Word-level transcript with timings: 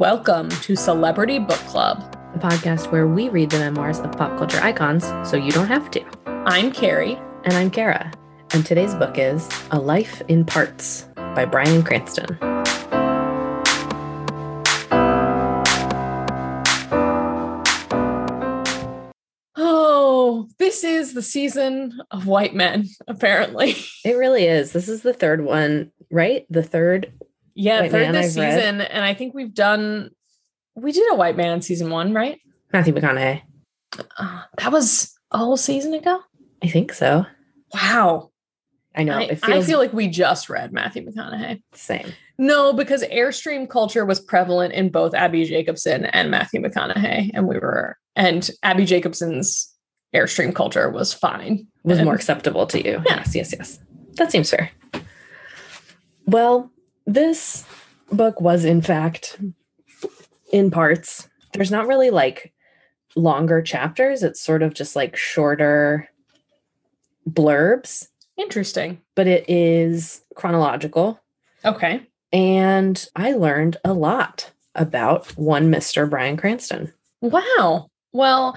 Welcome 0.00 0.48
to 0.48 0.76
Celebrity 0.76 1.38
Book 1.38 1.58
Club. 1.66 2.16
the 2.32 2.38
podcast 2.38 2.90
where 2.90 3.06
we 3.06 3.28
read 3.28 3.50
the 3.50 3.58
memoirs 3.58 3.98
of 3.98 4.12
pop 4.12 4.38
culture 4.38 4.58
icons 4.62 5.04
so 5.28 5.36
you 5.36 5.52
don't 5.52 5.66
have 5.66 5.90
to. 5.90 6.02
I'm 6.24 6.72
Carrie. 6.72 7.20
And 7.44 7.52
I'm 7.52 7.70
Kara. 7.70 8.10
And 8.54 8.64
today's 8.64 8.94
book 8.94 9.18
is 9.18 9.46
A 9.72 9.78
Life 9.78 10.22
in 10.26 10.46
Parts 10.46 11.06
by 11.16 11.44
Bryan 11.44 11.82
Cranston. 11.82 12.38
Oh, 19.58 20.48
this 20.58 20.82
is 20.82 21.12
the 21.12 21.20
season 21.20 22.00
of 22.10 22.26
white 22.26 22.54
men, 22.54 22.88
apparently. 23.06 23.76
It 24.06 24.16
really 24.16 24.46
is. 24.46 24.72
This 24.72 24.88
is 24.88 25.02
the 25.02 25.12
third 25.12 25.44
one, 25.44 25.92
right? 26.10 26.46
The 26.48 26.62
third. 26.62 27.12
Yeah, 27.62 27.82
White 27.82 27.90
third 27.90 28.14
this 28.14 28.36
I've 28.36 28.42
read. 28.42 28.54
season. 28.58 28.80
And 28.80 29.04
I 29.04 29.12
think 29.14 29.34
we've 29.34 29.52
done, 29.52 30.10
we 30.74 30.92
did 30.92 31.12
a 31.12 31.14
white 31.14 31.36
man 31.36 31.52
in 31.52 31.62
season 31.62 31.90
one, 31.90 32.14
right? 32.14 32.38
Matthew 32.72 32.94
McConaughey. 32.94 33.42
Uh, 34.18 34.42
that 34.58 34.72
was 34.72 35.12
a 35.30 35.38
whole 35.38 35.56
season 35.56 35.92
ago. 35.92 36.20
I 36.62 36.68
think 36.68 36.92
so. 36.92 37.26
Wow. 37.74 38.30
I 38.96 39.02
know. 39.04 39.18
I, 39.18 39.22
it 39.24 39.40
I 39.42 39.62
feel 39.62 39.78
like 39.78 39.92
we 39.92 40.08
just 40.08 40.48
read 40.48 40.72
Matthew 40.72 41.04
McConaughey. 41.06 41.62
same. 41.74 42.12
No, 42.38 42.72
because 42.72 43.02
Airstream 43.04 43.68
culture 43.68 44.06
was 44.06 44.18
prevalent 44.20 44.72
in 44.72 44.88
both 44.88 45.12
Abbi 45.14 45.44
Jacobson 45.44 46.06
and 46.06 46.30
Matthew 46.30 46.60
McConaughey. 46.62 47.30
And 47.34 47.46
we 47.46 47.58
were, 47.58 47.98
and 48.16 48.48
Abbi 48.62 48.84
Jacobson's 48.86 49.70
Airstream 50.14 50.54
culture 50.54 50.88
was 50.88 51.12
fine. 51.12 51.66
was 51.84 51.98
And- 51.98 52.06
more 52.06 52.14
acceptable 52.14 52.66
to 52.68 52.82
you. 52.82 53.02
Yeah. 53.06 53.16
Yes, 53.16 53.34
yes, 53.34 53.52
yes. 53.56 53.78
That 54.16 54.32
seems 54.32 54.48
fair. 54.50 54.70
Well, 56.26 56.70
this 57.06 57.64
book 58.12 58.40
was, 58.40 58.64
in 58.64 58.82
fact, 58.82 59.38
in 60.52 60.70
parts. 60.70 61.28
There's 61.52 61.70
not 61.70 61.86
really 61.86 62.10
like 62.10 62.52
longer 63.16 63.60
chapters, 63.62 64.22
it's 64.22 64.40
sort 64.40 64.62
of 64.62 64.74
just 64.74 64.94
like 64.94 65.16
shorter 65.16 66.08
blurbs, 67.28 68.08
Interesting. 68.36 69.00
but 69.14 69.26
it 69.26 69.44
is 69.48 70.22
chronological. 70.34 71.20
Okay. 71.64 72.06
And 72.32 73.04
I 73.16 73.32
learned 73.32 73.76
a 73.84 73.92
lot 73.92 74.50
about 74.74 75.26
one 75.36 75.70
Mr. 75.70 76.08
Bryan 76.08 76.36
Cranston. 76.36 76.92
Wow. 77.20 77.90
Well, 78.12 78.56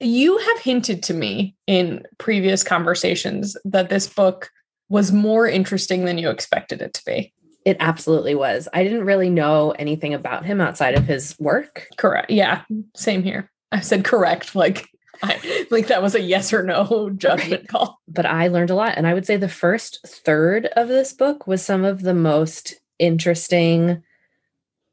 you 0.00 0.38
have 0.38 0.58
hinted 0.60 1.02
to 1.04 1.14
me 1.14 1.56
in 1.66 2.04
previous 2.18 2.62
conversations 2.62 3.56
that 3.64 3.90
this 3.90 4.06
book 4.06 4.50
was 4.88 5.12
more 5.12 5.46
interesting 5.46 6.04
than 6.04 6.18
you 6.18 6.30
expected 6.30 6.80
it 6.80 6.94
to 6.94 7.04
be. 7.04 7.32
It 7.68 7.76
absolutely 7.80 8.34
was. 8.34 8.66
I 8.72 8.82
didn't 8.82 9.04
really 9.04 9.28
know 9.28 9.72
anything 9.72 10.14
about 10.14 10.46
him 10.46 10.58
outside 10.58 10.94
of 10.94 11.04
his 11.04 11.36
work. 11.38 11.86
Correct. 11.98 12.30
Yeah. 12.30 12.62
Same 12.96 13.22
here. 13.22 13.50
I 13.70 13.80
said 13.80 14.04
correct. 14.06 14.54
Like, 14.54 14.88
I 15.22 15.66
like 15.70 15.88
that 15.88 16.00
was 16.00 16.14
a 16.14 16.20
yes 16.22 16.50
or 16.54 16.62
no 16.62 17.10
judgment 17.14 17.68
call. 17.68 18.00
but 18.08 18.24
I 18.24 18.48
learned 18.48 18.70
a 18.70 18.74
lot. 18.74 18.94
And 18.96 19.06
I 19.06 19.12
would 19.12 19.26
say 19.26 19.36
the 19.36 19.50
first 19.50 19.98
third 20.06 20.64
of 20.76 20.88
this 20.88 21.12
book 21.12 21.46
was 21.46 21.62
some 21.62 21.84
of 21.84 22.00
the 22.00 22.14
most 22.14 22.76
interesting 22.98 24.02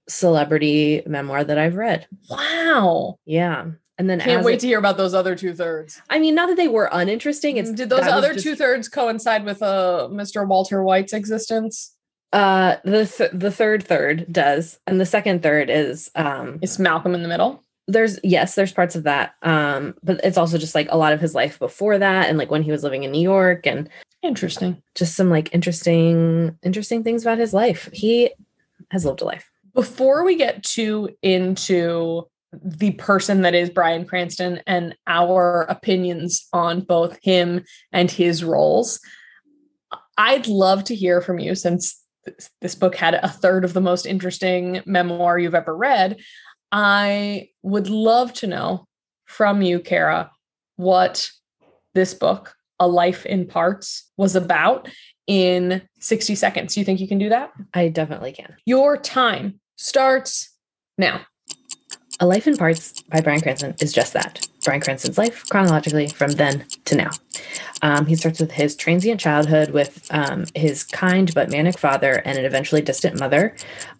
celebrity 0.09 1.01
memoir 1.07 1.45
that 1.45 1.57
I've 1.57 1.75
read. 1.77 2.07
Wow. 2.29 3.19
Yeah. 3.25 3.67
And 3.97 4.09
then 4.09 4.19
Can't 4.19 4.43
wait 4.43 4.55
it- 4.55 4.59
to 4.59 4.67
hear 4.67 4.79
about 4.79 4.97
those 4.97 5.13
other 5.13 5.35
two 5.37 5.53
thirds. 5.53 6.01
I 6.09 6.19
mean, 6.19 6.35
not 6.35 6.47
that 6.49 6.57
they 6.57 6.67
were 6.67 6.89
uninteresting. 6.91 7.55
It's 7.55 7.71
Did 7.71 7.87
those 7.89 8.01
other 8.05 8.33
just- 8.33 8.43
two 8.43 8.55
thirds 8.57 8.89
coincide 8.89 9.45
with 9.45 9.63
uh, 9.63 10.09
Mr. 10.11 10.45
Walter 10.45 10.83
White's 10.83 11.13
existence? 11.13 11.93
Uh 12.35 12.75
the 12.83 13.05
th- 13.07 13.31
the 13.33 13.49
third 13.51 13.81
third 13.83 14.25
does. 14.31 14.77
And 14.85 14.99
the 14.99 15.05
second 15.05 15.41
third 15.41 15.69
is 15.69 16.11
um 16.15 16.59
Is 16.61 16.77
Malcolm 16.77 17.15
in 17.15 17.23
the 17.23 17.29
middle? 17.29 17.63
there's 17.87 18.19
yes, 18.23 18.55
there's 18.55 18.73
parts 18.73 18.95
of 18.95 19.03
that. 19.03 19.35
Um, 19.43 19.93
but 20.03 20.19
it's 20.23 20.37
also 20.39 20.57
just 20.57 20.73
like 20.73 20.87
a 20.89 20.97
lot 20.97 21.13
of 21.13 21.21
his 21.21 21.35
life 21.35 21.59
before 21.59 21.97
that 21.99 22.27
and 22.29 22.37
like 22.37 22.49
when 22.49 22.63
he 22.63 22.71
was 22.71 22.83
living 22.83 23.03
in 23.03 23.11
New 23.11 23.21
York 23.21 23.65
and 23.67 23.87
Interesting. 24.23 24.81
just 24.95 25.15
some 25.15 25.29
like 25.29 25.53
interesting 25.53 26.57
interesting 26.63 27.03
things 27.03 27.21
about 27.21 27.37
his 27.37 27.53
life. 27.53 27.89
He 27.93 28.31
has 28.91 29.05
lived 29.05 29.21
a 29.21 29.25
life. 29.25 29.47
before 29.75 30.25
we 30.25 30.35
get 30.35 30.63
too 30.63 31.09
into 31.21 32.27
the 32.63 32.91
person 32.93 33.41
that 33.43 33.53
is 33.53 33.69
Bryan 33.69 34.05
Cranston 34.05 34.61
and 34.65 34.95
our 35.07 35.63
opinions 35.69 36.47
on 36.53 36.81
both 36.81 37.19
him 37.21 37.63
and 37.91 38.09
his 38.09 38.43
roles, 38.43 38.99
I'd 40.17 40.47
love 40.47 40.83
to 40.85 40.95
hear 40.95 41.21
from 41.21 41.37
you 41.39 41.53
since 41.55 42.01
this, 42.25 42.49
this 42.61 42.75
book 42.75 42.95
had 42.95 43.13
a 43.15 43.29
third 43.29 43.63
of 43.63 43.73
the 43.73 43.81
most 43.81 44.05
interesting 44.05 44.81
memoir 44.85 45.39
you've 45.39 45.55
ever 45.55 45.75
read. 45.75 46.17
I 46.71 47.49
would 47.61 47.89
love 47.89 48.33
to 48.33 48.47
know 48.47 48.87
from 49.25 49.61
you, 49.61 49.79
Kara, 49.79 50.31
what 50.75 51.29
this 51.93 52.13
book, 52.13 52.55
A 52.79 52.87
Life 52.87 53.25
in 53.25 53.47
Parts, 53.47 54.11
was 54.17 54.35
about 54.35 54.89
in 55.27 55.81
60 55.99 56.35
seconds. 56.35 56.77
You 56.77 56.85
think 56.85 56.99
you 56.99 57.07
can 57.07 57.17
do 57.17 57.29
that? 57.29 57.51
I 57.73 57.87
definitely 57.87 58.31
can. 58.31 58.55
Your 58.65 58.97
time 58.97 59.59
starts 59.75 60.51
now. 60.97 61.21
A 62.19 62.25
Life 62.25 62.47
in 62.47 62.57
Parts 62.57 63.01
by 63.03 63.21
Bryan 63.21 63.41
Cranston 63.41 63.75
is 63.79 63.93
just 63.93 64.13
that. 64.13 64.47
Bryan 64.65 64.81
Cranston's 64.81 65.17
life 65.17 65.47
chronologically 65.49 66.07
from 66.07 66.31
then 66.31 66.65
to 66.85 66.95
now. 66.95 67.11
Um, 67.81 68.05
he 68.05 68.15
starts 68.15 68.39
with 68.39 68.51
his 68.51 68.75
transient 68.75 69.19
childhood 69.19 69.69
with 69.69 70.07
um, 70.09 70.45
his 70.55 70.83
kind 70.83 71.31
but 71.33 71.51
manic 71.51 71.77
father 71.77 72.13
and 72.25 72.37
an 72.37 72.45
eventually 72.45 72.81
distant 72.81 73.19
mother. 73.19 73.55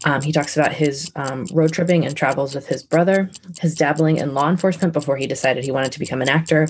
Um, 0.06 0.22
he 0.22 0.32
talks 0.32 0.58
about 0.58 0.74
his 0.74 1.12
um, 1.16 1.46
road 1.54 1.72
tripping 1.72 2.06
and 2.06 2.18
travels 2.18 2.56
with 2.56 2.68
his 2.68 2.84
brother, 2.84 3.30
his 3.60 3.76
dabbling 3.76 4.18
in 4.18 4.34
law 4.34 4.50
enforcement 4.50 4.94
before 4.94 5.18
he 5.18 5.28
decided 5.28 5.64
he 5.64 5.72
wanted 5.72 5.92
to 5.92 6.00
become 6.00 6.22
an 6.22 6.30
actor, 6.30 6.68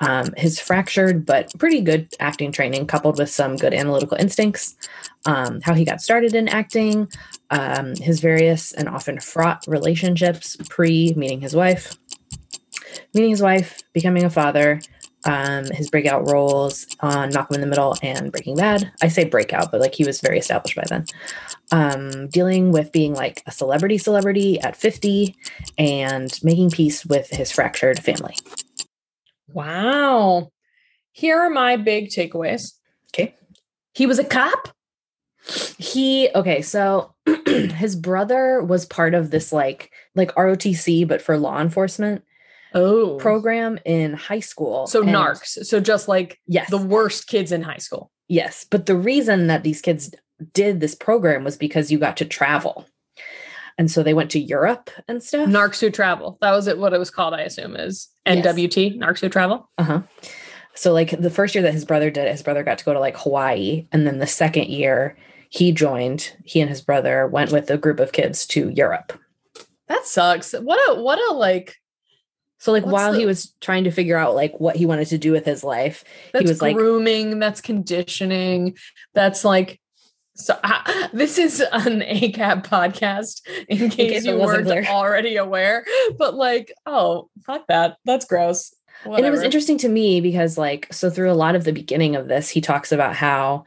um, 0.00 0.32
his 0.36 0.58
fractured 0.58 1.24
but 1.24 1.52
pretty 1.58 1.80
good 1.80 2.08
acting 2.18 2.50
training 2.50 2.86
coupled 2.86 3.18
with 3.18 3.30
some 3.30 3.56
good 3.56 3.74
analytical 3.74 4.16
instincts, 4.18 4.76
um, 5.26 5.60
how 5.62 5.74
he 5.74 5.84
got 5.84 6.00
started 6.00 6.34
in 6.34 6.48
acting, 6.48 7.08
his 8.00 8.20
various 8.20 8.72
and 8.72 8.88
often 8.88 9.20
fraught 9.20 9.64
relationships 9.68 10.56
pre 10.68 11.14
meeting 11.14 11.40
his 11.40 11.54
wife, 11.54 11.96
meeting 13.14 13.30
his 13.30 13.42
wife, 13.42 13.82
becoming 13.92 14.24
a 14.24 14.30
father, 14.30 14.80
um, 15.24 15.64
his 15.66 15.90
breakout 15.90 16.30
roles 16.30 16.86
on 17.00 17.30
Malcolm 17.34 17.56
in 17.56 17.60
the 17.60 17.66
Middle 17.66 17.96
and 18.02 18.30
Breaking 18.30 18.56
Bad. 18.56 18.90
I 19.02 19.08
say 19.08 19.24
breakout, 19.24 19.70
but 19.70 19.80
like 19.80 19.94
he 19.94 20.04
was 20.04 20.20
very 20.20 20.38
established 20.38 20.76
by 20.76 20.84
then. 20.88 21.06
Um, 21.72 22.28
dealing 22.28 22.72
with 22.72 22.92
being 22.92 23.14
like 23.14 23.42
a 23.46 23.52
celebrity 23.52 23.98
celebrity 23.98 24.60
at 24.60 24.76
50 24.76 25.36
and 25.76 26.32
making 26.42 26.70
peace 26.70 27.04
with 27.04 27.28
his 27.30 27.50
fractured 27.50 27.98
family. 27.98 28.36
Wow. 29.52 30.50
Here 31.12 31.38
are 31.38 31.50
my 31.50 31.76
big 31.76 32.08
takeaways. 32.08 32.74
Okay. 33.12 33.34
He 33.94 34.06
was 34.06 34.18
a 34.18 34.24
cop. 34.24 34.68
He 35.78 36.28
okay, 36.34 36.60
so 36.60 37.14
his 37.46 37.96
brother 37.96 38.62
was 38.62 38.84
part 38.84 39.14
of 39.14 39.30
this 39.30 39.52
like 39.52 39.90
like 40.14 40.34
ROTC 40.34 41.08
but 41.08 41.22
for 41.22 41.38
law 41.38 41.60
enforcement 41.60 42.22
Oh. 42.74 43.16
program 43.18 43.78
in 43.84 44.12
high 44.14 44.40
school. 44.40 44.86
so 44.86 45.00
And- 45.02 45.10
narcs. 45.10 45.64
So 45.66 45.80
just 45.80 46.08
like 46.08 46.38
Yes. 46.46 46.70
the 46.70 46.76
worst 46.78 47.26
kids 47.26 47.52
in 47.52 47.62
high 47.62 47.78
school. 47.78 48.10
Yes, 48.28 48.66
but 48.70 48.86
the 48.86 48.96
reason 48.96 49.46
that 49.46 49.62
these 49.62 49.80
kids 49.80 50.14
did 50.52 50.80
this 50.80 50.94
program 50.94 51.44
was 51.44 51.56
because 51.56 51.90
you 51.90 51.98
got 51.98 52.16
to 52.18 52.24
travel. 52.24 52.86
And 53.78 53.90
so 53.90 54.02
they 54.02 54.12
went 54.14 54.30
to 54.32 54.38
Europe 54.40 54.90
and 55.06 55.22
stuff. 55.22 55.48
Narcs 55.48 55.80
who 55.80 55.88
travel. 55.90 56.36
That 56.40 56.50
was 56.52 56.66
it 56.66 56.78
what 56.78 56.92
it 56.92 56.98
was 56.98 57.10
called, 57.10 57.32
I 57.34 57.42
assume, 57.42 57.76
is 57.76 58.08
Yes. 58.26 58.44
NWT, 58.44 58.98
Narcs 58.98 59.20
who 59.20 59.28
travel. 59.28 59.70
Uh-huh. 59.78 60.02
So 60.74 60.92
like 60.92 61.10
the 61.20 61.30
first 61.30 61.54
year 61.54 61.62
that 61.62 61.72
his 61.74 61.84
brother 61.84 62.10
did 62.10 62.26
it, 62.26 62.32
his 62.32 62.42
brother 62.42 62.62
got 62.62 62.78
to 62.78 62.84
go 62.84 62.92
to 62.92 63.00
like 63.00 63.16
Hawaii. 63.16 63.86
And 63.92 64.06
then 64.06 64.18
the 64.18 64.26
second 64.26 64.66
year 64.68 65.16
he 65.48 65.72
joined, 65.72 66.32
he 66.44 66.60
and 66.60 66.68
his 66.68 66.82
brother 66.82 67.26
went 67.26 67.50
with 67.52 67.70
a 67.70 67.78
group 67.78 67.98
of 68.00 68.12
kids 68.12 68.46
to 68.48 68.68
Europe. 68.70 69.18
That 69.88 70.06
sucks. 70.06 70.52
What 70.52 70.78
a 70.90 71.00
what 71.00 71.18
a 71.30 71.32
like 71.34 71.76
So 72.58 72.72
like 72.72 72.84
What's 72.84 72.92
while 72.92 73.12
he 73.12 73.24
was 73.24 73.54
trying 73.60 73.84
to 73.84 73.90
figure 73.90 74.16
out 74.16 74.34
like 74.34 74.58
what 74.58 74.76
he 74.76 74.84
wanted 74.86 75.06
to 75.08 75.18
do 75.18 75.32
with 75.32 75.44
his 75.44 75.62
life, 75.62 76.04
he 76.36 76.44
was 76.44 76.60
like- 76.60 76.76
grooming, 76.76 77.38
that's 77.38 77.60
conditioning, 77.60 78.76
that's 79.14 79.44
like 79.44 79.80
so 80.34 80.56
uh, 80.62 81.08
this 81.12 81.36
is 81.36 81.60
an 81.72 82.00
ACAB 82.00 82.64
podcast 82.64 83.40
in 83.68 83.90
case, 83.90 84.22
case 84.22 84.24
you 84.24 84.38
weren't 84.38 84.66
clear. 84.66 84.84
already 84.84 85.36
aware. 85.36 85.84
But 86.16 86.34
like, 86.34 86.72
oh, 86.86 87.28
fuck 87.44 87.66
that. 87.66 87.96
That's 88.04 88.24
gross. 88.24 88.72
and 89.04 89.24
it 89.24 89.30
was 89.30 89.42
interesting 89.42 89.78
to 89.78 89.88
me 89.88 90.20
because 90.20 90.56
like 90.56 90.92
so 90.92 91.10
through 91.10 91.30
a 91.30 91.34
lot 91.34 91.54
of 91.56 91.64
the 91.64 91.72
beginning 91.72 92.16
of 92.16 92.28
this 92.28 92.48
he 92.48 92.60
talks 92.60 92.90
about 92.90 93.14
how 93.14 93.62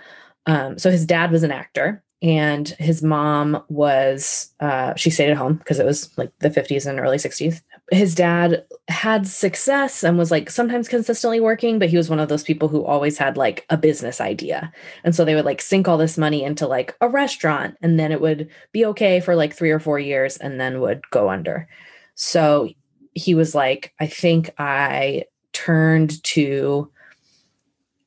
um 0.46 0.78
so 0.78 0.92
his 0.92 1.06
dad 1.06 1.32
was 1.32 1.44
an 1.44 1.52
actor 1.52 2.04
and 2.22 2.68
his 2.80 3.02
mom 3.02 3.64
was 3.70 4.54
uh 4.60 4.94
she 4.96 5.10
stayed 5.10 5.30
at 5.32 5.38
home 5.38 5.56
because 5.56 5.80
it 5.80 5.86
was 5.86 6.16
like 6.18 6.32
the 6.40 6.50
50s 6.50 6.86
and 6.86 7.00
early 7.00 7.16
60s 7.18 7.62
his 7.92 8.16
dad 8.16 8.66
had 8.88 9.28
success 9.28 10.02
and 10.02 10.18
was 10.18 10.32
like 10.32 10.50
sometimes 10.50 10.88
consistently 10.88 11.42
working, 11.42 11.78
but 11.78 11.90
he 11.90 11.98
was 11.98 12.10
one 12.10 12.20
of 12.20 12.30
those 12.30 12.44
people 12.44 12.70
who 12.70 12.86
always 12.86 13.18
had 13.18 13.36
like 13.36 13.66
a 13.70 13.78
business 13.78 14.22
idea. 14.22 14.72
And 15.04 15.14
so 15.14 15.26
they 15.26 15.36
would 15.36 15.46
like 15.46 15.62
sink 15.62 15.90
all 15.90 15.98
this 15.98 16.18
money 16.18 16.42
into 16.42 16.68
like 16.68 16.96
a 17.02 17.10
restaurant 17.10 17.76
and 17.82 18.00
then 18.00 18.14
it 18.14 18.22
would 18.22 18.50
be 18.72 18.86
okay 18.86 19.20
for 19.20 19.36
like 19.36 19.54
three 19.54 19.72
or 19.72 19.80
four 19.80 20.00
years 20.00 20.38
and 20.38 20.60
then 20.60 20.80
would 20.80 21.02
go 21.12 21.30
under. 21.30 21.68
So 22.16 22.70
he 23.14 23.36
was 23.36 23.54
like, 23.54 23.94
I 24.00 24.08
think 24.08 24.52
I 24.58 25.26
turned 25.52 26.24
to 26.24 26.90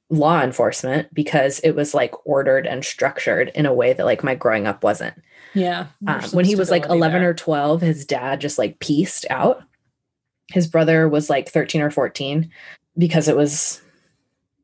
law 0.08 0.40
enforcement 0.42 1.12
because 1.12 1.60
it 1.60 1.72
was 1.72 1.92
like 1.92 2.14
ordered 2.26 2.66
and 2.66 2.82
structured 2.84 3.50
in 3.54 3.66
a 3.66 3.74
way 3.74 3.92
that 3.92 4.06
like 4.06 4.24
my 4.24 4.34
growing 4.34 4.66
up 4.66 4.82
wasn't. 4.82 5.14
Yeah. 5.52 5.86
Um, 6.06 6.22
when 6.32 6.46
he 6.46 6.56
was 6.56 6.70
like 6.70 6.86
11 6.86 7.20
there. 7.20 7.30
or 7.30 7.34
12, 7.34 7.82
his 7.82 8.06
dad 8.06 8.40
just 8.40 8.58
like 8.58 8.78
pieced 8.78 9.26
out. 9.28 9.62
His 10.52 10.66
brother 10.66 11.08
was 11.08 11.30
like 11.30 11.48
13 11.48 11.80
or 11.80 11.90
14 11.90 12.50
because 12.98 13.28
it 13.28 13.36
was 13.36 13.80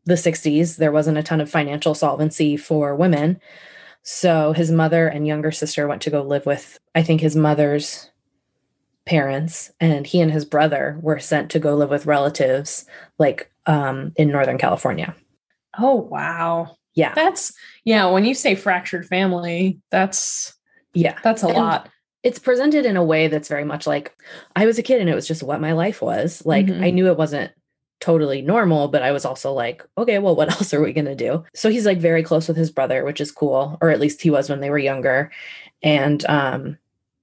the 0.04 0.14
60s. 0.14 0.76
There 0.76 0.92
wasn't 0.92 1.18
a 1.18 1.22
ton 1.22 1.40
of 1.40 1.50
financial 1.50 1.94
solvency 1.94 2.56
for 2.56 2.94
women. 2.94 3.40
So 4.02 4.52
his 4.52 4.70
mother 4.70 5.08
and 5.08 5.26
younger 5.26 5.52
sister 5.52 5.86
went 5.86 6.02
to 6.02 6.10
go 6.10 6.22
live 6.22 6.46
with, 6.46 6.78
I 6.94 7.02
think, 7.02 7.20
his 7.20 7.36
mother's 7.36 8.10
parents, 9.04 9.70
and 9.80 10.06
he 10.06 10.20
and 10.20 10.30
his 10.30 10.44
brother 10.44 10.98
were 11.02 11.18
sent 11.18 11.50
to 11.50 11.58
go 11.58 11.74
live 11.74 11.90
with 11.90 12.06
relatives 12.06 12.86
like 13.18 13.50
um, 13.66 14.12
in 14.16 14.28
Northern 14.28 14.58
California. 14.58 15.14
Oh, 15.78 15.96
wow. 15.96 16.76
Yeah. 16.94 17.12
That's, 17.14 17.52
yeah, 17.84 18.08
when 18.10 18.24
you 18.24 18.34
say 18.34 18.54
fractured 18.54 19.06
family, 19.06 19.80
that's, 19.90 20.54
yeah, 20.94 21.18
that's 21.22 21.42
a 21.42 21.48
and 21.48 21.56
lot. 21.56 21.88
It's 22.22 22.38
presented 22.38 22.84
in 22.84 22.96
a 22.96 23.04
way 23.04 23.28
that's 23.28 23.48
very 23.48 23.64
much 23.64 23.86
like 23.86 24.14
I 24.54 24.66
was 24.66 24.78
a 24.78 24.82
kid 24.82 25.00
and 25.00 25.08
it 25.08 25.14
was 25.14 25.26
just 25.26 25.42
what 25.42 25.60
my 25.60 25.72
life 25.72 26.02
was. 26.02 26.44
Like 26.44 26.66
mm-hmm. 26.66 26.84
I 26.84 26.90
knew 26.90 27.06
it 27.06 27.16
wasn't 27.16 27.52
totally 28.00 28.42
normal, 28.42 28.88
but 28.88 29.02
I 29.02 29.12
was 29.12 29.24
also 29.24 29.52
like, 29.52 29.86
okay, 29.96 30.18
well, 30.18 30.34
what 30.34 30.50
else 30.52 30.74
are 30.74 30.82
we 30.82 30.92
going 30.92 31.04
to 31.04 31.14
do? 31.14 31.44
So 31.54 31.70
he's 31.70 31.86
like 31.86 31.98
very 31.98 32.22
close 32.22 32.48
with 32.48 32.56
his 32.56 32.70
brother, 32.70 33.04
which 33.04 33.20
is 33.20 33.30
cool, 33.30 33.78
or 33.80 33.90
at 33.90 34.00
least 34.00 34.22
he 34.22 34.30
was 34.30 34.48
when 34.50 34.60
they 34.60 34.70
were 34.70 34.78
younger. 34.78 35.30
And 35.82 36.24
um, 36.26 36.78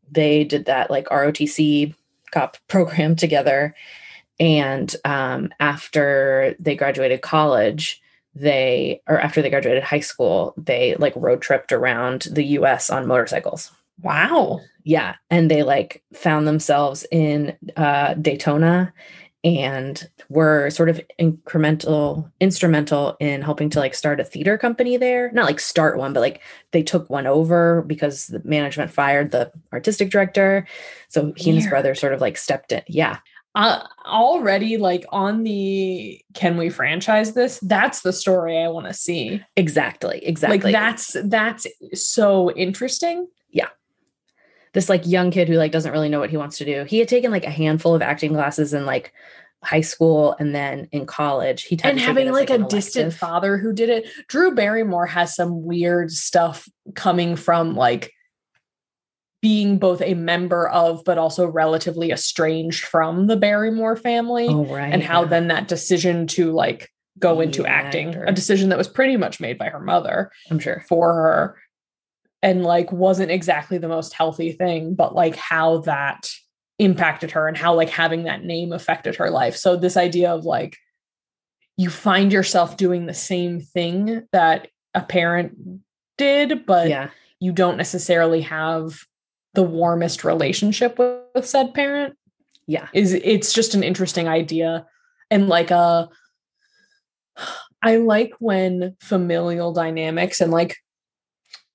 they 0.09 0.43
did 0.43 0.65
that 0.65 0.89
like 0.89 1.07
ROTC 1.07 1.93
cop 2.31 2.57
program 2.67 3.15
together. 3.15 3.75
And 4.39 4.95
um, 5.03 5.49
after 5.59 6.55
they 6.59 6.75
graduated 6.75 7.21
college, 7.21 8.01
they 8.35 9.01
or 9.07 9.19
after 9.19 9.41
they 9.41 9.49
graduated 9.49 9.81
high 9.81 9.99
school, 9.99 10.53
they 10.57 10.95
like 10.99 11.13
road 11.15 11.41
tripped 11.41 11.71
around 11.71 12.27
the 12.31 12.43
US 12.43 12.91
on 12.91 13.07
motorcycles. 13.07 13.71
Wow. 14.01 14.61
Yeah. 14.83 15.15
And 15.29 15.49
they 15.49 15.63
like 15.63 16.03
found 16.13 16.47
themselves 16.47 17.05
in 17.11 17.57
uh, 17.75 18.13
Daytona 18.15 18.93
and 19.43 20.09
were 20.29 20.69
sort 20.69 20.89
of 20.89 20.99
incremental 21.19 22.31
instrumental 22.39 23.15
in 23.19 23.41
helping 23.41 23.69
to 23.69 23.79
like 23.79 23.93
start 23.93 24.19
a 24.19 24.23
theater 24.23 24.57
company 24.57 24.97
there. 24.97 25.31
Not 25.31 25.45
like 25.45 25.59
start 25.59 25.97
one 25.97 26.13
but 26.13 26.21
like 26.21 26.41
they 26.71 26.83
took 26.83 27.09
one 27.09 27.27
over 27.27 27.83
because 27.83 28.27
the 28.27 28.41
management 28.43 28.91
fired 28.91 29.31
the 29.31 29.51
artistic 29.73 30.09
director. 30.09 30.67
So 31.09 31.33
he 31.37 31.51
and 31.51 31.59
his 31.59 31.67
brother 31.67 31.95
sort 31.95 32.13
of 32.13 32.21
like 32.21 32.37
stepped 32.37 32.71
in. 32.71 32.81
Yeah. 32.87 33.19
Uh, 33.55 33.83
already 34.05 34.77
like 34.77 35.03
on 35.09 35.43
the 35.43 36.21
can 36.33 36.57
we 36.57 36.69
franchise 36.69 37.33
this? 37.33 37.59
That's 37.59 38.01
the 38.01 38.13
story 38.13 38.57
i 38.57 38.67
want 38.67 38.87
to 38.87 38.93
see. 38.93 39.41
Exactly 39.55 40.19
exactly. 40.23 40.59
like 40.59 40.73
that's 40.73 41.15
that's 41.25 41.67
so 41.93 42.51
interesting. 42.51 43.27
Yeah 43.49 43.69
this 44.77 44.89
like 44.89 45.07
young 45.07 45.31
kid 45.31 45.47
who 45.47 45.55
like 45.55 45.71
doesn't 45.71 45.91
really 45.91 46.07
know 46.07 46.19
what 46.19 46.29
he 46.29 46.37
wants 46.37 46.59
to 46.59 46.63
do. 46.63 46.83
He 46.83 46.99
had 46.99 47.07
taken 47.07 47.31
like 47.31 47.45
a 47.45 47.49
handful 47.49 47.95
of 47.95 48.03
acting 48.03 48.33
classes 48.33 48.75
in 48.75 48.85
like 48.85 49.11
high 49.63 49.81
school 49.81 50.35
and 50.39 50.53
then 50.53 50.87
in 50.91 51.07
college. 51.07 51.63
He 51.63 51.79
and 51.83 51.99
having 51.99 52.31
like, 52.31 52.51
like 52.51 52.59
a 52.59 52.63
distant 52.63 53.11
father 53.11 53.57
who 53.57 53.73
did 53.73 53.89
it. 53.89 54.07
Drew 54.27 54.53
barrymore 54.53 55.07
has 55.07 55.33
some 55.33 55.63
weird 55.63 56.11
stuff 56.11 56.69
coming 56.93 57.35
from 57.35 57.75
like 57.75 58.13
being 59.41 59.79
both 59.79 59.99
a 60.03 60.13
member 60.13 60.69
of 60.69 61.03
but 61.03 61.17
also 61.17 61.47
relatively 61.47 62.11
estranged 62.11 62.85
from 62.85 63.25
the 63.25 63.35
barrymore 63.35 63.95
family 63.95 64.45
oh, 64.47 64.63
right, 64.65 64.93
and 64.93 65.01
how 65.01 65.23
yeah. 65.23 65.27
then 65.27 65.47
that 65.47 65.67
decision 65.67 66.27
to 66.27 66.51
like 66.51 66.91
go 67.17 67.41
into 67.41 67.65
acting 67.65 68.09
actor. 68.09 68.25
a 68.25 68.31
decision 68.31 68.69
that 68.69 68.77
was 68.77 68.87
pretty 68.87 69.17
much 69.17 69.39
made 69.39 69.57
by 69.57 69.69
her 69.69 69.79
mother 69.79 70.31
i'm 70.51 70.59
sure. 70.59 70.83
for 70.87 71.13
her 71.13 71.57
and 72.41 72.63
like 72.63 72.91
wasn't 72.91 73.31
exactly 73.31 73.77
the 73.77 73.87
most 73.87 74.13
healthy 74.13 74.51
thing 74.51 74.93
but 74.93 75.15
like 75.15 75.35
how 75.35 75.79
that 75.79 76.29
impacted 76.79 77.31
her 77.31 77.47
and 77.47 77.57
how 77.57 77.73
like 77.73 77.89
having 77.89 78.23
that 78.23 78.43
name 78.43 78.71
affected 78.71 79.15
her 79.15 79.29
life. 79.29 79.55
So 79.55 79.75
this 79.75 79.97
idea 79.97 80.31
of 80.31 80.45
like 80.45 80.77
you 81.75 81.89
find 81.89 82.31
yourself 82.31 82.77
doing 82.77 83.05
the 83.05 83.13
same 83.13 83.59
thing 83.59 84.27
that 84.31 84.67
a 84.93 85.01
parent 85.01 85.57
did, 86.17 86.65
but 86.65 86.89
yeah. 86.89 87.09
you 87.39 87.51
don't 87.51 87.77
necessarily 87.77 88.41
have 88.41 88.99
the 89.53 89.63
warmest 89.63 90.23
relationship 90.23 90.99
with, 90.99 91.21
with 91.33 91.47
said 91.47 91.73
parent. 91.73 92.15
Yeah. 92.67 92.87
Is 92.93 93.13
it's 93.13 93.53
just 93.53 93.75
an 93.75 93.83
interesting 93.83 94.27
idea. 94.27 94.85
And 95.31 95.47
like 95.47 95.71
uh 95.71 96.07
I 97.81 97.97
like 97.97 98.33
when 98.39 98.95
familial 98.99 99.71
dynamics 99.71 100.41
and 100.41 100.51
like 100.51 100.77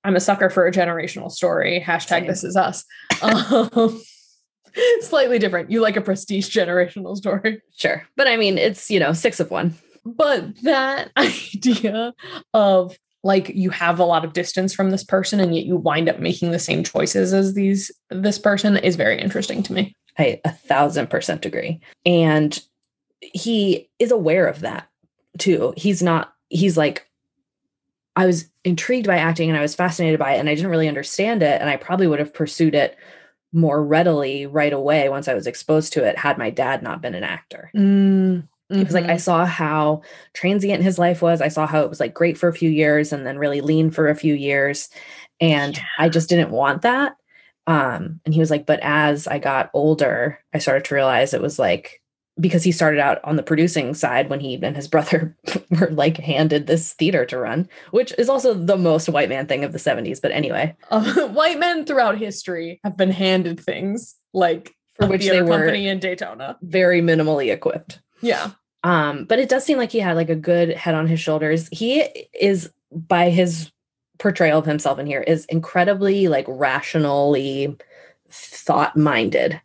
I'm 0.03 0.15
a 0.15 0.19
sucker 0.19 0.49
for 0.49 0.67
a 0.67 0.71
generational 0.71 1.31
story. 1.31 1.83
Hashtag 1.85 2.07
Same. 2.07 2.27
this 2.27 2.43
is 2.43 2.55
us. 2.55 2.85
Um, 3.21 4.01
slightly 5.01 5.39
different. 5.39 5.71
You 5.71 5.81
like 5.81 5.95
a 5.95 6.01
prestige 6.01 6.49
generational 6.55 7.15
story. 7.15 7.61
Sure. 7.77 8.05
But 8.15 8.27
I 8.27 8.37
mean, 8.37 8.57
it's, 8.57 8.89
you 8.91 8.99
know, 8.99 9.13
six 9.13 9.39
of 9.39 9.51
one. 9.51 9.75
But 10.05 10.61
that 10.63 11.11
idea 11.17 12.13
of 12.53 12.97
like 13.23 13.49
you 13.49 13.69
have 13.69 13.99
a 13.99 14.05
lot 14.05 14.25
of 14.25 14.33
distance 14.33 14.73
from 14.73 14.89
this 14.91 15.03
person 15.03 15.39
and 15.39 15.55
yet 15.55 15.65
you 15.65 15.77
wind 15.77 16.09
up 16.09 16.19
making 16.19 16.51
the 16.51 16.59
same 16.59 16.83
choices 16.83 17.31
as 17.33 17.53
these 17.53 17.89
this 18.09 18.37
person 18.37 18.75
is 18.75 18.97
very 18.97 19.19
interesting 19.19 19.63
to 19.63 19.73
me. 19.73 19.95
I 20.19 20.41
a 20.43 20.51
thousand 20.51 21.09
percent 21.09 21.45
agree. 21.45 21.79
And 22.05 22.61
he 23.21 23.89
is 23.99 24.11
aware 24.11 24.47
of 24.47 24.59
that 24.59 24.89
too. 25.37 25.73
He's 25.77 26.03
not, 26.03 26.33
he's 26.49 26.77
like, 26.77 27.07
I 28.15 28.25
was 28.25 28.49
intrigued 28.63 29.07
by 29.07 29.17
acting 29.17 29.49
and 29.49 29.57
I 29.57 29.61
was 29.61 29.75
fascinated 29.75 30.19
by 30.19 30.33
it 30.33 30.39
and 30.39 30.49
I 30.49 30.55
didn't 30.55 30.69
really 30.71 30.87
understand 30.87 31.41
it. 31.41 31.59
And 31.59 31.69
I 31.69 31.77
probably 31.77 32.07
would 32.07 32.19
have 32.19 32.33
pursued 32.33 32.75
it 32.75 32.97
more 33.51 33.83
readily 33.83 34.45
right 34.45 34.73
away 34.73 35.09
once 35.09 35.27
I 35.27 35.33
was 35.33 35.47
exposed 35.47 35.93
to 35.93 36.03
it 36.03 36.17
had 36.17 36.37
my 36.37 36.49
dad 36.49 36.81
not 36.81 37.01
been 37.01 37.15
an 37.15 37.23
actor. 37.23 37.71
Mm, 37.75 38.47
was 38.69 38.93
like 38.93 39.05
I 39.05 39.09
mm-hmm. 39.09 39.17
saw 39.17 39.45
how 39.45 40.01
transient 40.33 40.83
his 40.83 40.97
life 40.97 41.21
was. 41.21 41.41
I 41.41 41.47
saw 41.47 41.67
how 41.67 41.81
it 41.81 41.89
was 41.89 41.99
like 41.99 42.13
great 42.13 42.37
for 42.37 42.49
a 42.49 42.53
few 42.53 42.69
years 42.69 43.13
and 43.13 43.25
then 43.25 43.37
really 43.37 43.61
lean 43.61 43.91
for 43.91 44.09
a 44.09 44.15
few 44.15 44.33
years. 44.33 44.89
And 45.39 45.77
yeah. 45.77 45.83
I 45.99 46.09
just 46.09 46.29
didn't 46.29 46.51
want 46.51 46.81
that. 46.83 47.15
Um, 47.65 48.19
and 48.25 48.33
he 48.33 48.39
was 48.39 48.51
like, 48.51 48.65
but 48.65 48.79
as 48.81 49.27
I 49.27 49.39
got 49.39 49.69
older, 49.73 50.39
I 50.53 50.57
started 50.57 50.85
to 50.85 50.95
realize 50.95 51.33
it 51.33 51.41
was 51.41 51.57
like 51.57 52.01
because 52.39 52.63
he 52.63 52.71
started 52.71 52.99
out 52.99 53.19
on 53.23 53.35
the 53.35 53.43
producing 53.43 53.93
side 53.93 54.29
when 54.29 54.39
he 54.39 54.55
and 54.61 54.75
his 54.75 54.87
brother 54.87 55.35
were 55.69 55.89
like 55.91 56.17
handed 56.17 56.67
this 56.67 56.93
theater 56.93 57.25
to 57.25 57.37
run, 57.37 57.69
which 57.91 58.13
is 58.17 58.29
also 58.29 58.53
the 58.53 58.77
most 58.77 59.09
white 59.09 59.29
man 59.29 59.45
thing 59.45 59.63
of 59.63 59.71
the 59.71 59.77
70s. 59.77 60.21
But 60.21 60.31
anyway, 60.31 60.75
uh, 60.89 61.27
white 61.29 61.59
men 61.59 61.85
throughout 61.85 62.17
history 62.17 62.79
have 62.83 62.97
been 62.97 63.11
handed 63.11 63.59
things 63.59 64.15
like 64.33 64.75
for 64.95 65.07
which 65.07 65.27
they 65.27 65.41
were 65.41 65.49
company 65.49 65.87
in 65.87 65.99
Daytona, 65.99 66.57
very 66.61 67.01
minimally 67.01 67.51
equipped. 67.51 67.99
Yeah. 68.21 68.51
Um, 68.83 69.25
but 69.25 69.39
it 69.39 69.49
does 69.49 69.63
seem 69.63 69.77
like 69.77 69.91
he 69.91 69.99
had 69.99 70.15
like 70.15 70.29
a 70.29 70.35
good 70.35 70.69
head 70.69 70.95
on 70.95 71.07
his 71.07 71.19
shoulders. 71.19 71.69
He 71.71 72.01
is 72.33 72.69
by 72.91 73.29
his 73.29 73.71
portrayal 74.19 74.59
of 74.59 74.65
himself 74.65 74.99
in 74.99 75.05
here 75.05 75.21
is 75.21 75.45
incredibly 75.45 76.27
like 76.27 76.45
rationally 76.47 77.75
thought 78.29 78.95
minded 78.95 79.59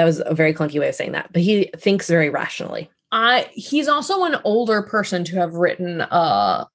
that 0.00 0.06
was 0.06 0.22
a 0.24 0.34
very 0.34 0.54
clunky 0.54 0.80
way 0.80 0.88
of 0.88 0.94
saying 0.94 1.12
that, 1.12 1.30
but 1.30 1.42
he 1.42 1.70
thinks 1.76 2.08
very 2.08 2.30
rationally. 2.30 2.88
I 3.12 3.50
he's 3.52 3.86
also 3.86 4.24
an 4.24 4.36
older 4.44 4.80
person 4.80 5.24
to 5.24 5.36
have 5.36 5.52
written 5.52 6.00
a 6.00 6.66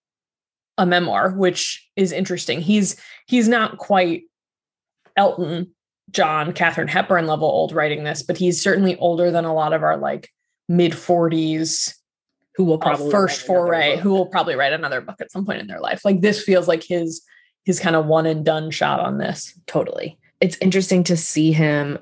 a 0.77 0.86
memoir, 0.86 1.32
which 1.32 1.89
is 1.96 2.12
interesting. 2.12 2.62
He's 2.62 2.98
he's 3.25 3.48
not 3.48 3.79
quite 3.79 4.24
Elton 5.17 5.74
John, 6.12 6.53
Katharine 6.53 6.88
Hepburn 6.88 7.25
level 7.25 7.48
old 7.48 7.72
writing 7.72 8.03
this, 8.03 8.22
but 8.22 8.38
he's 8.38 8.62
certainly 8.62 8.96
older 8.98 9.32
than 9.32 9.44
a 9.44 9.55
lot 9.55 9.74
of 9.74 9.82
our 9.82 9.98
like 9.98 10.29
mid 10.70 10.91
40s 10.91 11.96
who 12.55 12.63
will 12.63 12.77
probably 12.77 13.10
first 13.10 13.41
foray 13.41 13.98
who 13.98 14.12
will 14.12 14.27
probably 14.27 14.55
write 14.55 14.72
another 14.72 15.01
book 15.01 15.20
at 15.20 15.32
some 15.32 15.48
point 15.48 15.62
in 15.62 15.67
their 15.67 15.82
life. 15.82 16.05
Like 16.05 16.22
this 16.22 16.44
feels 16.44 16.67
like 16.67 16.84
his 16.84 17.24
his 17.63 17.79
kind 17.79 17.96
of 17.96 18.05
one 18.05 18.27
and 18.27 18.46
done 18.46 18.70
shot 18.70 19.00
on 19.00 19.17
this. 19.17 19.58
Totally. 19.65 20.20
It's 20.41 20.58
interesting 20.62 21.03
to 21.05 21.17
see 21.17 21.51
him 21.51 21.98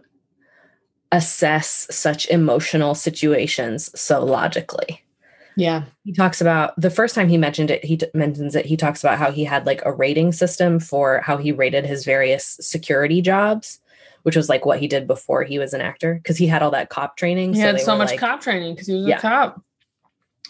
assess 1.14 1.88
such 1.90 2.28
emotional 2.28 2.96
situations 2.96 3.90
so 4.00 4.26
logically. 4.26 5.02
Yeah. 5.56 5.84
He 6.04 6.12
talks 6.12 6.42
about 6.42 6.74
the 6.82 6.90
first 6.90 7.14
time 7.14 7.30
he 7.30 7.38
mentioned 7.38 7.70
it, 7.70 7.86
he 7.86 7.98
t- 7.98 8.08
mentions 8.16 8.56
it. 8.56 8.66
He 8.66 8.76
talks 8.76 9.04
about 9.04 9.20
how 9.20 9.32
he 9.32 9.44
had 9.44 9.68
like 9.68 9.84
a 9.86 9.92
rating 9.94 10.32
system 10.32 10.80
for 10.80 11.20
how 11.22 11.38
he 11.38 11.52
rated 11.52 11.86
his 11.86 12.04
various 12.04 12.58
security 12.60 13.22
jobs, 13.22 13.80
which 14.24 14.36
was 14.36 14.50
like 14.50 14.66
what 14.66 14.80
he 14.80 14.88
did 14.88 15.06
before 15.06 15.44
he 15.44 15.60
was 15.60 15.76
an 15.76 15.82
actor 15.82 16.16
because 16.16 16.38
he 16.38 16.48
had 16.48 16.64
all 16.64 16.72
that 16.72 16.90
cop 16.90 17.16
training. 17.16 17.54
He 17.54 17.60
had 17.60 17.80
so 17.80 17.96
much 17.96 18.10
like- 18.10 18.20
cop 18.20 18.42
training 18.42 18.74
because 18.74 18.88
he 18.88 18.96
was 18.96 19.06
Yeah. 19.06 19.20
a 19.20 19.22
cop. 19.22 19.62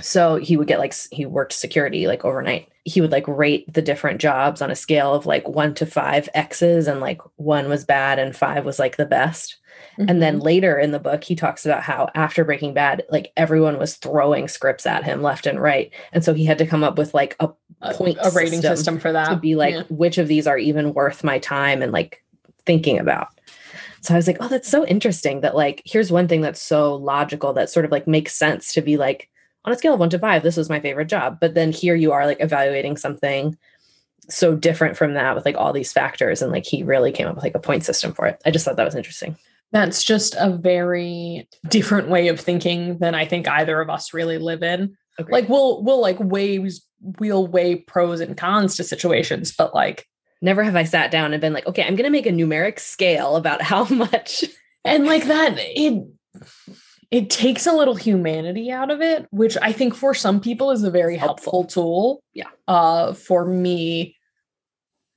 So 0.01 0.38
he 0.38 0.55
would 0.58 0.67
get 0.67 0.79
like 0.79 0.93
he 1.12 1.25
worked 1.25 1.53
security 1.53 2.08
like 2.08 2.24
overnight. 2.24 2.70
He 2.86 3.01
would 3.01 3.12
like 3.12 3.27
rate 3.27 3.72
the 3.72 3.82
different 3.82 4.22
jobs 4.22 4.62
on 4.62 4.72
a 4.72 4.75
scale 4.75 5.13
of 5.13 5.25
like 5.25 5.48
one 5.48 5.74
to 5.75 5.86
five 5.86 6.29
X's, 6.34 6.88
and 6.88 7.00
like 7.01 7.22
one 7.36 7.67
was 7.70 7.84
bad 7.86 8.20
and 8.20 8.36
five 8.36 8.65
was 8.65 8.79
like 8.79 8.96
the 8.98 9.05
best. 9.05 9.58
And 9.97 10.21
then 10.21 10.35
Mm-hmm. 10.35 10.43
later 10.43 10.77
in 10.79 10.91
the 10.91 11.00
book, 11.00 11.23
he 11.23 11.35
talks 11.35 11.65
about 11.65 11.83
how 11.83 12.09
after 12.15 12.43
Breaking 12.43 12.73
Bad, 12.73 13.03
like 13.12 13.31
everyone 13.38 13.77
was 13.77 13.95
throwing 13.95 14.47
scripts 14.47 14.85
at 14.85 15.03
him 15.03 15.21
left 15.21 15.45
and 15.45 15.62
right. 15.62 15.91
And 16.12 16.23
so 16.23 16.33
he 16.33 16.45
had 16.45 16.57
to 16.57 16.65
come 16.65 16.83
up 16.83 16.97
with 16.97 17.13
like 17.13 17.35
a 17.39 17.50
a, 17.81 17.93
point 17.93 18.17
a 18.23 18.31
rating 18.31 18.62
system 18.62 18.77
system, 18.77 19.00
for 19.00 19.12
that 19.12 19.29
to 19.29 19.35
be 19.35 19.55
like, 19.55 19.73
Yeah. 19.75 19.83
which 19.89 20.17
of 20.17 20.27
these 20.27 20.47
are 20.47 20.57
even 20.57 20.93
worth 20.93 21.23
my 21.23 21.38
time 21.38 21.81
and 21.81 21.91
like 21.91 22.23
thinking 22.65 22.97
about. 22.97 23.27
So 24.01 24.13
I 24.13 24.17
was 24.17 24.25
like, 24.25 24.38
oh, 24.39 24.47
that's 24.47 24.69
so 24.69 24.85
interesting 24.85 25.41
that 25.41 25.55
like, 25.55 25.81
here's 25.85 26.12
one 26.12 26.27
thing 26.27 26.41
that's 26.41 26.62
so 26.62 26.95
logical 26.95 27.53
that 27.53 27.69
sort 27.69 27.85
of 27.85 27.91
like 27.91 28.07
makes 28.07 28.33
sense 28.33 28.73
to 28.73 28.81
be 28.81 28.97
like, 28.97 29.29
on 29.65 29.71
a 29.73 29.77
scale 29.77 29.93
of 29.93 30.00
one 30.00 30.09
to 30.09 30.19
five, 30.19 30.43
this 30.43 30.57
was 30.57 30.69
my 30.69 30.79
favorite 30.79 31.07
job. 31.07 31.38
But 31.39 31.53
then 31.53 31.71
here 31.71 31.95
you 31.95 32.12
are 32.12 32.25
like 32.25 32.41
evaluating 32.41 32.97
something 32.97 33.57
so 34.29 34.55
different 34.55 34.97
from 34.97 35.13
that 35.13 35.35
with 35.35 35.45
like 35.45 35.55
all 35.57 35.71
these 35.73 35.93
factors. 35.93 36.41
And 36.41 36.51
like 36.51 36.65
he 36.65 36.83
really 36.83 37.12
came 37.12 37.27
up 37.27 37.35
with 37.35 37.43
like 37.43 37.55
a 37.55 37.59
point 37.59 37.83
system 37.85 38.13
for 38.13 38.25
it. 38.27 38.41
I 38.45 38.51
just 38.51 38.65
thought 38.65 38.75
that 38.77 38.85
was 38.85 38.95
interesting. 38.95 39.38
That's 39.74 40.03
just 40.03 40.36
a 40.39 40.50
very 40.51 41.48
different 41.68 42.08
way 42.08 42.30
of 42.30 42.39
thinking 42.39 43.00
than 43.00 43.15
I 43.15 43.25
think 43.25 43.48
either 43.50 43.82
of 43.82 43.89
us 43.89 44.13
really 44.13 44.38
live 44.38 44.63
in. 44.63 44.96
Like 45.30 45.50
we'll 45.50 45.84
we'll 45.84 46.00
like 46.01 46.18
weigh 46.20 46.65
we'll 47.20 47.48
weigh 47.48 47.75
pros 47.75 48.22
and 48.22 48.38
cons 48.38 48.75
to 48.77 48.84
situations, 48.84 49.53
but 49.56 49.75
like 49.75 50.08
never 50.42 50.63
have 50.63 50.75
I 50.75 50.84
sat 50.84 51.12
down 51.12 51.34
and 51.34 51.42
been 51.42 51.53
like, 51.53 51.68
okay, 51.68 51.84
I'm 51.84 51.96
going 51.96 52.06
to 52.06 52.10
make 52.10 52.25
a 52.25 52.32
numeric 52.32 52.80
scale 52.80 53.36
about 53.36 53.62
how 53.62 53.84
much. 53.89 54.44
and 54.86 55.06
like 55.06 55.25
that 55.25 55.56
it 55.58 56.08
it 57.12 57.30
takes 57.30 57.68
a 57.68 57.74
little 57.74 57.94
humanity 57.96 58.72
out 58.72 58.89
of 58.89 59.01
it, 59.01 59.27
which 59.32 59.56
I 59.62 59.72
think 59.72 59.94
for 59.94 60.13
some 60.15 60.39
people 60.39 60.72
is 60.72 60.84
a 60.84 60.89
very 60.92 61.15
helpful, 61.18 61.62
Helpful. 61.62 61.84
tool. 61.84 62.24
Yeah. 62.34 62.50
Uh 62.68 63.13
for 63.13 63.46
me 63.46 64.15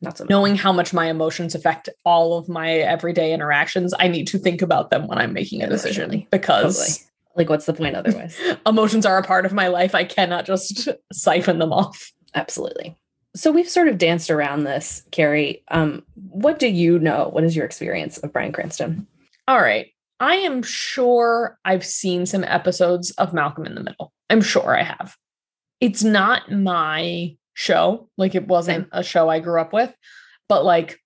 Not 0.03 0.19
so 0.19 0.25
much. 0.25 0.31
knowing 0.31 0.57
how 0.57 0.73
much 0.73 0.93
my 0.93 1.09
emotions 1.09 1.55
affect 1.55 1.89
all 2.05 2.37
of 2.37 2.49
my 2.49 2.71
everyday 2.73 3.33
interactions, 3.33 3.95
I 3.99 4.09
need 4.09 4.27
to 4.29 4.39
think 4.39 4.61
about 4.63 4.91
them 4.91 5.07
when 5.07 5.19
I'm 5.19 5.33
making 5.33 5.63
a 5.63 5.69
decision 5.69 6.27
because 6.31 6.79
Totally. 6.79 7.07
Like, 7.37 7.51
what's 7.51 7.67
the 7.67 7.75
point 7.75 7.95
otherwise? 7.95 8.41
emotions 8.67 9.05
are 9.07 9.19
a 9.19 9.23
part 9.23 9.45
of 9.47 9.53
my 9.53 9.69
life. 9.69 9.95
I 9.95 10.05
cannot 10.05 10.47
just 10.47 10.89
siphon 11.13 11.59
them 11.59 11.73
off. 11.73 12.13
Absolutely. 12.35 12.97
So 13.35 13.53
we've 13.53 13.69
sort 13.69 13.89
of 13.89 13.99
danced 13.99 14.31
around 14.31 14.65
this, 14.65 15.03
Carrie. 15.11 15.63
Um, 15.69 16.03
what 16.31 16.59
do 16.59 16.67
you 16.67 16.99
know? 16.99 17.29
What 17.29 17.45
is 17.45 17.55
your 17.55 17.67
experience 17.67 18.17
of 18.19 18.33
Bryan 18.33 18.53
Cranston? 18.53 19.07
All 19.47 19.61
right. 19.61 19.89
I 20.19 20.37
am 20.37 20.63
sure 20.63 21.59
I've 21.67 21.85
seen 21.85 22.25
some 22.25 22.45
episodes 22.45 23.11
of 23.13 23.35
Malcolm 23.35 23.67
in 23.67 23.75
the 23.75 23.83
Middle. 23.83 24.13
I'm 24.31 24.41
sure 24.41 24.75
I 24.75 24.83
have. 24.83 25.17
It's 25.81 26.03
not 26.03 26.51
my 26.51 27.37
show. 27.57 28.09
Like 28.19 28.35
it 28.35 28.47
wasn't 28.47 28.89
a 28.93 29.03
show 29.03 29.29
I 29.31 29.41
grew 29.41 29.59
up 29.61 29.73
with, 29.73 29.93
but 30.49 30.65
like 30.65 31.01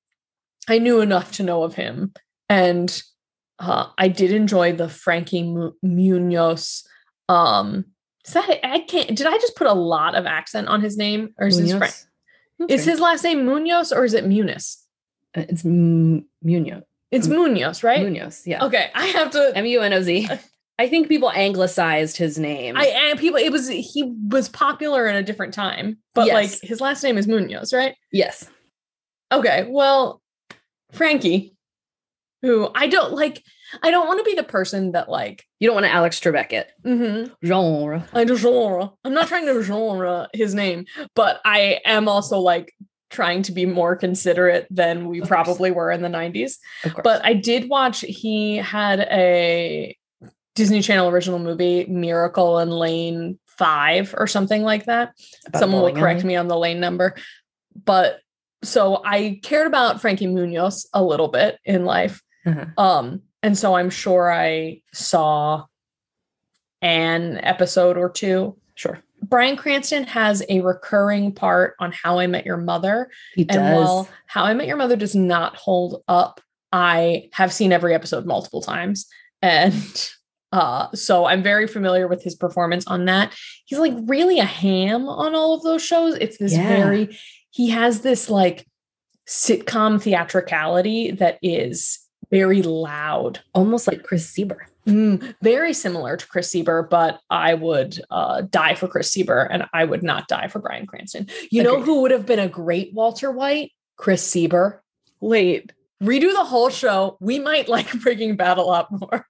I 0.69 0.78
knew 0.78 1.00
enough 1.00 1.33
to 1.33 1.42
know 1.45 1.62
of 1.62 1.75
him. 1.76 2.12
And 2.49 3.02
uh, 3.61 3.87
I 3.97 4.09
did 4.09 4.33
enjoy 4.33 4.73
the 4.73 4.88
Frankie 4.88 5.45
Mu- 5.45 5.73
Munoz. 5.83 6.83
Um, 7.28 7.85
is 8.26 8.35
that 8.35 8.59
I 8.66 8.80
can't 8.80 9.16
did 9.16 9.26
I 9.26 9.38
just 9.38 9.54
put 9.57 9.69
a 9.69 9.73
lot 9.73 10.14
of 10.16 10.26
accent 10.26 10.66
on 10.69 10.80
his 10.80 10.97
name? 10.97 11.30
Or 11.38 11.47
is 11.47 11.57
his 11.57 11.71
Frank? 11.71 11.83
Munoz? 11.83 12.07
That's 12.59 12.73
Is 12.73 12.85
his 12.85 13.00
last 13.00 13.25
name 13.25 13.47
Munoz 13.47 13.92
or 13.92 14.04
is 14.04 14.12
it 14.12 14.26
Muniz? 14.26 14.78
Uh, 15.37 15.45
It's 15.49 15.64
M- 15.64 16.26
Munoz. 16.42 16.83
It's 17.12 17.26
Munoz, 17.28 17.83
right? 17.83 18.02
Munoz. 18.02 18.42
Yeah. 18.47 18.64
Okay, 18.66 18.90
I 18.95 19.07
have 19.07 19.30
to. 19.30 19.52
M 19.54 19.66
U 19.66 19.80
N 19.83 19.92
O 19.92 20.02
Z. 20.02 20.28
I 20.80 20.88
think 20.88 21.08
people 21.08 21.30
anglicized 21.30 22.16
his 22.16 22.38
name. 22.38 22.75
I 22.76 22.87
and 22.87 23.18
people. 23.18 23.38
It 23.38 23.52
was 23.52 23.68
he 23.68 24.14
was 24.28 24.49
popular 24.49 25.06
in 25.06 25.14
a 25.16 25.22
different 25.22 25.52
time, 25.52 25.99
but 26.14 26.26
Yes. 26.26 26.34
like 26.34 26.60
his 26.68 26.80
last 26.80 27.02
name 27.04 27.18
is 27.18 27.26
Munoz, 27.28 27.72
right? 27.72 27.94
yes. 28.12 28.49
Okay, 29.32 29.66
well, 29.68 30.20
Frankie, 30.92 31.54
who 32.42 32.70
I 32.75 32.87
don't 32.87 33.12
like. 33.12 33.42
I 33.82 33.90
don't 33.92 34.08
want 34.08 34.18
to 34.18 34.25
be 34.25 34.34
the 34.34 34.42
person 34.42 34.92
that 34.92 35.08
like. 35.08 35.44
You 35.60 35.68
don't 35.68 35.75
want 35.75 35.87
to 35.87 35.92
Alex 35.92 36.18
Trebek 36.18 36.52
it. 36.52 36.72
mhm, 36.84 37.30
Genre. 37.44 38.08
I 38.12 38.25
do 38.25 38.37
genre. 38.37 38.90
I'm 39.04 39.12
not 39.14 39.28
trying 39.28 39.46
to 39.46 39.62
genre 39.62 40.28
his 40.32 40.54
name, 40.54 40.87
but 41.14 41.40
I 41.44 41.80
am 41.84 42.08
also 42.08 42.38
like 42.40 42.72
trying 43.10 43.42
to 43.42 43.52
be 43.52 43.66
more 43.66 43.94
considerate 43.96 44.66
than 44.70 45.06
we 45.08 45.20
probably 45.20 45.70
were 45.70 45.90
in 45.90 46.00
the 46.00 46.08
90s. 46.08 46.58
Of 46.84 46.94
course. 46.94 47.02
But 47.04 47.25
I 47.25 47.34
did 47.34 47.68
watch, 47.68 48.00
he 48.00 48.56
had 48.56 49.00
a 49.00 49.96
Disney 50.61 50.83
Channel 50.83 51.09
original 51.09 51.38
movie, 51.38 51.87
Miracle 51.87 52.59
in 52.59 52.69
Lane 52.69 53.38
5 53.57 54.14
or 54.19 54.26
something 54.26 54.62
like 54.62 54.85
that. 54.85 55.14
About 55.47 55.59
Someone 55.59 55.81
will 55.81 55.95
correct 55.95 56.23
me 56.23 56.37
on 56.37 56.49
the 56.49 56.57
lane 56.59 56.81
number. 56.81 57.14
But 57.83 58.21
so 58.62 59.00
I 59.02 59.40
cared 59.43 59.67
about 59.67 60.02
Frankie 60.02 60.26
Munoz 60.26 60.87
a 60.93 61.02
little 61.02 61.29
bit 61.29 61.59
in 61.64 61.87
life. 61.87 62.21
Uh-huh. 62.45 62.67
Um, 62.76 63.23
and 63.43 63.57
so 63.57 63.75
I'm 63.75 63.88
sure 63.88 64.31
I 64.31 64.83
saw 64.93 65.64
an 66.83 67.38
episode 67.43 67.97
or 67.97 68.11
two. 68.11 68.59
Sure. 68.75 69.00
Bryan 69.23 69.57
Cranston 69.57 70.05
has 70.05 70.43
a 70.50 70.61
recurring 70.61 71.33
part 71.33 71.75
on 71.81 71.90
How 71.90 72.19
I 72.19 72.26
Met 72.26 72.45
Your 72.45 72.59
Mother. 72.59 73.11
He 73.35 73.43
And 73.49 73.49
does. 73.49 73.76
while 73.79 74.09
How 74.26 74.45
I 74.45 74.52
Met 74.52 74.67
Your 74.67 74.76
Mother 74.76 74.97
does 74.97 75.14
not 75.14 75.57
hold 75.57 76.02
up, 76.07 76.43
I 76.71 77.31
have 77.33 77.50
seen 77.50 77.73
every 77.73 77.95
episode 77.95 78.26
multiple 78.26 78.61
times. 78.61 79.07
And 79.40 79.73
uh, 80.52 80.88
so 80.95 81.25
I'm 81.26 81.42
very 81.42 81.66
familiar 81.66 82.09
with 82.09 82.23
his 82.23 82.35
performance 82.35 82.87
on 82.87 83.04
that. 83.07 83.35
He's 83.66 83.78
like 83.78 83.95
really 84.07 84.38
a 84.38 84.45
ham 84.45 85.09
on 85.09 85.35
all 85.35 85.54
of 85.54 85.62
those 85.62 85.83
shows. 85.85 86.14
It's 86.16 86.38
this 86.38 86.52
Yeah. 86.52 86.69
very, 86.69 87.19
he 87.50 87.71
has 87.71 88.00
this 88.00 88.28
like 88.28 88.66
sitcom 89.28 90.02
theatricality 90.02 91.12
that 91.12 91.38
is 91.42 91.99
very 92.30 92.62
loud. 92.62 93.40
Almost 93.54 93.87
like 93.87 94.02
Chris 94.02 94.33
Sieber. 94.33 94.59
Mm, 94.87 95.35
very 95.42 95.73
similar 95.73 96.16
to 96.16 96.26
Chris 96.26 96.52
Sieber, 96.52 96.88
but 96.88 97.21
I 97.28 97.54
would 97.54 98.00
uh, 98.11 98.42
die 98.42 98.75
for 98.75 98.88
Chris 98.88 99.12
Sieber 99.14 99.47
and 99.50 99.66
I 99.73 99.85
would 99.85 100.02
not 100.02 100.26
die 100.26 100.49
for 100.49 100.59
Bryan 100.59 100.87
Cranston. 100.87 101.28
You 101.50 101.62
know 101.62 101.80
who 101.80 102.00
would 102.02 102.11
have 102.11 102.26
been 102.26 102.38
a 102.38 102.49
great 102.49 102.92
Walter 102.95 103.30
White? 103.30 103.73
Chris 103.97 104.28
Sieber. 104.28 104.78
Wait. 105.21 105.73
Redo 106.02 106.33
the 106.33 106.45
whole 106.45 106.71
show. 106.71 107.19
We 107.21 107.38
might 107.38 107.69
like 107.76 107.92
Breaking 108.00 108.37
Bad 108.37 108.59
a 108.59 108.62
lot 108.62 108.88
more. 108.90 109.26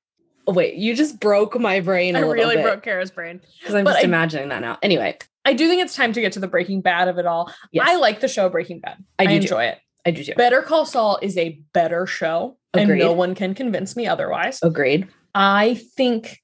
Oh, 0.50 0.52
wait, 0.52 0.74
you 0.74 0.96
just 0.96 1.20
broke 1.20 1.58
my 1.60 1.78
brain 1.78 2.16
a 2.16 2.18
I 2.18 2.22
really 2.22 2.56
bit. 2.56 2.64
broke 2.64 2.82
Kara's 2.82 3.12
brain. 3.12 3.40
because 3.60 3.74
I'm 3.74 3.84
but 3.84 3.92
just 3.92 4.02
I- 4.02 4.08
imagining 4.08 4.48
that 4.48 4.60
now. 4.60 4.78
Anyway, 4.82 5.16
I 5.44 5.52
do 5.52 5.68
think 5.68 5.80
it's 5.80 5.94
time 5.94 6.12
to 6.12 6.20
get 6.20 6.32
to 6.32 6.40
the 6.40 6.48
Breaking 6.48 6.80
Bad 6.80 7.06
of 7.06 7.18
it 7.18 7.26
all. 7.26 7.52
yes, 7.70 7.86
I 7.88 7.96
like 7.96 8.18
the 8.20 8.26
show 8.28 8.48
Breaking 8.48 8.80
Bad. 8.80 8.96
I 9.18 9.22
I, 9.22 9.26
do 9.26 9.32
too. 9.38 9.42
enjoy 9.42 9.64
it. 9.66 9.78
I 10.04 10.10
do 10.10 10.24
too. 10.24 10.34
Better 10.34 10.60
Call 10.62 10.84
Saul 10.86 11.18
is 11.22 11.36
a 11.38 11.60
better 11.72 12.04
show, 12.06 12.56
and 12.74 12.98
no 12.98 13.12
one 13.12 13.34
can 13.36 13.54
convince 13.54 13.94
me 13.94 14.06
otherwise. 14.08 14.58
Agreed. 14.62 15.06
I 15.34 15.80
think 15.96 16.40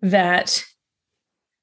that 0.00 0.64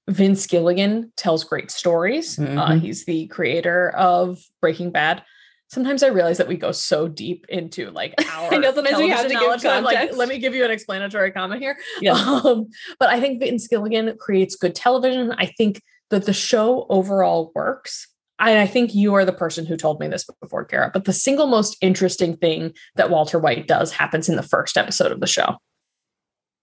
Vince 0.08 0.46
Gilligan 0.46 1.12
tells 1.18 1.44
great 1.44 1.72
stories. 1.72 2.38
Uh, 2.40 2.44
Mhm. 2.44 2.82
he's 2.82 3.06
the 3.06 3.26
creator 3.28 3.90
of 3.98 4.38
Breaking 4.62 4.92
Bad. 4.92 5.24
Sometimes 5.70 6.02
I 6.02 6.08
realize 6.08 6.38
that 6.38 6.48
we 6.48 6.56
go 6.56 6.72
so 6.72 7.08
deep 7.08 7.46
into 7.50 7.92
like 7.92 8.14
our 8.34 8.54
I 8.54 8.58
know, 8.58 8.74
sometimes 8.74 8.98
we 8.98 9.10
have 9.10 9.28
to 9.28 9.34
give 9.34 9.84
like, 9.84 10.16
let 10.16 10.30
me 10.30 10.38
give 10.40 10.56
you 10.56 10.64
an 10.64 10.72
explanatory 10.72 11.32
comment 11.32 11.62
here. 11.62 11.78
Yeah. 12.02 12.14
Um, 12.14 12.68
but 13.00 13.10
I 13.10 13.20
think 13.20 13.40
Vince 13.40 13.68
Gilligan 13.68 14.18
creates 14.18 14.56
good 14.56 14.76
television. 14.76 15.34
I 15.38 15.48
think 15.48 15.82
that 16.10 16.26
the 16.26 16.34
show 16.34 16.86
overall 16.90 17.52
works. 17.54 18.08
And 18.40 18.60
I 18.60 18.68
think 18.68 18.94
you 18.94 19.16
are 19.16 19.26
the 19.26 19.34
person 19.34 19.66
who 19.66 19.76
told 19.76 20.00
me 20.00 20.08
this 20.08 20.26
before, 20.40 20.64
Kara. 20.64 20.92
But 20.94 21.06
the 21.06 21.14
single 21.14 21.48
most 21.48 21.76
interesting 21.82 22.38
thing 22.38 22.74
that 22.96 23.10
Walter 23.10 23.40
White 23.40 23.68
does 23.68 23.92
happens 23.92 24.30
in 24.30 24.36
the 24.36 24.44
first 24.44 24.78
episode 24.78 25.12
of 25.12 25.20
the 25.20 25.28
show. 25.28 25.58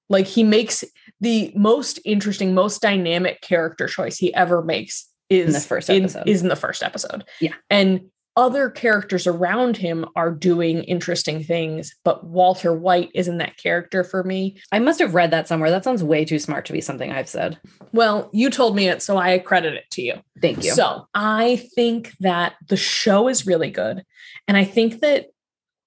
Like 0.09 0.27
he 0.27 0.45
makes 0.45 0.85
the 1.21 1.53
most 1.57 1.99
interesting, 2.05 2.55
most 2.55 2.81
dynamic 2.81 3.41
character 3.41 3.89
choice 3.89 4.19
he 4.19 4.33
ever 4.35 4.63
makes 4.63 5.09
is 5.31 5.55
the 5.55 5.69
first 5.69 5.91
in- 5.91 6.05
is 6.27 6.43
in 6.43 6.49
the 6.49 6.57
first 6.57 6.83
episode. 6.83 7.25
Yeah. 7.41 7.55
And 7.71 8.11
other 8.37 8.69
characters 8.69 9.27
around 9.27 9.77
him 9.77 10.05
are 10.17 10.31
doing 10.31 10.83
interesting 10.85 11.43
things, 11.43 11.95
but 12.05 12.25
Walter 12.25 12.73
White 12.73 13.11
isn't 13.15 13.39
that 13.39 13.57
character 13.57 14.03
for 14.03 14.25
me. 14.25 14.61
I 14.73 14.81
must 14.81 14.99
have 15.01 15.15
read 15.15 15.31
that 15.31 15.47
somewhere. 15.47 15.71
That 15.71 15.85
sounds 15.85 16.03
way 16.03 16.25
too 16.25 16.39
smart 16.39 16.65
to 16.67 16.73
be 16.73 16.81
something 16.81 17.13
I've 17.13 17.29
said. 17.29 17.59
Well, 17.93 18.31
you 18.33 18.51
told 18.51 18.75
me 18.75 18.89
it, 18.89 19.03
so 19.03 19.17
I 19.17 19.39
credit 19.39 19.75
it 19.75 19.85
to 19.93 20.03
you. 20.03 20.15
Thank 20.41 20.65
you. 20.65 20.73
So 20.73 21.07
I 21.15 21.69
think 21.75 22.13
that 22.21 22.55
the 22.69 22.77
show 22.77 23.29
is 23.29 23.47
really 23.47 23.71
good. 23.71 24.05
And 24.49 24.57
I 24.57 24.65
think 24.65 25.01
that 25.01 25.27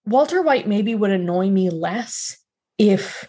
Walter 0.05 0.41
White 0.41 0.67
maybe 0.67 0.95
would 0.95 1.11
annoy 1.11 1.49
me 1.49 1.69
less 1.69 2.37
if 2.77 3.27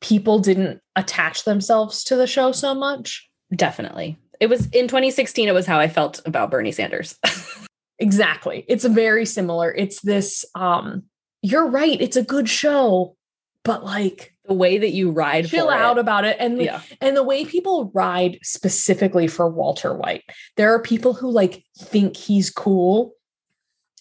people 0.00 0.38
didn't 0.38 0.80
attach 0.96 1.44
themselves 1.44 2.04
to 2.04 2.16
the 2.16 2.26
show 2.26 2.52
so 2.52 2.74
much. 2.74 3.28
Definitely. 3.54 4.18
It 4.40 4.48
was 4.48 4.66
in 4.68 4.88
2016, 4.88 5.48
it 5.48 5.52
was 5.52 5.66
how 5.66 5.78
I 5.78 5.88
felt 5.88 6.20
about 6.26 6.50
Bernie 6.50 6.72
Sanders. 6.72 7.18
Exactly. 8.00 8.64
It's 8.68 8.84
very 8.84 9.24
similar. 9.26 9.72
It's 9.72 10.00
this 10.00 10.44
um 10.54 11.04
you're 11.42 11.66
right, 11.68 12.00
it's 12.00 12.16
a 12.16 12.22
good 12.22 12.48
show, 12.48 13.16
but 13.64 13.84
like 13.84 14.34
The 14.46 14.54
way 14.54 14.78
that 14.78 14.90
you 14.90 15.10
ride 15.12 15.46
chill 15.46 15.68
out 15.70 15.96
it. 15.96 16.00
about 16.00 16.24
it. 16.24 16.36
And 16.40 16.60
Yeah. 16.60 16.80
and 17.00 17.16
the 17.16 17.22
way 17.22 17.44
people 17.44 17.90
ride 17.94 18.38
specifically 18.42 19.26
for 19.28 19.48
Walter 19.48 19.94
White, 19.94 20.24
there 20.56 20.74
are 20.74 20.82
people 20.82 21.14
who 21.14 21.30
like 21.30 21.62
think 21.78 22.16
he's 22.16 22.50
cool. 22.50 23.12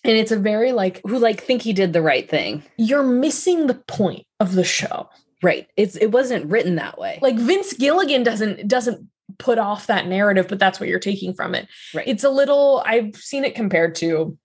And 0.06 0.16
it's 0.18 0.32
a 0.32 0.40
very 0.40 0.72
like 0.72 1.02
Who 1.06 1.20
like 1.20 1.42
think 1.44 1.62
he 1.62 1.74
did 1.74 1.92
the 1.94 2.02
right 2.02 2.28
thing. 2.30 2.64
you're 2.78 3.04
missing 3.04 3.68
the 3.68 3.76
point 3.88 4.26
of 4.40 4.56
the 4.56 4.64
show. 4.64 5.10
Right. 5.44 5.68
It's 5.78 5.96
it 5.98 6.08
wasn't 6.12 6.50
written 6.52 6.76
that 6.76 6.98
way. 6.98 7.20
Like 7.22 7.36
Vince 7.38 7.74
Gilligan 7.74 8.24
doesn't 8.24 8.68
doesn't 8.68 9.08
put 9.40 9.58
off 9.58 9.88
that 9.88 10.08
narrative, 10.08 10.48
but 10.48 10.60
that's 10.60 10.80
what 10.80 10.90
you're 10.90 11.00
taking 11.00 11.34
from 11.34 11.56
it. 11.56 11.68
Right. 11.94 12.08
It's 12.08 12.24
a 12.24 12.30
little 12.30 12.84
I've 12.86 13.16
seen 13.16 13.44
it 13.46 13.56
compared 13.56 13.96
to 13.96 14.38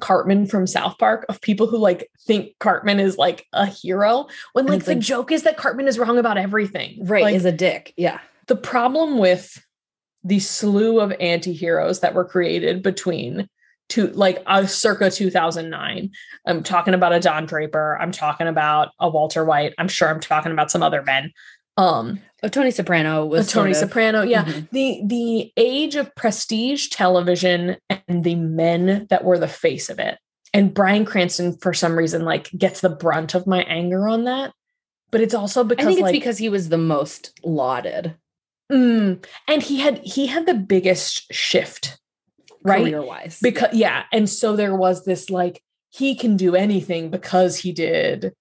Cartman 0.00 0.46
from 0.46 0.66
South 0.66 0.98
Park 0.98 1.24
of 1.28 1.40
people 1.40 1.66
who 1.66 1.78
like 1.78 2.10
think 2.26 2.58
Cartman 2.58 3.00
is 3.00 3.16
like 3.16 3.46
a 3.52 3.66
hero 3.66 4.26
when 4.52 4.66
like 4.66 4.84
the 4.84 4.92
like- 4.94 5.00
joke 5.00 5.30
is 5.30 5.44
that 5.44 5.56
Cartman 5.56 5.86
is 5.88 5.98
wrong 5.98 6.18
about 6.18 6.36
everything. 6.36 6.98
right. 7.06 7.22
Like, 7.22 7.34
is 7.36 7.44
a 7.44 7.52
dick. 7.52 7.94
Yeah. 7.96 8.18
the 8.48 8.56
problem 8.56 9.18
with 9.18 9.64
the 10.24 10.40
slew 10.40 11.00
of 11.00 11.12
anti-heroes 11.20 12.00
that 12.00 12.12
were 12.14 12.24
created 12.24 12.82
between 12.82 13.48
to 13.90 14.08
like 14.08 14.42
uh, 14.46 14.66
circa 14.66 15.10
2009 15.10 16.10
i'm 16.46 16.62
talking 16.62 16.92
about 16.92 17.12
a 17.12 17.20
don 17.20 17.46
draper 17.46 17.96
i'm 18.00 18.12
talking 18.12 18.46
about 18.46 18.90
a 18.98 19.08
walter 19.08 19.44
white 19.44 19.72
i'm 19.78 19.88
sure 19.88 20.08
i'm 20.08 20.20
talking 20.20 20.52
about 20.52 20.70
some 20.70 20.82
other 20.82 21.02
men 21.02 21.32
um 21.78 22.20
Oh, 22.40 22.46
Tony 22.48 22.70
Soprano 22.70 23.22
a 23.22 23.26
was 23.26 23.50
tony 23.50 23.72
sort 23.74 23.82
of- 23.84 23.88
soprano 23.90 24.22
yeah 24.22 24.44
Mhm. 24.44 24.70
the 24.70 25.00
the 25.06 25.52
age 25.56 25.96
of 25.96 26.14
prestige 26.14 26.88
television 26.88 27.76
and 28.06 28.22
the 28.24 28.34
men 28.36 29.06
that 29.10 29.24
were 29.24 29.38
the 29.38 29.48
face 29.48 29.88
of 29.90 29.98
it 29.98 30.18
and 30.54 30.72
bryan 30.74 31.04
cranston 31.04 31.56
for 31.60 31.72
some 31.74 31.96
reason 31.98 32.24
like 32.24 32.48
gets 32.56 32.80
the 32.80 32.88
brunt 32.90 33.34
of 33.34 33.46
my 33.46 33.62
anger 33.64 34.06
on 34.06 34.24
that 34.24 34.52
but 35.10 35.20
it's 35.20 35.34
also 35.34 35.60
I 35.62 35.68
because 35.68 35.86
think 35.86 35.98
it's 35.98 36.02
like 36.02 36.12
because 36.12 36.38
he 36.38 36.48
was 36.48 36.68
the 36.68 36.78
most 36.78 37.32
lauded 37.44 38.14
Mm, 38.70 39.24
and 39.48 39.62
he 39.62 39.78
had 39.80 39.96
he 40.04 40.26
had 40.26 40.44
the 40.44 40.52
biggest 40.52 41.32
shift, 41.32 41.98
right? 42.62 42.82
career 42.82 43.00
wise. 43.02 43.38
Because 43.40 43.72
yeah, 43.72 44.02
and 44.12 44.28
so 44.28 44.56
there 44.56 44.76
was 44.76 45.06
this 45.06 45.30
like 45.30 45.62
he 45.88 46.14
can 46.14 46.36
do 46.36 46.54
anything 46.54 47.08
because 47.10 47.56
he 47.56 47.72
did 47.72 48.34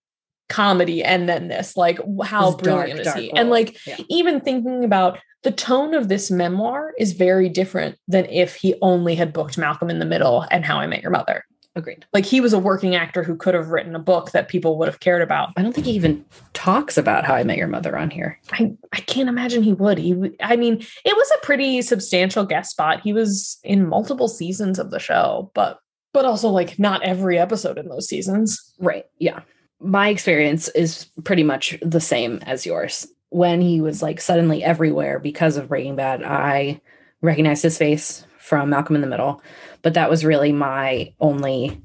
comedy 0.49 1.03
and 1.03 1.27
then 1.27 1.47
this 1.47 1.75
like 1.75 1.99
how 2.23 2.51
This 2.51 2.61
dark, 2.61 2.61
brilliant 2.63 2.99
is 3.01 3.05
dark 3.07 3.19
he? 3.19 3.31
And 3.33 3.49
like 3.49 3.77
Yeah. 3.85 3.97
even 4.09 4.39
thinking 4.41 4.83
about 4.83 5.19
the 5.43 5.51
tone 5.51 5.93
of 5.93 6.07
this 6.09 6.31
memoir 6.31 6.93
is 6.97 7.13
very 7.13 7.47
different 7.49 7.97
than 8.07 8.25
if 8.25 8.55
he 8.55 8.75
only 8.81 9.15
had 9.15 9.33
booked 9.33 9.57
Malcolm 9.57 9.89
in 9.89 9.99
the 9.99 10.05
Middle 10.05 10.45
and 10.51 10.65
How 10.65 10.77
I 10.79 10.87
Met 10.87 11.01
Your 11.01 11.11
Mother. 11.11 11.45
agreed. 11.75 12.05
Like 12.11 12.25
he 12.25 12.41
was 12.41 12.53
a 12.53 12.59
working 12.59 12.95
actor 12.95 13.21
who 13.23 13.35
could 13.35 13.53
have 13.53 13.67
written 13.69 13.93
a 13.95 13.99
book 13.99 14.31
that 14.31 14.47
people 14.47 14.79
would 14.79 14.87
have 14.87 14.99
cared 14.99 15.21
about. 15.21 15.49
I 15.57 15.61
don't 15.61 15.73
think 15.73 15.85
he 15.85 15.93
even 15.93 16.25
talks 16.53 16.97
about 16.97 17.23
how 17.23 17.35
I 17.35 17.43
met 17.43 17.57
your 17.57 17.67
mother 17.67 17.95
on 17.95 18.09
here. 18.09 18.39
I, 18.51 18.73
I 18.93 19.01
can't 19.01 19.29
imagine 19.29 19.61
he 19.61 19.73
would. 19.73 19.99
He, 19.99 20.15
i 20.41 20.55
mean, 20.55 20.83
it 21.05 21.15
was 21.15 21.31
a 21.35 21.45
pretty 21.45 21.83
substantial 21.83 22.45
guest 22.45 22.71
spot. 22.71 23.01
He 23.01 23.13
was 23.13 23.59
in 23.63 23.87
multiple 23.87 24.27
seasons 24.27 24.79
of 24.79 24.89
the 24.89 24.99
show, 24.99 25.51
but 25.53 25.79
but 26.13 26.25
also 26.25 26.49
like 26.49 26.79
not 26.79 27.03
every 27.03 27.37
episode 27.37 27.77
in 27.77 27.89
those 27.89 28.09
seasons. 28.09 28.73
Right. 28.79 29.05
Yeah. 29.19 29.41
My 29.79 30.09
experience 30.09 30.69
is 30.69 31.05
pretty 31.23 31.43
much 31.43 31.77
the 31.81 32.01
same 32.01 32.39
as 32.43 32.65
yours. 32.65 33.07
When 33.29 33.61
he 33.61 33.81
was 33.81 34.01
like 34.01 34.21
suddenly 34.21 34.63
everywhere 34.63 35.19
because 35.19 35.57
of 35.57 35.67
Breaking 35.67 35.95
Bad, 35.95 36.23
I 36.23 36.81
recognized 37.21 37.63
his 37.63 37.77
face 37.77 38.25
from 38.39 38.69
Malcolm 38.69 38.95
in 38.95 39.01
the 39.01 39.07
Middle, 39.07 39.41
but 39.81 39.93
that 39.95 40.09
was 40.09 40.25
really 40.25 40.51
my 40.51 41.13
only 41.19 41.81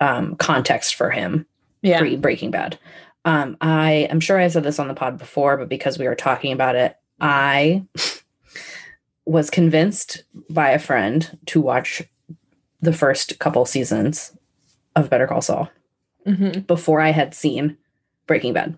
um, 0.00 0.34
context 0.36 0.96
for 0.96 1.10
him 1.10 1.46
Yeah, 1.82 1.98
pre 2.00 2.16
Breaking 2.16 2.50
Bad. 2.50 2.78
Um, 3.24 3.56
I 3.60 4.08
am 4.10 4.18
sure 4.18 4.38
I 4.38 4.48
said 4.48 4.64
this 4.64 4.80
on 4.80 4.88
the 4.88 4.94
pod 4.94 5.16
before, 5.16 5.56
but 5.56 5.68
because 5.68 5.98
we 5.98 6.08
were 6.08 6.16
talking 6.16 6.52
about 6.52 6.74
it, 6.74 6.96
I 7.20 7.84
was 9.24 9.48
convinced 9.48 10.24
by 10.50 10.70
a 10.70 10.78
friend 10.80 11.38
to 11.46 11.60
watch 11.60 12.02
the 12.80 12.92
first 12.92 13.38
couple 13.38 13.64
seasons 13.64 14.36
of 14.96 15.08
Better 15.08 15.28
Call 15.28 15.40
Saul 15.40 15.70
Mhm. 16.26 16.66
before 16.66 17.00
I 17.00 17.10
had 17.10 17.34
seen 17.34 17.76
Breaking 18.26 18.52
Bad. 18.52 18.76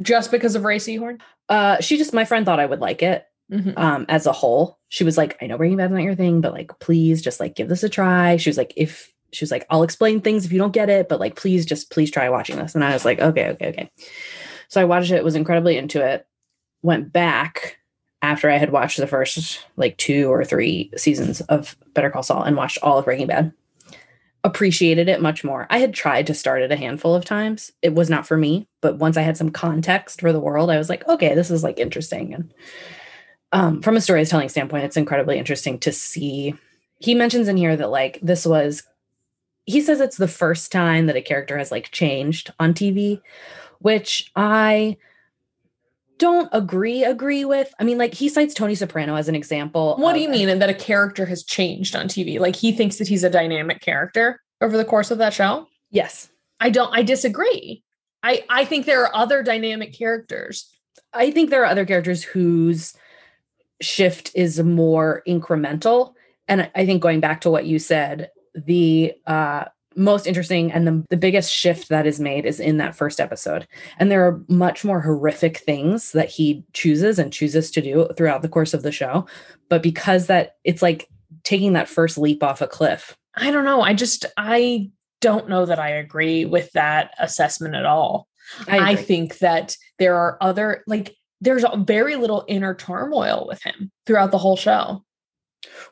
just 0.00 0.30
because 0.30 0.54
of 0.56 0.64
Rhea 0.64 0.78
Seehorn. 0.78 1.20
Uh, 1.48 1.80
she 1.80 1.96
just 1.96 2.12
my 2.14 2.24
friend 2.24 2.44
thought 2.46 2.58
I 2.60 2.66
would 2.66 2.80
like 2.80 3.02
it 3.02 3.24
Mhm. 3.52 3.76
um 3.78 4.06
as 4.08 4.26
a 4.26 4.32
whole. 4.32 4.78
She 4.88 5.04
was 5.04 5.16
like, 5.18 5.36
I 5.42 5.46
know 5.46 5.56
Breaking 5.58 5.76
Bad's 5.76 5.92
not 5.92 6.02
your 6.02 6.14
thing, 6.14 6.40
but 6.40 6.52
like 6.52 6.78
please 6.80 7.22
just 7.22 7.38
like 7.40 7.54
give 7.54 7.68
this 7.68 7.82
a 7.84 7.88
try. 7.88 8.36
She 8.36 8.48
was 8.50 8.56
like, 8.58 8.72
if 8.76 9.12
she 9.32 9.44
was 9.44 9.50
like, 9.50 9.66
I'll 9.70 9.82
explain 9.82 10.20
things 10.20 10.44
if 10.44 10.52
you 10.52 10.58
don't 10.58 10.72
get 10.72 10.90
it, 10.90 11.08
but 11.08 11.20
like 11.20 11.36
please 11.36 11.64
just 11.66 11.90
please 11.90 12.10
try 12.10 12.28
watching 12.30 12.56
this. 12.56 12.74
And 12.74 12.82
I 12.84 12.92
was 12.92 13.04
like, 13.04 13.20
okay, 13.20 13.48
okay, 13.50 13.68
okay. 13.68 13.90
So 14.68 14.80
I 14.80 14.84
watched 14.84 15.10
it, 15.10 15.22
was 15.24 15.34
incredibly 15.36 15.76
into 15.76 16.04
it, 16.04 16.26
went 16.82 17.12
back 17.12 17.76
after 18.22 18.50
I 18.50 18.56
had 18.56 18.70
watched 18.72 18.96
the 18.98 19.06
first 19.06 19.64
like 19.76 19.96
two 19.98 20.32
or 20.32 20.44
three 20.44 20.90
seasons 20.96 21.40
of 21.42 21.76
Better 21.94 22.10
Call 22.10 22.22
Saul 22.22 22.42
and 22.42 22.56
watched 22.56 22.78
all 22.82 22.98
of 22.98 23.04
Breaking 23.04 23.26
Bad. 23.26 23.52
Appreciated 24.44 25.08
it 25.08 25.22
much 25.22 25.44
more. 25.44 25.66
I 25.70 25.78
had 25.78 25.94
tried 25.94 26.26
to 26.26 26.34
start 26.34 26.62
it 26.62 26.72
a 26.72 26.76
handful 26.76 27.14
of 27.14 27.24
times. 27.24 27.70
It 27.80 27.94
was 27.94 28.10
not 28.10 28.26
for 28.26 28.36
me, 28.36 28.66
but 28.80 28.96
once 28.96 29.16
I 29.16 29.22
had 29.22 29.36
some 29.36 29.50
context 29.50 30.20
for 30.20 30.32
the 30.32 30.40
world, 30.40 30.70
I 30.70 30.78
was 30.78 30.88
like, 30.88 31.06
okay, 31.08 31.34
this 31.34 31.50
is 31.50 31.62
like 31.62 31.78
interesting. 31.78 32.34
And 32.34 32.54
um, 33.52 33.82
from 33.82 33.96
a 33.96 34.00
storytelling 34.00 34.48
standpoint, 34.48 34.84
it's 34.84 34.96
incredibly 34.96 35.38
interesting 35.38 35.78
to 35.80 35.92
see. 35.92 36.54
He 36.98 37.14
mentions 37.14 37.46
in 37.46 37.56
here 37.56 37.76
that 37.76 37.90
like 37.90 38.18
this 38.20 38.44
was, 38.44 38.82
he 39.64 39.80
says 39.80 40.00
it's 40.00 40.16
the 40.16 40.26
first 40.26 40.72
time 40.72 41.06
that 41.06 41.16
a 41.16 41.22
character 41.22 41.56
has 41.56 41.70
like 41.70 41.92
changed 41.92 42.52
on 42.58 42.74
TV, 42.74 43.20
which 43.78 44.30
I 44.34 44.96
don't 46.22 46.48
agree 46.52 47.02
agree 47.02 47.44
with. 47.44 47.74
I 47.80 47.84
mean, 47.84 47.98
like 47.98 48.14
he 48.14 48.28
cites 48.28 48.54
Tony 48.54 48.76
Soprano 48.76 49.16
as 49.16 49.28
an 49.28 49.34
example. 49.34 49.96
What 49.98 50.12
do 50.12 50.20
you 50.20 50.28
mean? 50.28 50.48
And 50.48 50.62
that 50.62 50.70
a 50.70 50.74
character 50.74 51.26
has 51.26 51.42
changed 51.42 51.96
on 51.96 52.06
TV? 52.06 52.38
Like 52.38 52.54
he 52.54 52.70
thinks 52.70 52.98
that 52.98 53.08
he's 53.08 53.24
a 53.24 53.30
dynamic 53.30 53.80
character 53.80 54.40
over 54.60 54.76
the 54.76 54.84
course 54.84 55.10
of 55.10 55.18
that 55.18 55.34
show? 55.34 55.66
Yes, 55.90 56.28
I 56.60 56.70
don't. 56.70 56.94
I 56.96 57.02
disagree. 57.02 57.82
I 58.22 58.44
I 58.48 58.64
think 58.64 58.86
there 58.86 59.02
are 59.04 59.14
other 59.14 59.42
dynamic 59.42 59.92
characters. 59.92 60.68
I 61.12 61.32
think 61.32 61.50
there 61.50 61.62
are 61.62 61.66
other 61.72 61.84
characters 61.84 62.22
whose 62.22 62.94
shift 63.80 64.30
is 64.36 64.62
more 64.62 65.22
incremental. 65.26 66.12
And 66.46 66.62
I- 66.62 66.70
I 66.76 66.86
think 66.86 67.02
going 67.02 67.18
back 67.20 67.40
to 67.42 67.50
what 67.50 67.66
you 67.66 67.78
said, 67.80 68.30
the 68.54 69.12
uh, 69.26 69.64
most 69.96 70.26
interesting 70.26 70.72
and 70.72 70.86
the, 70.86 71.04
the 71.10 71.16
biggest 71.16 71.52
shift 71.52 71.88
that 71.88 72.06
is 72.06 72.20
made 72.20 72.46
is 72.46 72.60
in 72.60 72.76
that 72.78 72.94
first 72.94 73.20
episode. 73.20 73.66
And 73.98 74.10
there 74.10 74.26
are 74.26 74.42
much 74.48 74.84
more 74.84 75.00
horrific 75.00 75.58
things 75.58 76.12
that 76.12 76.28
he 76.28 76.64
chooses 76.72 77.18
and 77.18 77.32
chooses 77.32 77.70
to 77.72 77.80
do 77.80 78.08
throughout 78.16 78.42
the 78.42 78.48
course 78.48 78.74
of 78.74 78.82
the 78.82 78.92
show. 78.92 79.26
But 79.68 79.82
because 79.82 80.26
that 80.26 80.56
it's 80.64 80.82
like 80.82 81.08
taking 81.44 81.72
that 81.72 81.88
first 81.88 82.18
leap 82.18 82.42
off 82.42 82.60
a 82.60 82.66
cliff. 82.66 83.16
I 83.34 83.50
don't 83.50 83.64
know. 83.64 83.80
I 83.80 83.94
just 83.94 84.26
I 84.36 84.90
don't 85.20 85.48
know 85.48 85.66
that 85.66 85.78
I 85.78 85.90
agree 85.90 86.44
with 86.44 86.70
that 86.72 87.14
assessment 87.18 87.74
at 87.74 87.86
all. 87.86 88.28
I, 88.68 88.92
agree. 88.92 89.04
think 89.04 89.38
that 89.38 89.76
there 89.98 90.16
are 90.16 90.36
other 90.40 90.84
like 90.86 91.16
there's 91.40 91.64
a 91.64 91.76
very 91.76 92.16
little 92.16 92.44
inner 92.48 92.74
turmoil 92.74 93.46
with 93.48 93.62
him 93.62 93.90
throughout 94.06 94.30
the 94.30 94.38
whole 94.38 94.56
show. 94.56 95.02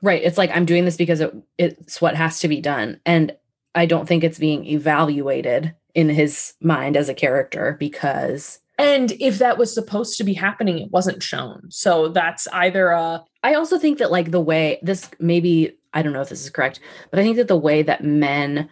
Right. 0.03 0.23
It's 0.23 0.39
like 0.39 0.51
I'm 0.55 0.67
doing 0.67 0.85
this 0.85 0.97
because 0.97 1.21
it, 1.21 1.35
it's 1.59 2.01
what 2.01 2.15
has 2.15 2.41
to 2.41 2.49
be 2.49 2.61
done. 2.61 3.01
And 3.07 3.35
I 3.75 3.87
don't 3.87 4.07
think 4.07 4.25
it's 4.25 4.39
being 4.39 4.67
evaluated 4.67 5.75
in 5.95 6.09
his 6.09 6.55
mind 6.61 6.97
as 6.97 7.09
a 7.09 7.15
character 7.15 7.77
because 7.79 8.61
And 8.79 9.13
if 9.21 9.39
that 9.39 9.59
was 9.59 9.75
supposed 9.75 10.17
to 10.19 10.25
be 10.25 10.33
happening, 10.33 10.79
it 10.79 10.91
wasn't 10.91 11.23
shown. 11.23 11.67
So 11.71 12.09
that's 12.09 12.49
either 12.49 12.89
a 12.89 13.25
I 13.43 13.55
also 13.55 13.79
think 13.79 13.99
that 13.99 14.11
like 14.11 14.31
the 14.31 14.41
way 14.41 14.79
this 14.83 15.11
maybe 15.19 15.77
I 15.93 16.03
don't 16.03 16.13
know 16.13 16.21
if 16.21 16.29
this 16.29 16.45
is 16.45 16.51
correct, 16.51 16.81
but 17.11 17.19
I 17.19 17.23
think 17.23 17.37
that 17.37 17.49
the 17.49 17.57
way 17.57 17.83
that 17.83 18.05
men 18.05 18.69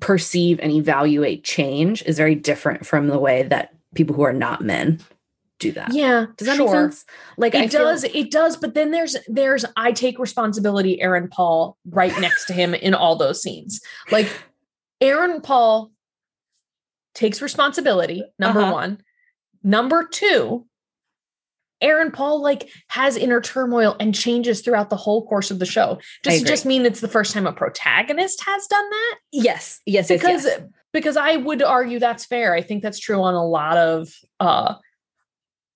perceive 0.00 0.58
and 0.60 0.72
evaluate 0.72 1.44
change 1.44 2.02
is 2.02 2.16
very 2.16 2.34
different 2.34 2.84
from 2.84 3.06
the 3.08 3.18
way 3.18 3.44
that 3.44 3.74
people 3.94 4.16
who 4.16 4.22
are 4.22 4.32
not 4.32 4.60
men 4.60 5.00
do 5.60 5.72
that. 5.72 5.92
yeah. 5.92 6.26
Does 6.36 6.46
that 6.48 6.56
sure. 6.56 6.66
make 6.66 6.74
sense? 6.92 7.04
Like 7.36 7.54
I 7.54 7.64
It 7.64 7.70
feel- 7.72 7.80
does, 7.82 8.04
it 8.04 8.30
does, 8.30 8.56
but 8.56 8.74
then 8.74 8.90
there's 8.90 9.16
there's 9.28 9.64
I 9.76 9.92
take 9.92 10.18
responsibility, 10.18 11.00
Aaron 11.00 11.28
Paul, 11.28 11.76
right 11.90 12.16
next 12.20 12.46
to 12.46 12.52
him 12.52 12.74
in 12.74 12.92
all 12.94 13.16
those 13.16 13.40
scenes. 13.42 13.80
Like 14.10 14.28
Aaron 15.00 15.40
Paul 15.40 15.92
takes 17.14 17.40
responsibility, 17.40 18.24
number 18.38 18.60
Uh-huh. 18.60 18.72
one. 18.72 19.00
Number 19.62 20.04
two, 20.06 20.66
Aaron 21.80 22.10
Paul 22.10 22.42
like 22.42 22.68
has 22.88 23.16
inner 23.16 23.40
turmoil 23.40 23.94
and 24.00 24.14
changes 24.14 24.60
throughout 24.62 24.90
the 24.90 24.96
whole 24.96 25.26
course 25.26 25.50
of 25.50 25.58
the 25.58 25.66
show. 25.66 25.98
Does 26.22 26.42
it 26.42 26.46
just 26.46 26.64
mean 26.66 26.86
it's 26.86 27.00
the 27.00 27.08
first 27.08 27.32
time 27.32 27.46
a 27.46 27.52
protagonist 27.52 28.42
has 28.44 28.66
done 28.66 28.88
that? 28.90 29.18
yes, 29.32 29.80
yes, 29.86 30.08
yes, 30.10 30.20
Because 30.20 30.44
yes. 30.44 30.60
because 30.92 31.16
I 31.16 31.36
would 31.36 31.62
argue 31.62 31.98
that's 31.98 32.24
fair. 32.24 32.54
I 32.54 32.62
think 32.62 32.82
that's 32.82 32.98
true 32.98 33.22
on 33.22 33.34
a 33.34 33.46
lot 33.46 33.76
of 33.76 34.08
uh 34.40 34.74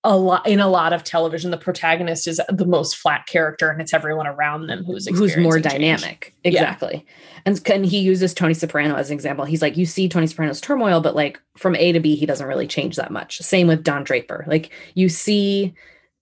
a 0.05 0.15
lot 0.15 0.47
in 0.47 0.61
a 0.61 0.67
lot 0.69 0.93
of 0.93 1.03
television 1.03 1.51
the 1.51 1.57
protagonist 1.57 2.25
is 2.25 2.39
the 2.49 2.65
most 2.65 2.95
flat 2.95 3.25
character 3.27 3.69
and 3.69 3.81
it's 3.81 3.93
everyone 3.93 4.27
around 4.27 4.67
them 4.67 4.83
who's 4.85 5.07
who's 5.07 5.35
more 5.35 5.55
change. 5.59 5.63
dynamic 5.65 6.33
exactly 6.45 7.05
and 7.45 7.61
and 7.69 7.85
he 7.85 7.99
uses 7.99 8.33
tony 8.33 8.53
soprano 8.53 8.95
as 8.95 9.09
an 9.09 9.13
example 9.13 9.43
he's 9.43 9.61
like 9.61 9.75
you 9.75 9.85
see 9.85 10.07
tony 10.07 10.25
soprano's 10.25 10.61
turmoil 10.61 11.01
but 11.01 11.15
like 11.15 11.41
from 11.57 11.75
a 11.75 11.91
to 11.91 11.99
b 11.99 12.15
he 12.15 12.25
doesn't 12.25 12.47
really 12.47 12.65
change 12.67 12.95
that 12.95 13.11
much 13.11 13.39
same 13.39 13.67
with 13.67 13.83
don 13.83 14.03
draper 14.05 14.45
like 14.47 14.71
you 14.93 15.09
see 15.09 15.73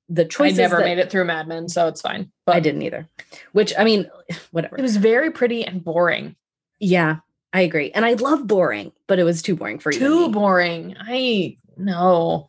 the 0.09 0.25
choices. 0.25 0.57
I 0.57 0.61
never 0.63 0.77
that- 0.77 0.85
made 0.85 0.99
it 0.99 1.11
through 1.11 1.25
Mad 1.25 1.47
Men, 1.49 1.67
so 1.67 1.87
it's 1.87 2.01
fine. 2.01 2.31
But 2.47 2.55
i 2.55 2.59
didn't 2.59 2.81
either 2.81 3.07
which 3.51 3.73
i 3.77 3.83
mean 3.83 4.09
whatever 4.51 4.75
It 4.77 4.81
was 4.81 4.97
very 4.97 5.29
pretty 5.29 5.63
and 5.63 5.83
boring. 5.83 6.35
yeah 6.79 7.17
i 7.53 7.61
agree 7.61 7.91
and 7.91 8.05
i 8.05 8.13
love 8.13 8.47
boring 8.47 8.91
but 9.05 9.19
it 9.19 9.23
was 9.23 9.43
too 9.43 9.55
boring 9.55 9.77
for 9.77 9.91
you 9.91 9.99
Too 9.99 10.29
boring. 10.29 10.95
I 10.99 11.57
no. 11.77 12.47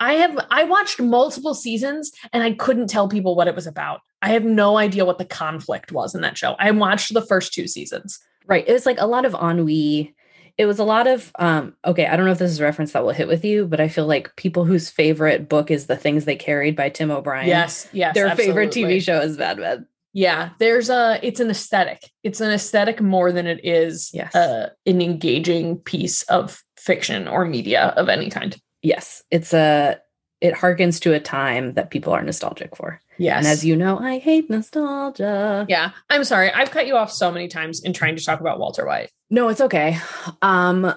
I 0.00 0.14
have 0.14 0.38
I 0.50 0.64
watched 0.64 1.00
multiple 1.00 1.54
seasons 1.54 2.10
and 2.32 2.42
I 2.42 2.52
couldn't 2.52 2.88
tell 2.88 3.08
people 3.08 3.36
what 3.36 3.48
it 3.48 3.54
was 3.54 3.66
about. 3.66 4.00
I 4.22 4.30
have 4.30 4.44
no 4.44 4.76
idea 4.78 5.04
what 5.04 5.18
the 5.18 5.24
conflict 5.24 5.92
was 5.92 6.14
in 6.14 6.20
that 6.22 6.36
show. 6.38 6.56
I 6.58 6.70
watched 6.70 7.12
the 7.14 7.22
first 7.22 7.52
two 7.52 7.66
seasons. 7.68 8.18
Right. 8.46 8.66
It 8.66 8.72
was 8.72 8.86
like 8.86 9.00
a 9.00 9.06
lot 9.06 9.24
of 9.24 9.34
ennui. 9.34 10.14
It 10.56 10.66
was 10.66 10.78
a 10.78 10.84
lot 10.84 11.06
of 11.06 11.30
um 11.38 11.74
okay, 11.84 12.06
I 12.06 12.16
don't 12.16 12.26
know 12.26 12.32
if 12.32 12.38
this 12.38 12.50
is 12.52 12.60
a 12.60 12.64
reference 12.64 12.92
that 12.92 13.04
will 13.04 13.12
hit 13.12 13.28
with 13.28 13.44
you, 13.44 13.66
but 13.66 13.80
I 13.80 13.88
feel 13.88 14.06
like 14.06 14.34
people 14.36 14.64
whose 14.64 14.90
favorite 14.90 15.48
book 15.48 15.70
is 15.70 15.86
The 15.86 15.96
Things 15.96 16.24
They 16.24 16.36
Carried 16.36 16.76
by 16.76 16.88
Tim 16.90 17.10
O'Brien. 17.10 17.48
Yes, 17.48 17.88
yes. 17.92 18.14
Their 18.14 18.34
favorite. 18.36 18.70
TV 18.70 19.00
show 19.02 19.20
is 19.20 19.36
Bad 19.36 19.58
Men. 19.58 19.86
Yeah, 20.12 20.50
there's 20.60 20.90
a 20.90 21.18
it's 21.22 21.40
an 21.40 21.50
aesthetic. 21.50 22.08
It's 22.22 22.40
an 22.40 22.50
aesthetic 22.52 23.00
more 23.00 23.32
than 23.32 23.46
it 23.48 23.60
is 23.64 24.10
Yes. 24.14 24.32
uh, 24.34 24.70
an 24.86 25.02
engaging 25.02 25.78
piece 25.78 26.22
of 26.24 26.62
fiction 26.76 27.26
or 27.26 27.44
media 27.44 27.92
of 27.96 28.08
any 28.08 28.30
kind. 28.30 28.56
Yes. 28.84 29.24
It's 29.30 29.52
a 29.52 29.98
it 30.40 30.54
harkens 30.54 31.00
to 31.00 31.14
a 31.14 31.20
time 31.20 31.72
that 31.72 31.90
people 31.90 32.12
are 32.12 32.22
nostalgic 32.22 32.76
for. 32.76 33.00
Yes. 33.16 33.38
And 33.38 33.46
as 33.46 33.64
you 33.64 33.76
know, 33.76 33.98
I 33.98 34.18
hate 34.18 34.50
nostalgia. 34.50 35.64
yeah, 35.68 35.92
I'm 36.10 36.24
sorry. 36.24 36.52
I've 36.52 36.70
cut 36.70 36.86
you 36.86 36.96
off 36.96 37.10
so 37.10 37.32
many 37.32 37.48
times 37.48 37.82
in 37.82 37.92
trying 37.92 38.16
to 38.16 38.24
talk 38.24 38.40
about 38.40 38.58
Walter 38.58 38.86
White. 38.86 39.10
No, 39.30 39.48
it's 39.48 39.60
okay. 39.62 39.98
Um 40.42 40.94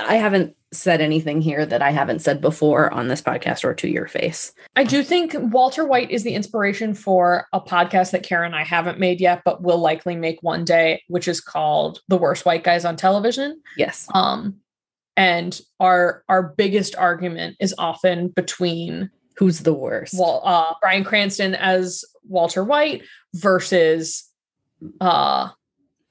I 0.00 0.14
haven't 0.14 0.56
said 0.72 1.00
anything 1.00 1.40
here 1.40 1.66
that 1.66 1.82
I 1.82 1.90
haven't 1.90 2.20
said 2.20 2.40
before 2.40 2.92
on 2.92 3.08
this 3.08 3.22
podcast 3.22 3.64
or 3.64 3.74
to 3.74 3.88
your 3.88 4.06
face. 4.06 4.52
I 4.74 4.84
do 4.84 5.02
think 5.02 5.34
Walter 5.36 5.84
White 5.84 6.10
is 6.10 6.22
the 6.22 6.34
inspiration 6.34 6.94
for 6.94 7.46
a 7.52 7.60
podcast 7.60 8.12
that 8.12 8.22
Karen 8.22 8.46
and 8.46 8.56
I 8.56 8.64
haven't 8.64 8.98
made 8.98 9.20
yet, 9.20 9.42
but 9.44 9.62
will 9.62 9.78
likely 9.78 10.16
make 10.16 10.42
one 10.42 10.64
day, 10.64 11.02
which 11.08 11.28
is 11.28 11.40
called 11.40 12.00
The 12.08 12.16
Worst 12.16 12.44
White 12.46 12.64
Guys 12.64 12.84
on 12.84 12.96
Television. 12.96 13.60
Yes. 13.76 14.08
Um, 14.14 14.60
and 15.16 15.60
our 15.80 16.22
our 16.28 16.42
biggest 16.42 16.96
argument 16.96 17.56
is 17.60 17.74
often 17.78 18.28
between 18.28 19.10
Who's 19.36 19.60
the 19.60 19.74
worst? 19.74 20.14
Wal- 20.18 20.42
uh, 20.44 20.74
Bryan 20.80 21.04
Cranston 21.04 21.54
as 21.54 22.04
Walter 22.26 22.64
White 22.64 23.02
versus 23.34 24.30
uh, 25.00 25.50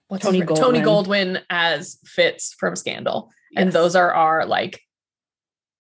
what's 0.07 0.23
Tony 0.23 0.39
name? 0.39 0.47
Tony 0.47 0.79
Goldwyn. 0.79 0.85
Goldwyn 0.85 1.41
as 1.49 1.97
Fitz 2.05 2.53
from 2.59 2.75
Scandal, 2.75 3.31
and 3.55 3.71
those 3.71 3.95
are 3.95 4.13
our 4.13 4.45
like 4.45 4.81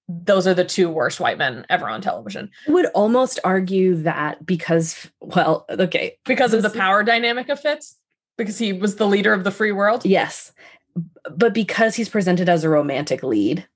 those 0.07 0.47
are 0.47 0.53
the 0.53 0.65
two 0.65 0.89
worst 0.89 1.19
white 1.19 1.37
men 1.37 1.65
ever 1.69 1.87
on 1.87 1.99
television 1.99 2.49
I 2.67 2.71
would 2.71 2.85
almost 2.87 3.39
argue 3.43 3.95
that 4.03 4.45
because, 4.45 5.09
well, 5.19 5.65
okay, 5.69 6.17
because 6.25 6.53
of 6.53 6.61
the 6.61 6.69
power 6.69 7.03
dynamic 7.03 7.49
of 7.49 7.59
Fitz, 7.59 7.97
because 8.37 8.57
he 8.57 8.73
was 8.73 8.95
the 8.95 9.07
leader 9.07 9.33
of 9.33 9.43
the 9.43 9.51
free 9.51 9.71
world. 9.71 10.05
yes, 10.05 10.51
but 11.35 11.53
because 11.53 11.95
he's 11.95 12.09
presented 12.09 12.49
as 12.49 12.63
a 12.63 12.69
romantic 12.69 13.23
lead, 13.23 13.67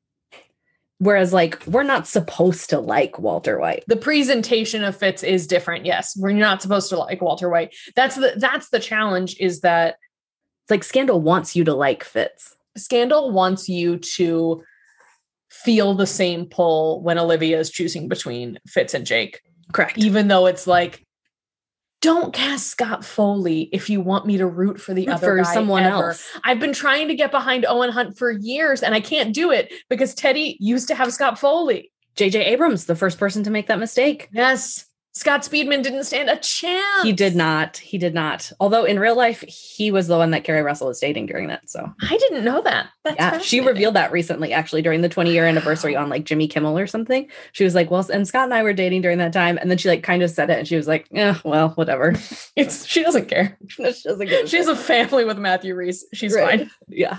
whereas 0.99 1.33
like 1.33 1.65
we're 1.65 1.83
not 1.83 2.07
supposed 2.07 2.69
to 2.69 2.79
like 2.79 3.19
Walter 3.19 3.59
White. 3.59 3.83
The 3.87 3.95
presentation 3.95 4.83
of 4.83 4.95
Fitz 4.97 5.23
is 5.23 5.47
different. 5.47 5.85
Yes, 5.85 6.15
we're 6.17 6.31
not 6.31 6.61
supposed 6.61 6.89
to 6.89 6.97
like 6.97 7.21
Walter 7.21 7.49
White. 7.49 7.73
That's 7.95 8.15
the 8.15 8.33
that's 8.37 8.69
the 8.69 8.79
challenge. 8.79 9.37
Is 9.39 9.61
that 9.61 9.95
Like 10.69 10.83
Scandal 10.83 11.21
wants 11.21 11.55
you 11.55 11.63
to 11.65 11.73
like 11.73 12.03
Fitz. 12.03 12.55
Scandal 12.77 13.31
wants 13.31 13.67
you 13.67 13.97
to 13.97 14.63
feel 15.49 15.95
the 15.95 16.05
same 16.05 16.45
pull 16.45 17.01
when 17.01 17.17
Olivia 17.17 17.59
is 17.59 17.71
choosing 17.71 18.07
between 18.07 18.59
Fitz 18.67 18.93
and 18.93 19.05
Jake, 19.05 19.41
Correct. 19.73 19.97
even 19.97 20.27
though 20.27 20.45
it's 20.45 20.67
like, 20.67 21.05
don't 22.01 22.33
cast 22.33 22.67
Scott 22.67 23.03
Foley 23.03 23.69
if 23.73 23.89
you 23.89 23.99
want 24.01 24.25
me 24.25 24.37
to 24.37 24.47
root 24.47 24.79
for 24.79 24.93
the 24.93 25.05
Root 25.05 25.15
other 25.15 25.27
for 25.27 25.37
guy 25.43 25.53
someone 25.53 25.83
ever. 25.83 26.09
else. 26.09 26.25
I've 26.43 26.59
been 26.59 26.73
trying 26.73 27.07
to 27.09 27.15
get 27.15 27.31
behind 27.31 27.65
Owen 27.65 27.91
Hunt 27.91 28.17
for 28.17 28.31
years 28.31 28.83
and 28.83 28.95
I 28.95 29.01
can't 29.01 29.33
do 29.33 29.51
it 29.51 29.73
because 29.89 30.13
Teddy 30.15 30.57
used 30.59 30.87
to 30.87 30.95
have 30.95 31.11
Scott 31.11 31.37
Foley. 31.37 31.91
JJ 32.15 32.45
Abrams, 32.45 32.85
the 32.85 32.95
first 32.95 33.17
person 33.17 33.43
to 33.43 33.49
make 33.49 33.67
that 33.67 33.79
mistake. 33.79 34.29
Yes. 34.31 34.85
Scott 35.13 35.41
Speedman 35.41 35.81
didn't 35.83 36.03
stand 36.05 36.29
a 36.29 36.37
chance. 36.37 37.01
He 37.03 37.11
did 37.11 37.35
not. 37.35 37.77
He 37.77 37.97
did 37.97 38.13
not. 38.13 38.51
Although 38.59 38.85
in 38.85 38.99
real 38.99 39.15
life, 39.17 39.41
he 39.41 39.91
was 39.91 40.07
the 40.07 40.17
one 40.17 40.31
that 40.31 40.43
Keri 40.43 40.61
Russell 40.61 40.87
was 40.87 40.99
dating 40.99 41.25
during 41.25 41.47
that. 41.47 41.69
So 41.69 41.91
I 42.03 42.15
didn't 42.17 42.45
know 42.45 42.61
that. 42.61 42.89
That's 43.03 43.15
yeah, 43.17 43.37
she 43.39 43.59
revealed 43.59 43.95
that 43.95 44.11
recently, 44.11 44.53
actually, 44.53 44.81
during 44.83 45.01
the 45.01 45.09
20 45.09 45.31
year 45.31 45.45
anniversary 45.45 45.95
on 45.95 46.09
like 46.09 46.25
Jimmy 46.25 46.47
Kimmel 46.47 46.77
or 46.77 46.87
something. 46.87 47.27
She 47.53 47.63
was 47.63 47.73
like, 47.75 47.89
"Well, 47.91 48.05
and 48.13 48.27
Scott 48.27 48.43
and 48.45 48.53
I 48.53 48.61
were 48.63 48.71
dating 48.73 49.01
during 49.01 49.17
that 49.17 49.33
time," 49.33 49.57
and 49.57 49.69
then 49.69 49.77
she 49.79 49.89
like 49.89 50.03
kind 50.03 50.21
of 50.23 50.29
said 50.29 50.49
it, 50.51 50.59
and 50.59 50.67
she 50.67 50.75
was 50.75 50.87
like, 50.87 51.07
"Yeah, 51.11 51.39
well, 51.43 51.69
whatever." 51.69 52.13
It's 52.55 52.85
she 52.85 53.03
doesn't 53.03 53.27
care. 53.29 53.57
she 53.67 53.83
doesn't 53.83 54.21
a 54.21 54.47
She 54.47 54.57
has 54.57 54.67
a 54.67 54.75
family 54.75 55.25
with 55.25 55.37
Matthew 55.37 55.73
Rhys. 55.75 56.05
She's 56.13 56.33
Right. 56.35 56.59
fine. 56.59 56.71
yeah, 56.87 57.17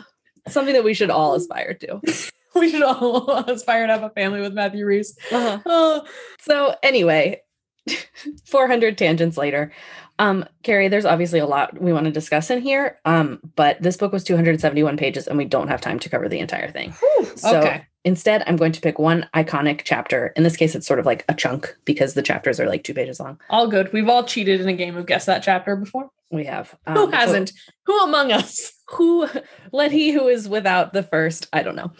something 0.48 0.74
that 0.74 0.84
we 0.84 0.94
should 0.94 1.10
all 1.10 1.34
aspire 1.34 1.74
to. 1.74 2.00
We 2.52 2.68
should 2.68 2.82
all 2.82 3.30
aspire 3.46 3.86
to 3.86 3.92
have 3.92 4.02
a 4.02 4.10
family 4.10 4.40
with 4.40 4.52
Matthew 4.52 4.84
Rhys. 4.84 5.16
Uh-huh. 5.30 5.60
Oh, 5.64 6.04
So 6.40 6.74
anyway, 6.82 7.42
400 8.46 8.98
tangents 8.98 9.36
later. 9.36 9.72
Um, 10.18 10.44
Carrie, 10.62 10.88
there's 10.88 11.06
obviously 11.06 11.38
a 11.38 11.46
lot 11.46 11.80
we 11.80 11.94
want 11.94 12.04
to 12.04 12.10
discuss 12.10 12.50
in 12.50 12.60
here. 12.60 12.98
Um, 13.06 13.40
but 13.56 13.80
this 13.80 13.96
book 13.96 14.12
was 14.12 14.22
271 14.22 14.98
pages 14.98 15.26
and 15.26 15.38
we 15.38 15.46
don't 15.46 15.68
have 15.68 15.80
time 15.80 15.98
to 15.98 16.08
cover 16.10 16.28
the 16.28 16.38
entire 16.38 16.70
thing. 16.70 16.94
So 17.36 17.58
okay. 17.58 17.86
instead, 18.04 18.44
I'm 18.46 18.56
going 18.56 18.72
to 18.72 18.82
pick 18.82 18.98
one 18.98 19.26
iconic 19.34 19.80
chapter. 19.84 20.34
In 20.36 20.42
this 20.42 20.56
case, 20.56 20.74
it's 20.74 20.86
sort 20.86 20.98
of 20.98 21.06
like 21.06 21.24
a 21.28 21.34
chunk 21.34 21.74
because 21.86 22.12
the 22.12 22.22
chapters 22.22 22.60
are 22.60 22.68
like 22.68 22.84
two 22.84 22.92
pages 22.92 23.18
long. 23.18 23.40
All 23.48 23.66
good. 23.66 23.90
We've 23.94 24.10
all 24.10 24.24
cheated 24.24 24.60
in 24.60 24.68
a 24.68 24.74
game 24.74 24.96
of 24.96 25.06
guess 25.06 25.24
that 25.24 25.42
chapter 25.42 25.74
before. 25.74 26.10
We 26.30 26.44
have 26.44 26.76
Who 26.86 27.04
um, 27.04 27.10
so 27.10 27.16
hasn't? 27.16 27.52
Who 27.86 27.98
among 28.00 28.30
us? 28.30 28.72
who 28.90 29.26
let 29.72 29.90
he 29.90 30.12
who 30.12 30.28
is 30.28 30.48
without 30.48 30.92
the 30.92 31.02
first, 31.02 31.48
I 31.52 31.62
don't 31.62 31.76
know. 31.76 31.92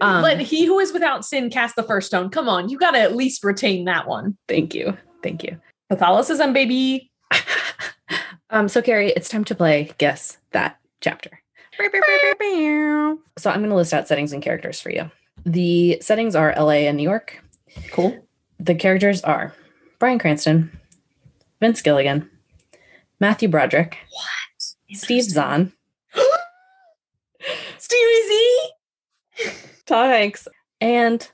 Um, 0.00 0.22
Let 0.22 0.40
he 0.40 0.66
who 0.66 0.78
is 0.80 0.92
without 0.92 1.24
sin 1.24 1.50
cast 1.50 1.76
the 1.76 1.82
first 1.82 2.08
stone. 2.08 2.30
Come 2.30 2.48
on, 2.48 2.68
you 2.68 2.78
got 2.78 2.92
to 2.92 2.98
at 2.98 3.14
least 3.14 3.44
retain 3.44 3.84
that 3.84 4.08
one. 4.08 4.36
Thank 4.48 4.74
you. 4.74 4.96
Thank 5.22 5.44
you. 5.44 5.60
Catholicism, 5.90 6.52
baby. 6.52 7.10
um, 8.50 8.68
so 8.68 8.82
Carrie, 8.82 9.10
it's 9.10 9.28
time 9.28 9.44
to 9.44 9.54
play 9.54 9.92
guess 9.98 10.38
that 10.52 10.78
chapter. 11.00 11.30
So 13.38 13.50
I'm 13.50 13.60
going 13.60 13.70
to 13.70 13.76
list 13.76 13.92
out 13.92 14.08
settings 14.08 14.32
and 14.32 14.42
characters 14.42 14.80
for 14.80 14.90
you. 14.90 15.10
The 15.44 15.98
settings 16.00 16.34
are 16.34 16.54
LA 16.56 16.86
and 16.88 16.96
New 16.96 17.02
York. 17.02 17.42
Cool. 17.90 18.26
The 18.58 18.74
characters 18.74 19.22
are 19.22 19.54
Bryan 19.98 20.18
Cranston, 20.18 20.70
Vince 21.60 21.82
Gilligan, 21.82 22.28
Matthew 23.20 23.48
Broderick, 23.48 23.98
Steve 24.92 25.24
Zahn, 25.24 25.72
Stevie. 27.78 28.23
Tom 29.86 30.08
Hanks, 30.08 30.48
and 30.80 31.30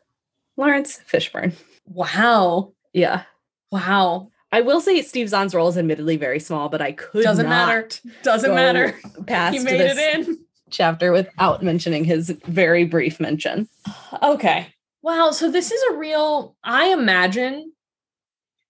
Laurence 0.57 1.01
Fishburne. 1.11 1.55
Wow. 1.87 2.73
Yeah. 2.93 3.23
Wow. 3.71 4.31
I 4.53 4.63
will 4.63 4.81
say 4.81 5.01
Steve 5.03 5.29
Zahn's 5.29 5.55
role 5.55 5.69
is 5.69 5.79
admittedly 5.79 6.17
very 6.17 6.41
small, 6.41 6.69
but 6.69 6.83
I 6.83 6.93
could 6.93 7.23
Doesn't 7.23 7.49
matter. 7.49 7.89
Doesn't 8.23 8.55
matter. 8.55 8.99
past 9.27 9.57
He 9.57 9.63
made 9.63 9.81
it 9.81 9.97
in. 9.97 10.39
chapter 10.71 11.13
without 11.13 11.63
mentioning 11.63 12.05
his 12.05 12.31
very 12.47 12.85
brief 12.85 13.21
mention. 13.21 13.69
Okay. 14.23 14.73
Wow. 15.03 15.31
So 15.31 15.51
this 15.51 15.71
is 15.71 15.83
a 15.91 15.97
real, 15.97 16.57
I 16.65 16.87
imagine 16.87 17.73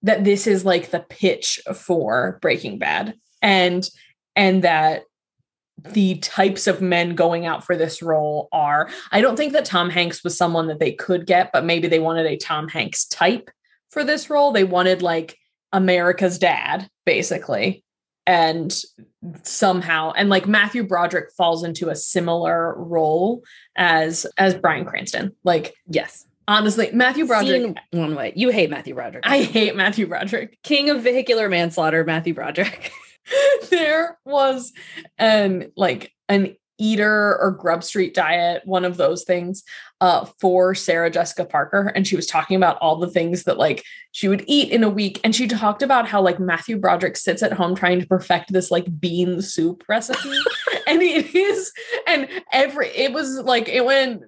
that 0.03 0.25
this 0.25 0.47
is 0.47 0.65
like 0.65 0.91
the 0.91 1.01
pitch 1.01 1.61
for 1.75 2.39
Breaking 2.43 2.79
Bad. 2.79 3.15
And 3.43 3.89
and 4.37 4.63
that 4.65 5.05
the 5.93 6.17
types 6.19 6.67
of 6.67 6.81
men 6.81 7.15
going 7.15 7.47
out 7.47 7.65
for 7.65 7.77
this 7.77 8.03
role 8.03 8.49
are 8.53 8.91
I 9.13 9.21
don't 9.21 9.37
think 9.37 9.53
that 9.53 9.65
Tom 9.65 9.91
Hanks 9.91 10.23
was 10.25 10.37
someone 10.37 10.67
that 10.69 10.81
they 10.81 10.93
could 10.93 11.27
get, 11.27 11.51
but 11.53 11.65
maybe 11.65 11.89
they 11.89 11.99
wanted 11.99 12.27
a 12.27 12.37
Tom 12.37 12.69
Hanks 12.69 13.05
type 13.07 13.51
for 13.91 14.05
this 14.05 14.31
role. 14.31 14.53
They 14.53 14.65
wanted 14.65 15.03
like 15.03 15.37
America's 15.73 16.39
dad, 16.39 16.89
basically. 17.05 17.85
And 18.27 18.73
somehow 19.43 20.13
and 20.13 20.29
like 20.29 20.47
Matthew 20.47 20.85
Broderick 20.85 21.33
falls 21.37 21.65
into 21.65 21.89
a 21.89 21.97
similar 21.97 22.75
role 22.77 23.43
as 23.77 24.27
as 24.39 24.55
Bryan 24.55 24.85
Cranston. 24.85 25.35
Like 25.43 25.75
Yes. 25.89 26.27
honestly, 26.47 26.91
Matthew 26.93 27.27
Broderick 27.27 27.63
Seen 27.63 28.01
one 28.01 28.15
way. 28.15 28.33
You 28.37 28.51
hate 28.51 28.71
Matthew 28.71 28.95
Broderick. 28.95 29.25
I 29.27 29.43
hate 29.43 29.75
Matthew 29.75 30.07
Broderick. 30.07 30.59
King 30.63 30.91
of 30.91 31.03
vehicular 31.03 31.49
manslaughter, 31.49 32.05
Matthew 32.05 32.35
Broderick. 32.35 32.93
there 33.71 34.19
was 34.25 34.73
an 35.19 35.73
like 35.77 36.13
an 36.29 36.57
eater 36.83 37.39
or 37.39 37.51
Grub 37.51 37.85
Street 37.85 38.15
diet, 38.15 38.63
one 38.65 38.87
of 38.87 38.97
those 38.97 39.25
things, 39.25 39.63
uh, 40.01 40.25
for 40.41 40.75
Sarah 40.75 41.11
Jessica 41.11 41.45
Parker. 41.45 41.93
And 41.95 42.07
she 42.07 42.17
was 42.17 42.27
talking 42.27 42.57
about 42.57 42.79
all 42.79 42.97
the 42.97 43.11
things 43.11 43.45
that 43.45 43.59
like 43.59 43.85
she 44.13 44.29
would 44.29 44.43
eat 44.47 44.71
in 44.73 44.83
a 44.83 44.89
week. 44.89 45.21
And 45.23 45.35
she 45.37 45.47
talked 45.47 45.83
about 45.83 46.09
how 46.09 46.23
like 46.23 46.41
Matthew 46.41 46.79
Broderick 46.79 47.19
sits 47.19 47.43
at 47.43 47.53
home 47.53 47.75
trying 47.75 48.01
to 48.01 48.07
perfect 48.07 48.51
this 48.51 48.71
like 48.71 48.99
bean 48.99 49.43
soup 49.43 49.85
recipe. 49.91 50.31
and 50.87 51.03
it 51.03 51.35
is, 51.35 51.71
and 52.07 52.29
every, 52.51 52.89
it 52.89 53.13
was 53.13 53.39
like, 53.41 53.69
it 53.69 53.85
went, 53.85 54.23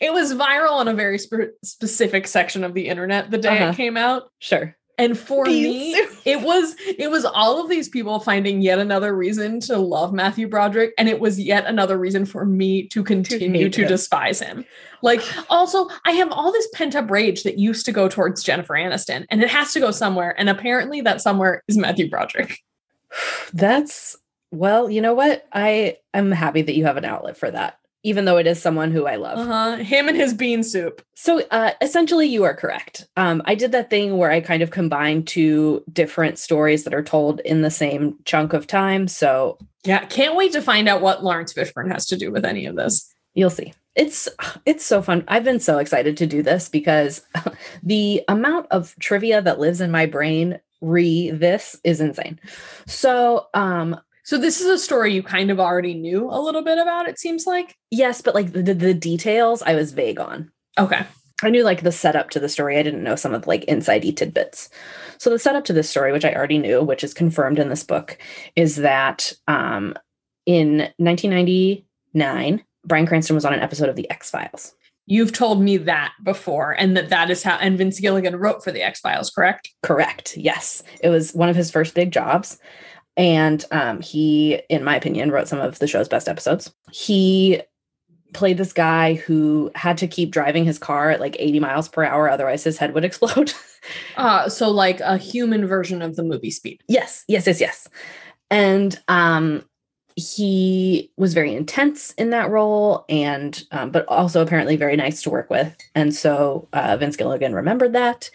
it 0.00 0.10
was 0.10 0.32
viral 0.32 0.70
on 0.76 0.88
a 0.88 0.94
very 0.94 1.18
spe- 1.18 1.52
specific 1.62 2.26
section 2.26 2.64
of 2.64 2.72
the 2.72 2.88
internet 2.88 3.30
the 3.30 3.36
day 3.36 3.58
Uh-huh. 3.60 3.72
it 3.72 3.76
came 3.76 3.98
out. 3.98 4.30
Sure. 4.38 4.74
And 4.98 5.16
for 5.16 5.44
me, 5.44 5.94
it 6.24 6.42
was 6.42 6.74
it 6.98 7.10
was 7.10 7.24
all 7.24 7.62
of 7.62 7.70
these 7.70 7.88
people 7.88 8.18
finding 8.18 8.60
yet 8.60 8.78
another 8.78 9.16
reason 9.16 9.60
to 9.60 9.78
love 9.78 10.12
Matthew 10.12 10.48
Broderick, 10.48 10.92
and 10.98 11.08
it 11.08 11.20
was 11.20 11.40
yet 11.40 11.64
another 11.66 11.96
reason 11.96 12.26
for 12.26 12.44
me 12.44 12.88
to 12.88 13.04
continue 13.04 13.64
hate 13.64 13.72
to, 13.74 13.86
despise 13.86 14.40
him. 14.40 14.64
Like, 15.00 15.22
also, 15.48 15.88
I 16.04 16.12
have 16.12 16.32
all 16.32 16.50
this 16.50 16.68
pent 16.74 16.96
up 16.96 17.10
rage 17.10 17.44
that 17.44 17.58
used 17.58 17.86
to 17.86 17.92
go 17.92 18.08
towards 18.08 18.42
Jennifer 18.42 18.74
Aniston, 18.74 19.24
and 19.30 19.40
it 19.42 19.48
has 19.48 19.72
to 19.72 19.80
go 19.80 19.92
somewhere. 19.92 20.34
And 20.38 20.48
apparently, 20.48 21.00
that 21.02 21.20
somewhere 21.20 21.62
is 21.68 21.78
Matthew 21.78 22.10
Broderick. 22.10 22.58
That's 23.52 24.16
well, 24.50 24.90
you 24.90 25.00
know 25.00 25.14
what? 25.14 25.46
I 25.52 25.98
am 26.14 26.32
happy 26.32 26.62
that 26.62 26.74
you 26.74 26.84
have 26.86 26.96
an 26.96 27.04
outlet 27.04 27.36
for 27.36 27.50
that, 27.50 27.77
even 28.04 28.24
though 28.24 28.36
it 28.38 28.46
is 28.46 28.60
someone 28.62 28.90
who 28.92 29.06
I 29.06 29.16
love. 29.16 29.38
Uh 29.38 29.44
huh. 29.44 29.76
Him 29.76 30.08
and 30.08 30.16
his 30.16 30.32
bean 30.34 30.62
soup. 30.62 31.02
So 31.16 31.42
uh, 31.50 31.72
essentially, 31.80 32.26
you 32.26 32.44
are 32.44 32.54
correct. 32.54 33.06
Um, 33.16 33.42
I 33.44 33.54
did 33.54 33.72
that 33.72 33.90
thing 33.90 34.16
where 34.16 34.30
I 34.30 34.40
kind 34.40 34.62
of 34.62 34.70
combined 34.70 35.26
two 35.26 35.82
different 35.92 36.38
stories 36.38 36.84
that 36.84 36.94
are 36.94 37.02
told 37.02 37.40
in 37.40 37.62
the 37.62 37.70
same 37.70 38.16
chunk 38.24 38.52
of 38.52 38.66
time. 38.66 39.08
So 39.08 39.58
Yeah, 39.84 40.04
can't 40.06 40.36
wait 40.36 40.52
to 40.52 40.62
find 40.62 40.88
out 40.88 41.02
what 41.02 41.24
Laurence 41.24 41.52
Fishburne 41.52 41.90
has 41.92 42.06
to 42.06 42.16
do 42.16 42.30
with 42.30 42.44
any 42.44 42.66
of 42.66 42.76
this. 42.76 43.12
you'll 43.34 43.50
see. 43.50 43.72
It's 43.96 44.28
it's 44.64 44.84
so 44.86 45.02
fun. 45.02 45.24
I've 45.26 45.42
been 45.42 45.58
so 45.58 45.78
excited 45.78 46.16
to 46.18 46.26
do 46.26 46.40
this 46.40 46.68
because 46.68 47.22
the 47.82 48.22
amount 48.28 48.66
of 48.70 48.94
trivia 49.00 49.42
that 49.42 49.58
lives 49.58 49.80
in 49.80 49.90
my 49.90 50.06
brain 50.06 50.60
re 50.80 51.30
this 51.32 51.74
is 51.82 52.00
insane. 52.00 52.38
So 52.86 53.46
um 53.54 54.00
So 54.28 54.36
this 54.36 54.60
is 54.60 54.66
a 54.66 54.76
story 54.76 55.14
you 55.14 55.22
kind 55.22 55.50
of 55.50 55.58
already 55.58 55.94
knew 55.94 56.28
a 56.30 56.38
little 56.38 56.60
bit 56.60 56.76
about. 56.76 57.08
It 57.08 57.18
seems 57.18 57.46
like. 57.46 57.74
yes, 57.90 58.20
but 58.20 58.34
like 58.34 58.52
the, 58.52 58.74
the 58.74 58.92
details 58.92 59.62
I 59.62 59.74
was 59.74 59.92
vague 59.92 60.20
on. 60.20 60.52
Okay. 60.78 61.06
I 61.42 61.48
knew 61.48 61.64
like 61.64 61.80
the 61.80 61.90
setup 61.90 62.28
to 62.30 62.38
the 62.38 62.50
story. 62.50 62.76
I 62.76 62.82
didn't 62.82 63.02
know 63.02 63.16
some 63.16 63.32
of 63.32 63.40
the 63.40 63.48
like 63.48 63.64
insidey 63.64 64.14
tidbits. 64.14 64.68
So 65.16 65.30
the 65.30 65.38
setup 65.38 65.64
to 65.64 65.72
this 65.72 65.88
story, 65.88 66.12
which 66.12 66.26
I 66.26 66.34
already 66.34 66.58
knew, 66.58 66.82
which 66.82 67.02
is 67.02 67.14
confirmed 67.14 67.58
in 67.58 67.70
this 67.70 67.84
book, 67.84 68.18
is 68.54 68.76
that 68.76 69.32
um, 69.46 69.94
in 70.44 70.90
1999, 70.98 72.62
Bryan 72.84 73.06
Cranston 73.06 73.34
was 73.34 73.46
on 73.46 73.54
an 73.54 73.60
episode 73.60 73.88
of 73.88 73.96
The 73.96 74.10
X 74.10 74.30
Files. 74.30 74.74
You've 75.06 75.32
told 75.32 75.62
me 75.62 75.78
that 75.78 76.12
before, 76.22 76.72
and 76.72 76.94
that 76.98 77.08
that 77.08 77.30
is 77.30 77.42
how. 77.42 77.56
And 77.56 77.78
Vince 77.78 77.98
Gilligan 77.98 78.36
wrote 78.36 78.62
for 78.62 78.72
the 78.72 78.82
X 78.82 79.00
Files, 79.00 79.30
correct? 79.30 79.70
Correct. 79.82 80.36
Yes, 80.36 80.82
it 81.02 81.08
was 81.08 81.32
one 81.32 81.48
of 81.48 81.56
his 81.56 81.70
first 81.70 81.94
big 81.94 82.12
jobs, 82.12 82.58
and 83.18 83.64
um, 83.72 84.00
he, 84.00 84.62
in 84.70 84.84
my 84.84 84.96
opinion, 84.96 85.32
wrote 85.32 85.48
some 85.48 85.60
of 85.60 85.80
the 85.80 85.88
show's 85.88 86.08
best 86.08 86.28
episodes. 86.28 86.72
He 86.92 87.60
played 88.32 88.58
this 88.58 88.72
guy 88.72 89.14
who 89.14 89.70
had 89.74 89.98
to 89.98 90.06
keep 90.06 90.30
driving 90.30 90.64
his 90.64 90.78
car 90.78 91.10
at 91.10 91.20
like 91.20 91.36
80 91.38 91.60
miles 91.60 91.88
per 91.88 92.04
hour, 92.04 92.30
otherwise 92.30 92.62
his 92.62 92.78
head 92.78 92.94
would 92.94 93.04
explode. 93.04 93.52
Uh, 94.16 94.48
so 94.48 94.70
like 94.70 95.00
a 95.00 95.18
human 95.18 95.66
version 95.66 96.00
of 96.00 96.16
the 96.16 96.22
movie 96.22 96.50
Speed. 96.50 96.80
Yes, 96.88 97.24
yes, 97.28 97.46
yes, 97.46 97.60
yes. 97.60 97.88
And 98.50 98.98
um 99.08 99.64
he 100.16 101.12
was 101.16 101.32
very 101.32 101.54
intense 101.54 102.12
in 102.14 102.30
that 102.30 102.50
role 102.50 103.04
and 103.08 103.62
um, 103.70 103.92
but 103.92 104.04
also 104.08 104.42
apparently 104.42 104.74
very 104.74 104.96
nice 104.96 105.22
to 105.22 105.30
work 105.30 105.48
with. 105.48 105.76
And 105.94 106.12
so 106.12 106.68
uh, 106.72 106.96
Vince 106.96 107.16
Gilligan 107.16 107.54
remembered 107.54 107.92
that. 107.92 108.28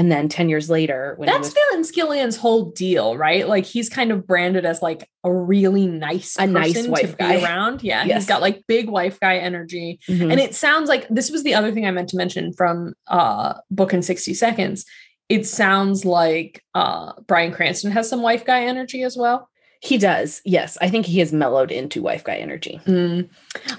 And 0.00 0.10
then 0.10 0.30
10 0.30 0.48
years 0.48 0.70
later 0.70 1.12
when 1.18 1.26
That's 1.26 1.48
was 1.48 1.56
Vince 1.72 1.90
Gilligan's 1.90 2.34
whole 2.38 2.70
deal, 2.70 3.18
right? 3.18 3.46
Like 3.46 3.66
he's 3.66 3.90
kind 3.90 4.10
of 4.10 4.26
branded 4.26 4.64
as 4.64 4.80
like 4.80 5.06
a 5.24 5.30
really 5.30 5.86
nice, 5.86 6.36
A 6.38 6.46
nice 6.46 6.86
wife 6.88 7.10
to 7.10 7.16
guy. 7.18 7.36
be 7.36 7.44
around. 7.44 7.82
Yeah, 7.82 8.04
Yes. 8.04 8.22
he's 8.22 8.26
got 8.26 8.40
like 8.40 8.62
big 8.66 8.88
wife 8.88 9.20
guy 9.20 9.36
energy. 9.36 10.00
Mhm. 10.08 10.30
And 10.32 10.40
it 10.40 10.54
sounds 10.54 10.88
like 10.88 11.06
this 11.10 11.30
was 11.30 11.42
the 11.42 11.52
other 11.52 11.70
thing 11.70 11.84
I 11.84 11.90
meant 11.90 12.08
to 12.10 12.16
mention 12.16 12.54
from 12.54 12.94
uh 13.08 13.54
book 13.70 13.92
in 13.92 14.00
60 14.00 14.32
seconds. 14.32 14.86
It 15.28 15.46
sounds 15.46 16.06
like 16.06 16.64
uh 16.74 17.12
Bryan 17.28 17.52
Cranston 17.52 17.90
has 17.92 18.08
some 18.08 18.22
wife 18.22 18.46
guy 18.46 18.62
energy 18.62 19.02
as 19.02 19.18
well. 19.18 19.50
He 19.82 19.96
does. 19.96 20.42
Yes, 20.44 20.76
I 20.82 20.90
think 20.90 21.06
he 21.06 21.20
has 21.20 21.32
mellowed 21.32 21.72
into 21.72 22.02
wife 22.02 22.22
guy 22.22 22.36
energy. 22.36 22.80
Mm. 22.84 23.30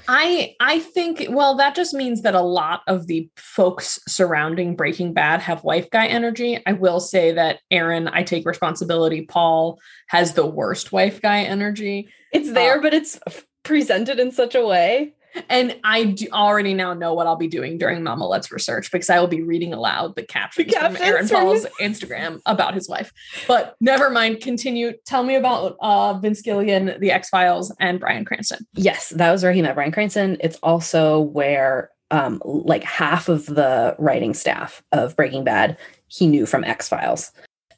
I 0.08 0.56
I 0.60 0.80
think 0.80 1.28
well 1.30 1.56
that 1.58 1.76
just 1.76 1.94
means 1.94 2.24
that 2.24 2.34
a 2.34 2.42
lot 2.42 2.82
of 2.88 3.06
the 3.06 3.30
folks 3.36 4.00
surrounding 4.08 4.76
Breaking 4.76 5.14
Bad 5.14 5.42
have 5.42 5.64
wife 5.64 5.90
guy 5.92 6.08
energy. 6.08 6.60
I 6.66 6.74
will 6.74 7.00
say 7.00 7.32
that 7.34 7.60
Aaron, 7.70 8.08
I 8.08 8.24
take 8.24 8.48
responsibility. 8.48 9.22
Paul 9.22 9.80
has 10.08 10.34
the 10.34 10.46
worst 10.46 10.92
wife 10.92 11.22
guy 11.22 11.44
energy, 11.44 12.10
It's 12.34 12.52
there 12.52 12.80
Uh, 12.80 12.82
but 12.82 12.96
it's 12.96 13.20
presented 13.64 14.20
in 14.20 14.32
such 14.32 14.56
a 14.56 14.66
way. 14.66 15.14
And 15.50 15.78
I 15.84 16.06
do 16.06 16.28
already 16.32 16.74
now 16.74 16.94
know 16.94 17.14
what 17.14 17.28
I'll 17.28 17.36
be 17.36 17.48
doing 17.48 17.78
during 17.78 18.04
Mama 18.04 18.28
Let's 18.28 18.52
research 18.52 18.92
because 18.92 19.10
I 19.10 19.20
will 19.20 19.28
be 19.28 19.42
reading 19.42 19.74
aloud 19.74 20.16
the 20.16 20.24
captions, 20.24 20.72
captions 20.74 20.98
from 20.98 21.08
Aaron 21.08 21.28
Paul's 21.28 21.66
Instagram 21.80 22.42
about 22.46 22.74
his 22.74 22.90
wife. 22.90 23.12
But 23.48 23.76
never 23.80 24.10
mind. 24.10 24.42
Continue. 24.42 24.94
Tell 25.06 25.24
me 25.24 25.36
about 25.36 25.78
uh, 25.80 26.14
Vince 26.16 26.42
Gilligan, 26.42 27.00
The 27.00 27.12
X 27.12 27.30
Files, 27.30 27.74
and 27.80 28.00
Bryan 28.00 28.26
Cranston. 28.26 28.66
Yes, 28.74 29.10
that 29.10 29.32
was 29.32 29.44
where 29.44 29.54
he 29.54 29.62
met 29.62 29.76
Bryan 29.76 29.92
Cranston. 29.92 30.38
It's 30.42 30.58
also 30.64 31.20
where 31.20 31.92
um 32.12 32.42
like 32.44 32.84
half 32.84 33.30
of 33.30 33.46
the 33.46 33.96
writing 33.98 34.34
staff 34.34 34.84
of 34.92 35.16
Breaking 35.16 35.44
Bad 35.46 35.78
he 36.08 36.28
knew 36.28 36.46
from 36.46 36.64
X 36.66 36.90
Files. 36.90 37.32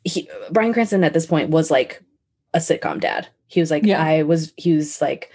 He 0.04 0.28
Bryan 0.50 0.74
Cranston 0.74 1.04
at 1.04 1.14
this 1.14 1.28
point 1.28 1.52
was 1.52 1.70
like 1.70 2.02
a 2.54 2.58
sitcom 2.58 3.00
dad. 3.00 3.28
He 3.48 3.60
was 3.60 3.70
like 3.70 3.84
Yeah. 3.84 4.04
I 4.04 4.24
was 4.24 4.52
he 4.58 4.74
was 4.74 5.02
like 5.02 5.32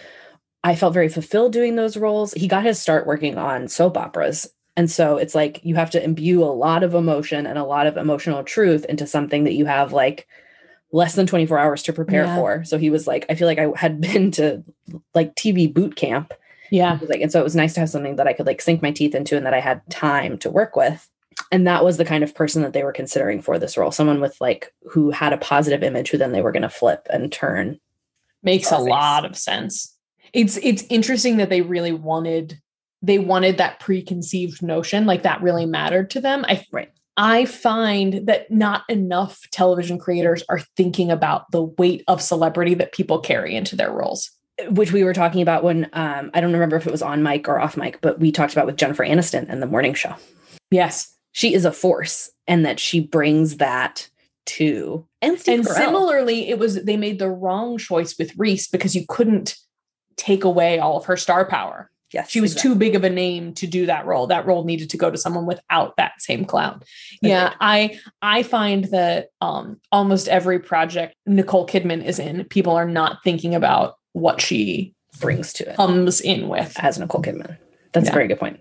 I 0.65 0.75
felt 0.75 0.95
very 0.95 1.09
fulfilled 1.09 1.53
doing 1.53 1.77
those 1.77 1.97
roles. 1.97 2.33
He 2.35 2.49
got 2.49 2.65
his 2.65 2.79
start 2.81 3.07
working 3.07 3.39
on 3.39 3.69
soap 3.69 3.97
operas. 3.97 4.49
And 4.77 4.91
so 4.91 5.17
it's 5.17 5.35
like 5.35 5.61
you 5.65 5.75
have 5.77 5.91
to 5.91 6.03
imbue 6.03 6.43
a 6.43 6.47
lot 6.47 6.83
of 6.83 6.95
emotion 6.95 7.47
and 7.47 7.59
a 7.59 7.65
lot 7.65 7.87
of 7.87 7.97
emotional 7.97 8.45
truth 8.45 8.85
into 8.85 9.07
something 9.07 9.45
that 9.45 9.55
you 9.55 9.67
have 9.67 9.93
like 9.93 10.27
less 10.93 11.15
than 11.15 11.27
24 11.27 11.59
hours 11.59 11.83
to 11.85 11.93
prepare 11.93 12.25
Yeah. 12.25 12.37
for. 12.37 12.65
So 12.65 12.79
he 12.79 12.91
was 12.91 13.07
like, 13.07 13.27
I 13.29 13.35
feel 13.35 13.47
like 13.47 13.59
I 13.59 13.69
had 13.77 14.01
been 14.01 14.31
to 14.33 14.65
like 15.15 15.35
TV 15.35 15.73
boot 15.73 15.97
camp. 15.97 16.33
Yeah. 16.71 16.99
Like, 17.09 17.21
and 17.21 17.33
so 17.33 17.41
it 17.41 17.45
was 17.45 17.57
nice 17.57 17.75
to 17.75 17.81
have 17.81 17.89
something 17.91 18.17
that 18.17 18.27
I 18.29 18.33
could 18.35 18.47
like 18.47 18.61
sink 18.61 18.83
my 18.83 18.91
teeth 18.91 19.15
into 19.15 19.37
and 19.37 19.47
that 19.47 19.55
I 19.55 19.61
had 19.61 19.83
time 19.91 20.39
to 20.39 20.51
work 20.51 20.77
with. 20.77 21.09
And 21.51 21.67
that 21.67 21.85
was 21.85 21.97
the 21.97 22.05
kind 22.05 22.23
of 22.25 22.35
person 22.35 22.63
that 22.63 22.73
they 22.73 22.83
were 22.85 22.93
considering 22.93 23.41
for 23.43 23.59
this 23.59 23.77
role. 23.79 23.91
Someone 23.91 24.21
with 24.21 24.37
like 24.41 24.73
who 24.91 25.11
had 25.11 25.33
a 25.33 25.39
positive 25.39 25.83
image 25.83 26.11
who 26.11 26.19
then 26.19 26.33
they 26.33 26.43
were 26.43 26.53
going 26.53 26.63
to 26.63 26.69
flip 26.69 27.07
and 27.11 27.33
turn. 27.33 27.79
makes 28.43 28.71
a 28.71 28.79
lot 28.79 29.25
of 29.25 29.37
sense. 29.37 29.95
It's 30.33 30.57
it's 30.59 30.85
interesting 30.91 31.39
that 31.39 31.51
they 31.51 31.63
really 31.63 31.93
wanted 31.93 32.61
they 33.03 33.19
wanted 33.19 33.59
that 33.59 33.81
preconceived 33.81 34.63
notion 34.63 35.07
like 35.07 35.23
that 35.23 35.43
really 35.43 35.67
mattered 35.67 36.11
to 36.11 36.21
them. 36.21 36.45
I 36.49 36.65
Right. 36.73 36.91
I 37.17 37.47
find 37.47 38.29
that 38.29 38.49
not 38.51 38.85
enough 38.89 39.41
television 39.51 39.99
creators 39.99 40.45
are 40.49 40.61
thinking 40.77 41.11
about 41.11 41.51
the 41.51 41.65
weight 41.65 42.05
of 42.07 42.23
celebrity 42.23 42.75
that 42.75 42.93
people 42.93 43.19
carry 43.19 43.57
into 43.57 43.75
their 43.75 43.91
roles. 43.91 44.31
Which 44.71 44.93
we 44.93 45.05
were 45.05 45.15
talking 45.15 45.43
about 45.43 45.65
when 45.65 45.89
um, 45.93 46.31
I 46.33 46.41
don't 46.41 46.53
remember 46.53 46.77
if 46.77 46.87
it 46.87 46.93
was 46.93 47.03
on 47.03 47.23
mic 47.23 47.49
or 47.49 47.61
off 47.61 47.77
mic, 47.77 48.01
but 48.01 48.21
we 48.21 48.33
talked 48.33 48.53
about 48.53 48.67
with 48.67 48.77
Jennifer 48.77 49.05
Aniston 49.05 49.47
and 49.49 49.61
the 49.61 49.67
morning 49.67 49.95
show. 49.95 50.15
Yes. 50.71 51.13
She 51.33 51.55
is 51.55 51.65
a 51.65 51.73
force 51.73 52.31
and 52.47 52.65
that 52.65 52.81
she 52.81 53.01
brings 53.01 53.59
that 53.59 54.09
to 54.47 55.07
and 55.21 55.39
Steve 55.39 55.61
and 55.61 55.69
Carell. 55.69 55.77
similarly, 55.77 56.49
it 56.49 56.59
was 56.59 56.83
they 56.83 56.97
made 56.97 57.19
the 57.19 57.31
wrong 57.31 57.79
choice 57.79 58.17
with 58.19 58.37
Reese 58.37 58.67
because 58.69 58.97
you 58.97 59.05
couldn't 59.09 59.57
take 60.19 60.45
away 60.45 60.79
all 60.79 60.99
of 60.99 61.07
her 61.07 61.17
star 61.17 61.47
power. 61.47 61.91
yes, 62.13 62.29
She 62.31 62.41
was 62.41 62.53
exactly. 62.53 62.71
too 62.71 62.79
big 62.79 62.95
of 62.95 63.05
a 63.05 63.11
name 63.11 63.55
to 63.55 63.67
do 63.67 63.87
that 63.87 64.05
role. 64.07 64.27
That 64.27 64.47
role 64.47 64.65
needed 64.65 64.91
to 64.91 64.97
go 64.99 65.11
to 65.11 65.17
someone 65.19 65.47
without 65.47 65.97
that 65.97 66.21
same 66.21 66.45
clout. 66.45 66.85
Yeah, 67.23 67.55
I 67.61 67.99
I 68.23 68.43
find 68.43 68.85
that 68.87 69.29
um 69.41 69.81
almost 69.93 70.29
every 70.29 70.59
project 70.59 71.15
Nicole 71.27 71.67
Kidman 71.67 72.05
is 72.05 72.19
in, 72.19 72.45
people 72.45 72.75
are 72.75 72.89
not 72.89 73.19
thinking 73.25 73.55
about 73.55 73.97
what 74.13 74.41
she 74.41 74.95
brings 75.21 75.53
to 75.55 75.71
it. 75.71 75.77
comes 75.77 76.21
in 76.21 76.49
with. 76.49 76.73
as 76.81 76.99
Nicole 76.99 77.23
Kidman. 77.23 77.57
That's 77.93 78.07
Yeah. 78.07 78.13
a 78.13 78.15
very 78.15 78.29
good 78.29 78.39
point. 78.41 78.61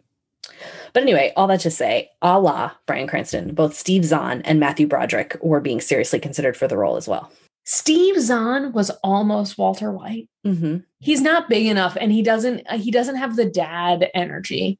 But 0.93 1.04
anyway, 1.04 1.32
all 1.36 1.48
that 1.48 1.60
to 1.62 1.70
say, 1.72 2.10
a 2.22 2.39
la 2.39 2.72
Bryan 2.88 3.08
Cranston, 3.08 3.54
both 3.54 3.76
Steve 3.76 4.04
Zahn 4.06 4.41
and 4.43 4.60
Matthew 4.60 4.88
Broderick 4.88 5.38
were 5.41 5.60
being 5.62 5.80
seriously 5.82 6.20
considered 6.20 6.58
for 6.58 6.67
the 6.67 6.78
role 6.78 6.96
as 6.96 7.08
well. 7.08 7.32
Steve 7.70 8.18
Zahn 8.22 8.72
was 8.72 8.90
almost 9.04 9.58
Walter 9.58 9.92
White. 9.92 10.30
Mm-hmm. 10.46 10.78
He's 11.00 11.20
not 11.20 11.50
big 11.50 11.66
enough, 11.66 11.98
and 12.00 12.14
he 12.14 12.22
doesn't 12.22 12.66
uh, 12.70 12.78
he 12.78 12.92
doesn't 12.92 13.18
have 13.18 13.36
the 13.36 13.44
dad 13.44 14.10
energy. 14.14 14.80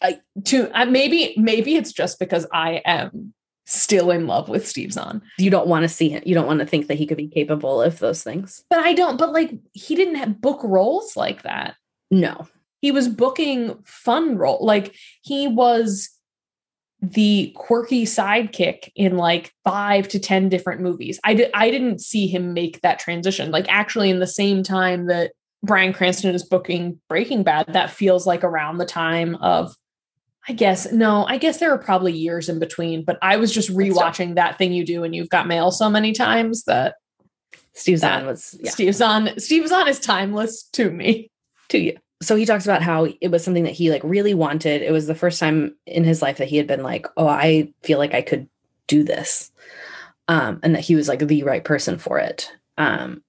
I, 0.00 0.20
to 0.44 0.70
uh, 0.72 0.86
maybe 0.86 1.34
maybe 1.36 1.74
it's 1.74 1.92
just 1.92 2.20
because 2.20 2.46
I 2.52 2.82
am 2.84 3.34
still 3.66 4.12
in 4.12 4.28
love 4.28 4.48
with 4.48 4.66
Steve 4.66 4.92
Zahn, 4.92 5.22
You 5.38 5.50
don't 5.50 5.66
want 5.66 5.82
to 5.82 5.88
see 5.88 6.08
him. 6.08 6.22
You 6.24 6.34
don't 6.36 6.46
want 6.46 6.60
to 6.60 6.66
think 6.66 6.86
that 6.86 6.98
he 6.98 7.06
could 7.06 7.16
be 7.16 7.26
capable 7.26 7.82
of 7.82 7.98
those 7.98 8.22
things. 8.22 8.64
but 8.70 8.78
I 8.78 8.92
don't. 8.92 9.18
But 9.18 9.32
like 9.32 9.52
he 9.72 9.96
didn't 9.96 10.14
have 10.14 10.40
book 10.40 10.60
roles 10.62 11.16
like 11.16 11.42
that. 11.42 11.74
No. 12.12 12.46
He 12.80 12.92
was 12.92 13.08
booking 13.08 13.76
fun 13.84 14.38
role. 14.38 14.64
Like 14.64 14.94
he 15.22 15.48
was 15.48 16.10
the 17.02 17.52
quirky 17.56 18.04
sidekick 18.04 18.90
in 18.94 19.16
like 19.16 19.54
five 19.64 20.06
to 20.08 20.18
10 20.18 20.48
different 20.48 20.80
movies. 20.80 21.18
I 21.24 21.34
did 21.34 21.50
I 21.54 21.70
didn't 21.70 22.00
see 22.00 22.26
him 22.26 22.52
make 22.52 22.80
that 22.82 22.98
transition. 22.98 23.50
Like 23.50 23.66
actually 23.68 24.10
in 24.10 24.20
the 24.20 24.26
same 24.26 24.62
time 24.62 25.06
that 25.06 25.32
Bryan 25.62 25.92
Cranston 25.92 26.34
is 26.34 26.44
booking 26.44 27.00
Breaking 27.08 27.42
Bad, 27.42 27.72
that 27.72 27.90
feels 27.90 28.26
like 28.26 28.44
around 28.44 28.78
the 28.78 28.86
time 28.86 29.36
of 29.36 29.74
I 30.48 30.52
guess 30.52 30.90
no, 30.92 31.26
I 31.26 31.38
guess 31.38 31.58
there 31.58 31.72
are 31.72 31.78
probably 31.78 32.12
years 32.12 32.48
in 32.48 32.58
between, 32.58 33.04
but 33.04 33.18
I 33.22 33.36
was 33.36 33.52
just 33.52 33.70
rewatching 33.70 34.34
that 34.34 34.58
thing 34.58 34.72
you 34.72 34.84
do 34.84 35.04
and 35.04 35.14
you've 35.14 35.28
got 35.28 35.46
mail 35.46 35.70
so 35.70 35.88
many 35.88 36.12
times 36.12 36.64
that 36.64 36.96
Steve 37.74 37.98
Zahn 37.98 38.26
was 38.26 38.58
yeah. 38.60 38.70
Steve 38.70 38.94
Zahn 38.94 39.38
Steve 39.38 39.68
Zahn 39.68 39.88
is 39.88 40.00
timeless 40.00 40.64
to 40.72 40.90
me. 40.90 41.30
To 41.68 41.78
you 41.78 41.96
so 42.22 42.36
he 42.36 42.44
talks 42.44 42.64
about 42.64 42.82
how 42.82 43.06
it 43.20 43.30
was 43.30 43.42
something 43.42 43.64
that 43.64 43.72
he 43.72 43.90
like 43.90 44.02
really 44.04 44.34
wanted. 44.34 44.82
It 44.82 44.92
was 44.92 45.06
the 45.06 45.14
first 45.14 45.40
time 45.40 45.74
in 45.86 46.04
his 46.04 46.22
life 46.22 46.36
that 46.38 46.48
he 46.48 46.56
had 46.56 46.66
been 46.66 46.82
like, 46.82 47.06
"Oh, 47.16 47.26
I 47.28 47.72
feel 47.82 47.98
like 47.98 48.14
I 48.14 48.22
could 48.22 48.48
do 48.86 49.02
this," 49.02 49.50
um, 50.28 50.60
and 50.62 50.74
that 50.74 50.84
he 50.84 50.94
was 50.94 51.08
like 51.08 51.20
the 51.20 51.42
right 51.44 51.64
person 51.64 51.98
for 51.98 52.18
it. 52.18 52.52
Um, 52.78 53.22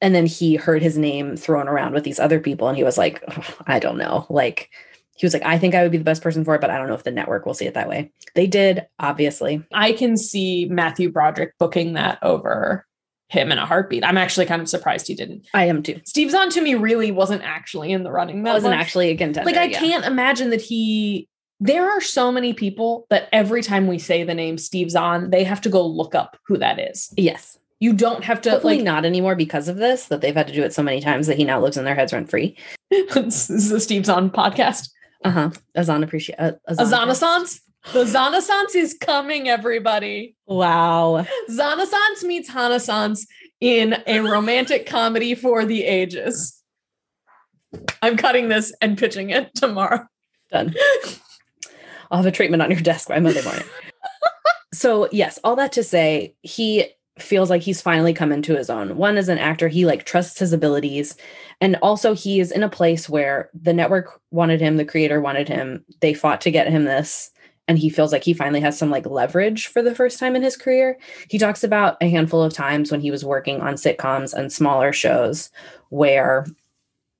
and 0.00 0.14
then 0.14 0.26
he 0.26 0.56
heard 0.56 0.82
his 0.82 0.96
name 0.98 1.36
thrown 1.36 1.68
around 1.68 1.94
with 1.94 2.04
these 2.04 2.20
other 2.20 2.40
people, 2.40 2.68
and 2.68 2.76
he 2.76 2.84
was 2.84 2.98
like, 2.98 3.22
"I 3.66 3.78
don't 3.80 3.98
know." 3.98 4.26
Like 4.30 4.70
he 5.16 5.26
was 5.26 5.34
like, 5.34 5.44
"I 5.44 5.58
think 5.58 5.74
I 5.74 5.82
would 5.82 5.92
be 5.92 5.98
the 5.98 6.04
best 6.04 6.22
person 6.22 6.44
for 6.44 6.54
it, 6.54 6.60
but 6.60 6.70
I 6.70 6.78
don't 6.78 6.88
know 6.88 6.94
if 6.94 7.04
the 7.04 7.10
network 7.10 7.44
will 7.46 7.54
see 7.54 7.66
it 7.66 7.74
that 7.74 7.88
way." 7.88 8.12
They 8.34 8.46
did, 8.46 8.86
obviously. 9.00 9.64
I 9.72 9.92
can 9.92 10.16
see 10.16 10.66
Matthew 10.66 11.10
Broderick 11.10 11.54
booking 11.58 11.94
that 11.94 12.18
over 12.22 12.86
him 13.28 13.52
in 13.52 13.58
a 13.58 13.66
heartbeat. 13.66 14.04
I'm 14.04 14.18
actually 14.18 14.46
kind 14.46 14.60
of 14.60 14.68
surprised 14.68 15.06
he 15.06 15.14
didn't. 15.14 15.46
I 15.54 15.66
am 15.66 15.82
too. 15.82 16.00
Steve 16.04 16.30
Zahn 16.30 16.50
to 16.50 16.60
me 16.60 16.74
really 16.74 17.10
wasn't 17.10 17.42
actually 17.42 17.92
in 17.92 18.02
the 18.02 18.10
running. 18.10 18.42
That 18.42 18.54
wasn't 18.54 18.74
much. 18.74 18.80
actually 18.80 19.10
a 19.10 19.16
contender. 19.16 19.46
Like 19.46 19.56
I 19.58 19.64
yeah. 19.64 19.78
can't 19.78 20.04
imagine 20.04 20.50
that 20.50 20.60
he. 20.60 21.28
There 21.60 21.90
are 21.90 22.00
so 22.00 22.30
many 22.30 22.52
people 22.54 23.06
that 23.10 23.28
every 23.32 23.62
time 23.62 23.88
we 23.88 23.98
say 23.98 24.22
the 24.22 24.34
name 24.34 24.58
Steve 24.58 24.90
Zahn, 24.90 25.30
they 25.30 25.44
have 25.44 25.60
to 25.62 25.68
go 25.68 25.84
look 25.84 26.14
up 26.14 26.36
who 26.46 26.56
that 26.58 26.78
is. 26.78 27.12
Yes. 27.16 27.58
You 27.80 27.92
don't 27.92 28.24
have 28.24 28.40
to 28.42 28.50
Hopefully 28.50 28.76
like 28.76 28.84
not 28.84 29.04
anymore 29.04 29.34
because 29.34 29.68
of 29.68 29.76
this 29.76 30.06
that 30.06 30.20
they've 30.20 30.34
had 30.34 30.48
to 30.48 30.52
do 30.52 30.62
it 30.62 30.72
so 30.72 30.82
many 30.82 31.00
times 31.00 31.26
that 31.26 31.36
he 31.36 31.44
now 31.44 31.60
lives 31.60 31.76
in 31.76 31.84
their 31.84 31.94
heads 31.94 32.12
rent 32.12 32.30
free. 32.30 32.56
this 32.90 33.50
is 33.50 33.70
the 33.70 33.80
Steve 33.80 34.06
Zahn 34.06 34.30
podcast. 34.30 34.90
Uh 35.24 35.30
huh. 35.30 35.50
Azan 35.76 36.04
appreciate. 36.04 36.38
Uh, 36.38 36.52
Azan 36.68 37.08
the 37.92 38.04
Zanassance 38.04 38.74
is 38.74 38.94
coming, 38.94 39.48
everybody. 39.48 40.36
Wow. 40.46 41.26
Zanassance 41.48 42.22
meets 42.22 42.50
Hanassance 42.50 43.26
in 43.60 44.02
a 44.06 44.20
romantic 44.20 44.86
comedy 44.86 45.34
for 45.34 45.64
the 45.64 45.84
ages. 45.84 46.62
I'm 48.02 48.16
cutting 48.16 48.48
this 48.48 48.72
and 48.80 48.96
pitching 48.96 49.30
it 49.30 49.54
tomorrow. 49.54 50.06
Done. 50.50 50.74
I'll 52.10 52.18
have 52.18 52.26
a 52.26 52.30
treatment 52.30 52.62
on 52.62 52.70
your 52.70 52.80
desk 52.80 53.08
by 53.08 53.20
Monday 53.20 53.42
morning. 53.42 53.64
so, 54.72 55.08
yes, 55.12 55.38
all 55.44 55.56
that 55.56 55.72
to 55.72 55.82
say, 55.82 56.34
he 56.42 56.86
feels 57.18 57.50
like 57.50 57.62
he's 57.62 57.82
finally 57.82 58.14
come 58.14 58.32
into 58.32 58.56
his 58.56 58.70
own. 58.70 58.96
One, 58.96 59.16
as 59.16 59.28
an 59.28 59.38
actor, 59.38 59.68
he 59.68 59.84
like 59.84 60.04
trusts 60.04 60.38
his 60.38 60.52
abilities. 60.52 61.16
And 61.60 61.76
also, 61.82 62.14
he 62.14 62.40
is 62.40 62.52
in 62.52 62.62
a 62.62 62.68
place 62.68 63.08
where 63.08 63.50
the 63.52 63.72
network 63.72 64.20
wanted 64.30 64.60
him, 64.60 64.76
the 64.76 64.84
creator 64.84 65.20
wanted 65.20 65.48
him. 65.48 65.84
They 66.00 66.14
fought 66.14 66.40
to 66.42 66.50
get 66.50 66.68
him 66.68 66.84
this 66.84 67.30
and 67.68 67.78
he 67.78 67.90
feels 67.90 68.10
like 68.10 68.24
he 68.24 68.32
finally 68.32 68.60
has 68.60 68.76
some 68.76 68.90
like 68.90 69.06
leverage 69.06 69.66
for 69.68 69.82
the 69.82 69.94
first 69.94 70.18
time 70.18 70.34
in 70.34 70.42
his 70.42 70.56
career. 70.56 70.98
He 71.28 71.38
talks 71.38 71.62
about 71.62 71.98
a 72.00 72.08
handful 72.08 72.42
of 72.42 72.54
times 72.54 72.90
when 72.90 73.02
he 73.02 73.10
was 73.10 73.24
working 73.24 73.60
on 73.60 73.74
sitcoms 73.74 74.32
and 74.32 74.50
smaller 74.50 74.92
shows 74.92 75.50
where 75.90 76.46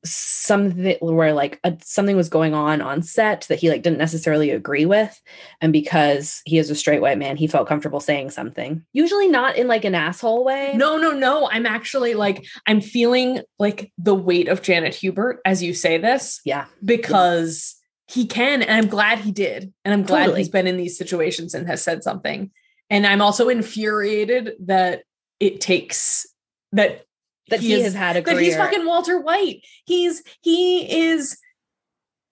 something 0.05 0.97
where 1.01 1.33
like 1.33 1.59
a, 1.65 1.77
something 1.83 2.17
was 2.17 2.29
going 2.29 2.55
on 2.55 2.81
on 2.81 3.03
set 3.03 3.43
that 3.49 3.59
he 3.59 3.69
like 3.69 3.83
didn't 3.83 3.99
necessarily 3.99 4.51
agree 4.51 4.87
with. 4.87 5.21
And 5.61 5.73
because 5.73 6.41
he 6.47 6.57
is 6.59 6.71
a 6.71 6.75
straight 6.75 7.03
white 7.03 7.19
man 7.19 7.37
he 7.37 7.47
felt 7.47 7.69
comfortable 7.69 8.01
saying 8.01 8.31
something. 8.31 8.85
Usually 8.93 9.29
not 9.29 9.57
in 9.57 9.67
like 9.67 9.85
an 9.85 9.95
asshole 9.95 10.45
way. 10.45 10.73
No 10.77 10.97
no 10.97 11.11
no. 11.11 11.49
I'm 11.51 11.67
actually 11.67 12.15
like 12.15 12.47
i'm 12.67 12.81
feeling 12.81 13.41
like 13.59 13.93
the 13.99 14.15
weight 14.15 14.49
of 14.49 14.63
janet 14.63 14.95
hubert 14.95 15.41
as 15.45 15.63
you 15.63 15.75
say 15.75 15.99
this 15.99 16.41
yeah. 16.45 16.67
because 16.85 17.78
he 18.09 18.27
can 18.27 18.63
and 18.63 18.71
i'm 18.71 18.89
glad 18.89 19.19
he 19.19 19.31
did 19.31 19.73
and 19.85 19.95
i'm 19.95 20.03
glad 20.03 20.25
totally. 20.25 20.41
he's 20.41 20.49
been 20.49 20.67
in 20.67 20.77
these 20.77 20.97
situations 20.97 21.55
and 21.55 21.67
has 21.67 21.83
said 21.83 22.03
something 22.03 22.51
and 22.91 23.07
i'm 23.07 23.21
also 23.21 23.49
infuriated 23.49 24.53
that 24.61 25.03
it 25.41 25.61
takes 25.61 26.27
that 26.73 27.05
that 27.49 27.61
he, 27.61 27.75
he 27.75 27.81
has 27.81 27.95
had 27.95 28.17
a 28.17 28.23
career. 28.23 28.37
that 28.37 28.43
he's 28.43 28.57
fucking 28.57 28.87
walter 28.87 29.21
white 29.21 29.61
he's 29.85 30.23
he 30.43 31.09
is 31.09 31.39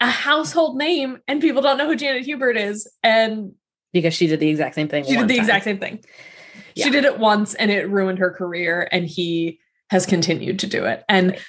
a 0.00 0.10
household 0.10 0.76
name 0.76 1.18
and 1.28 1.40
people 1.40 1.62
don't 1.62 1.78
know 1.78 1.86
who 1.86 1.96
janet 1.96 2.24
hubert 2.24 2.56
is 2.56 2.90
and 3.02 3.52
because 3.92 4.14
she 4.14 4.26
did 4.26 4.40
the 4.40 4.48
exact 4.48 4.74
same 4.74 4.88
thing 4.88 5.04
she 5.04 5.16
did 5.16 5.28
the 5.28 5.36
time. 5.36 5.44
exact 5.44 5.64
same 5.64 5.78
thing 5.78 6.02
yeah. 6.74 6.84
she 6.84 6.90
did 6.90 7.04
it 7.04 7.18
once 7.18 7.54
and 7.54 7.70
it 7.70 7.88
ruined 7.88 8.18
her 8.18 8.30
career 8.30 8.88
and 8.92 9.06
he 9.06 9.58
has 9.88 10.04
continued 10.04 10.58
to 10.58 10.66
do 10.66 10.84
it 10.84 11.04
and 11.08 11.30
right. 11.30 11.42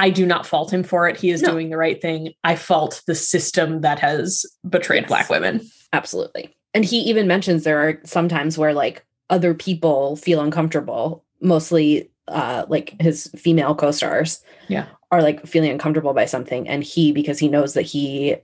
I 0.00 0.08
do 0.08 0.24
not 0.24 0.46
fault 0.46 0.72
him 0.72 0.82
for 0.82 1.06
it. 1.06 1.18
He 1.18 1.28
is 1.28 1.42
no. 1.42 1.50
doing 1.50 1.68
the 1.68 1.76
right 1.76 2.00
thing. 2.00 2.32
I 2.42 2.56
fault 2.56 3.02
the 3.06 3.14
system 3.14 3.82
that 3.82 3.98
has 3.98 4.46
betrayed 4.66 5.02
yes. 5.02 5.08
Black 5.08 5.28
women. 5.28 5.60
Absolutely. 5.92 6.56
And 6.72 6.86
he 6.86 7.00
even 7.00 7.28
mentions 7.28 7.64
there 7.64 7.86
are 7.86 8.00
sometimes 8.04 8.56
where 8.56 8.72
like 8.72 9.04
other 9.28 9.52
people 9.52 10.16
feel 10.16 10.40
uncomfortable, 10.40 11.22
mostly 11.42 12.10
uh 12.28 12.64
like 12.68 12.98
his 12.98 13.30
female 13.36 13.74
co-stars. 13.74 14.42
Yeah. 14.68 14.86
Are 15.10 15.20
like 15.20 15.46
feeling 15.46 15.70
uncomfortable 15.70 16.14
by 16.14 16.24
something 16.24 16.66
and 16.66 16.82
he 16.82 17.12
because 17.12 17.38
he 17.38 17.48
knows 17.48 17.74
that 17.74 17.82
he 17.82 18.36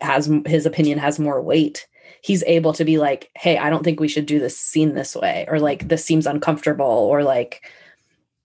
has 0.00 0.30
his 0.46 0.66
opinion 0.66 0.98
has 0.98 1.18
more 1.18 1.40
weight 1.40 1.86
he's 2.22 2.42
able 2.44 2.72
to 2.72 2.84
be 2.84 2.98
like 2.98 3.30
hey 3.36 3.56
i 3.56 3.70
don't 3.70 3.84
think 3.84 4.00
we 4.00 4.08
should 4.08 4.26
do 4.26 4.40
this 4.40 4.58
scene 4.58 4.94
this 4.94 5.14
way 5.14 5.46
or 5.48 5.60
like 5.60 5.86
this 5.86 6.04
seems 6.04 6.26
uncomfortable 6.26 6.84
or 6.84 7.22
like 7.22 7.70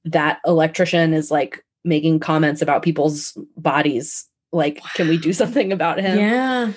that 0.06 0.40
electrician 0.46 1.16
is 1.16 1.32
like 1.32 1.66
making 1.84 2.20
comments 2.20 2.62
about 2.62 2.84
people's 2.84 3.38
bodies. 3.56 4.26
Like, 4.52 4.80
wow. 4.84 4.90
can 4.96 5.08
we 5.08 5.18
do 5.18 5.34
something 5.34 5.72
about 5.72 6.00
him? 6.00 6.18
Yeah. 6.18 6.72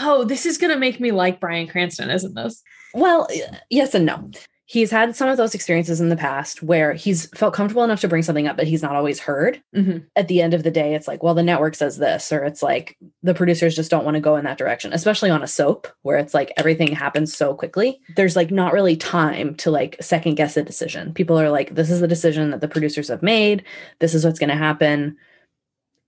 Oh, 0.00 0.24
this 0.24 0.46
is 0.46 0.58
going 0.58 0.72
to 0.72 0.78
make 0.78 1.00
me 1.00 1.12
like 1.12 1.40
Bryan 1.40 1.68
Cranston, 1.68 2.10
isn't 2.10 2.34
this? 2.34 2.62
Well, 2.94 3.28
yes 3.70 3.94
and 3.94 4.06
no 4.06 4.30
he's 4.66 4.90
had 4.90 5.14
some 5.14 5.28
of 5.28 5.36
those 5.36 5.54
experiences 5.54 6.00
in 6.00 6.08
the 6.08 6.16
past 6.16 6.62
where 6.62 6.94
he's 6.94 7.26
felt 7.36 7.54
comfortable 7.54 7.84
enough 7.84 8.00
to 8.00 8.08
bring 8.08 8.22
something 8.22 8.46
up, 8.46 8.56
but 8.56 8.66
he's 8.66 8.82
not 8.82 8.96
always 8.96 9.20
heard. 9.20 9.62
Mm-hmm. 9.76 9.98
At 10.16 10.28
the 10.28 10.40
end 10.40 10.54
of 10.54 10.62
the 10.62 10.70
day, 10.70 10.94
it's 10.94 11.06
like, 11.06 11.22
well, 11.22 11.34
the 11.34 11.42
network 11.42 11.74
says 11.74 11.98
this, 11.98 12.32
or 12.32 12.44
it's 12.44 12.62
like 12.62 12.96
the 13.22 13.34
producers 13.34 13.76
just 13.76 13.90
don't 13.90 14.04
want 14.04 14.14
to 14.14 14.20
go 14.20 14.36
in 14.36 14.44
that 14.44 14.58
direction, 14.58 14.92
especially 14.92 15.30
on 15.30 15.42
a 15.42 15.46
soap 15.46 15.86
where 16.02 16.16
it's 16.16 16.34
like 16.34 16.52
everything 16.56 16.92
happens 16.92 17.36
so 17.36 17.54
quickly. 17.54 18.00
There's 18.16 18.36
like 18.36 18.50
not 18.50 18.72
really 18.72 18.96
time 18.96 19.54
to 19.56 19.70
like 19.70 19.96
second 20.00 20.36
guess 20.36 20.56
a 20.56 20.62
decision. 20.62 21.12
People 21.12 21.38
are 21.38 21.50
like, 21.50 21.74
this 21.74 21.90
is 21.90 22.00
the 22.00 22.08
decision 22.08 22.50
that 22.50 22.60
the 22.60 22.68
producers 22.68 23.08
have 23.08 23.22
made, 23.22 23.64
this 23.98 24.14
is 24.14 24.24
what's 24.24 24.38
going 24.38 24.50
to 24.50 24.56
happen 24.56 25.16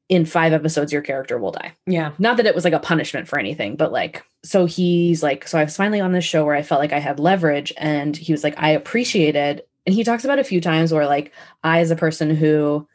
in 0.09 0.25
five 0.25 0.53
episodes 0.53 0.93
your 0.93 1.03
character 1.03 1.39
will 1.39 1.51
die. 1.51 1.73
Yeah. 1.87 2.13
Not 2.19 2.37
that 2.37 2.47
it 2.47 2.55
was 2.55 2.65
like 2.65 2.73
a 2.73 2.79
punishment 2.79 3.27
for 3.27 3.39
anything, 3.39 3.77
but 3.77 3.93
like 3.93 4.25
so 4.45 4.67
he's 4.67 5.23
like 5.23 5.49
so 5.49 5.59
I 5.59 5.65
was 5.65 5.77
finally 5.77 6.01
on 6.01 6.13
this 6.13 6.25
show 6.25 6.45
where 6.45 6.55
I 6.55 6.63
felt 6.63 6.81
like 6.81 6.93
I 6.93 7.01
had 7.01 7.19
leverage 7.19 7.73
and 7.77 8.17
he 8.17 8.33
was 8.33 8.45
like 8.45 8.55
I 8.57 8.71
appreciated 8.71 9.63
and 9.85 9.95
he 9.95 10.05
talks 10.05 10.25
about 10.25 10.39
a 10.39 10.45
few 10.45 10.61
times 10.61 10.93
where 10.93 11.07
like 11.07 11.33
I 11.65 11.81
as 11.81 11.91
a 11.91 11.97
person 11.97 12.35
who 12.35 12.87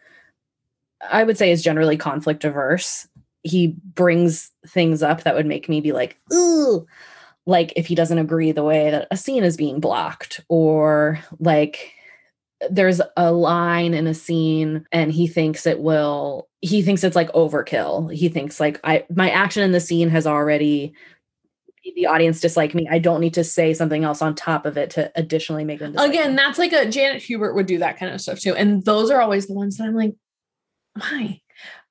I 1.10 1.24
would 1.24 1.38
say 1.38 1.52
is 1.52 1.64
generally 1.64 1.98
conflict 1.98 2.46
averse, 2.46 3.08
he 3.44 3.76
brings 3.96 4.52
things 4.68 5.02
up 5.02 5.24
that 5.24 5.36
would 5.36 5.48
make 5.48 5.68
me 5.68 5.82
be 5.82 5.92
like, 5.92 6.18
"Ooh." 6.32 6.86
Like 7.48 7.74
if 7.76 7.88
he 7.88 7.96
doesn't 7.96 8.20
agree 8.20 8.52
the 8.52 8.64
way 8.64 8.92
that 8.92 9.08
a 9.10 9.18
scene 9.18 9.44
is 9.44 9.58
being 9.58 9.80
blocked 9.80 10.42
or 10.48 11.20
like 11.40 11.92
there's 12.70 13.02
a 13.18 13.32
line 13.32 13.96
in 13.96 14.06
a 14.06 14.14
scene 14.14 14.86
and 14.92 15.12
he 15.12 15.26
thinks 15.26 15.66
it 15.66 15.80
will 15.80 16.48
he 16.62 16.82
thinks 16.82 17.04
it's 17.04 17.16
like 17.16 17.32
overkill 17.34 18.14
he 18.14 18.30
thinks 18.30 18.60
like 18.60 18.80
i 18.84 19.06
my 19.14 19.30
action 19.30 19.64
in 19.64 19.72
the 19.72 19.80
scene 19.80 20.10
has 20.10 20.28
already 20.28 20.94
the 21.96 22.06
audience 22.06 22.40
dislike 22.40 22.76
me 22.76 22.88
i 22.90 23.00
don't 23.00 23.22
need 23.22 23.34
to 23.34 23.44
say 23.44 23.74
something 23.74 24.04
else 24.04 24.22
on 24.22 24.36
top 24.36 24.66
of 24.66 24.78
it 24.78 24.92
to 24.92 25.12
additionally 25.16 25.66
make 25.66 25.80
them 25.80 25.98
again 25.98 26.32
me. 26.32 26.36
that's 26.36 26.60
like 26.60 26.74
a 26.74 26.90
janet 26.90 27.22
hubert 27.22 27.56
would 27.56 27.66
do 27.66 27.80
that 27.80 27.98
kind 27.98 28.14
of 28.14 28.22
stuff 28.22 28.40
too 28.40 28.56
and 28.56 28.86
those 28.86 29.10
are 29.10 29.22
always 29.22 29.48
the 29.48 29.54
ones 29.54 29.78
that 29.78 29.86
i'm 29.86 29.96
like 29.96 30.14
why 30.94 31.42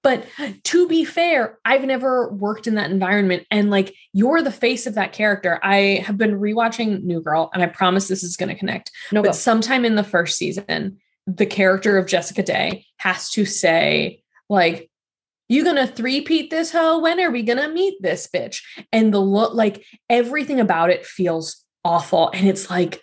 but 0.03 0.27
to 0.65 0.89
be 0.89 1.05
fair, 1.05 1.59
I've 1.65 1.85
never 1.85 2.31
worked 2.33 2.67
in 2.67 2.75
that 2.77 2.91
environment. 2.91 3.47
And 3.51 3.71
like, 3.71 3.95
you're 4.13 4.41
the 4.41 4.51
face 4.51 4.87
of 4.87 4.95
that 4.95 5.13
character. 5.13 5.61
I 5.63 6.03
have 6.07 6.17
been 6.17 6.41
rewatching 6.41 7.03
New 7.03 7.21
Girl, 7.21 7.51
and 7.53 7.63
I 7.63 7.67
promise 7.67 8.09
this 8.09 8.23
is 8.23 8.37
going 8.37 8.49
to 8.49 8.55
connect. 8.55 8.91
No, 9.13 9.21
but 9.21 9.29
go. 9.29 9.33
sometime 9.33 9.85
in 9.85 9.97
the 9.97 10.05
first 10.05 10.39
season, 10.39 10.99
the 11.27 11.47
character 11.47 11.99
of 11.99 12.07
Jessica 12.07 12.43
Day 12.43 12.87
has 12.97 13.31
to 13.31 13.45
say, 13.45 14.23
like, 14.51 14.91
you 15.49 15.65
gonna 15.65 15.87
three-peat 15.87 16.51
this 16.51 16.71
hoe? 16.71 16.99
When 16.99 17.19
are 17.21 17.31
we 17.31 17.43
gonna 17.43 17.71
meet 17.71 18.03
this 18.03 18.29
bitch? 18.33 18.63
And 18.93 19.15
the 19.15 19.21
look, 19.21 19.55
like, 19.55 19.85
everything 20.11 20.61
about 20.61 20.91
it 20.91 21.07
feels 21.07 21.65
awful. 21.85 22.31
And 22.35 22.47
it's 22.47 22.69
like, 22.69 23.01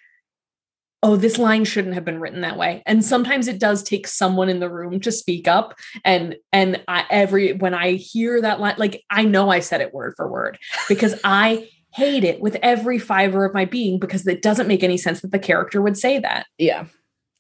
oh 1.04 1.16
this 1.16 1.38
line 1.38 1.64
shouldn't 1.64 1.93
have 1.93 2.06
been 2.06 2.20
written 2.20 2.41
that 2.41 2.58
way 2.58 2.82
and 2.86 3.04
sometimes 3.04 3.48
it 3.48 3.60
does 3.60 3.84
take 3.84 4.08
someone 4.08 4.50
in 4.50 4.60
the 4.60 4.70
room 4.70 5.00
to 5.00 5.12
speak 5.12 5.48
up 5.48 5.78
and 6.04 6.36
and 6.52 6.84
I, 6.88 7.06
every 7.10 7.54
when 7.54 7.74
i 7.74 7.93
hear 7.93 8.41
that 8.41 8.60
line 8.60 8.76
like 8.78 9.04
i 9.10 9.24
know 9.24 9.50
i 9.50 9.60
said 9.60 9.82
it 9.82 9.93
word 9.93 10.14
for 10.18 10.28
word 10.28 10.58
because 10.88 11.20
i 11.24 11.70
hate 11.93 12.24
it 12.24 12.41
with 12.41 12.58
every 12.62 13.00
fiber 13.00 13.45
of 13.45 13.54
my 13.54 13.66
being 13.66 14.00
because 14.00 14.26
it 14.28 14.41
doesn't 14.41 14.68
make 14.68 14.84
any 14.84 14.98
sense 14.98 15.22
that 15.22 15.32
the 15.32 15.39
character 15.39 15.82
would 15.82 15.98
say 15.98 16.20
that 16.20 16.45
Yeah. 16.58 16.86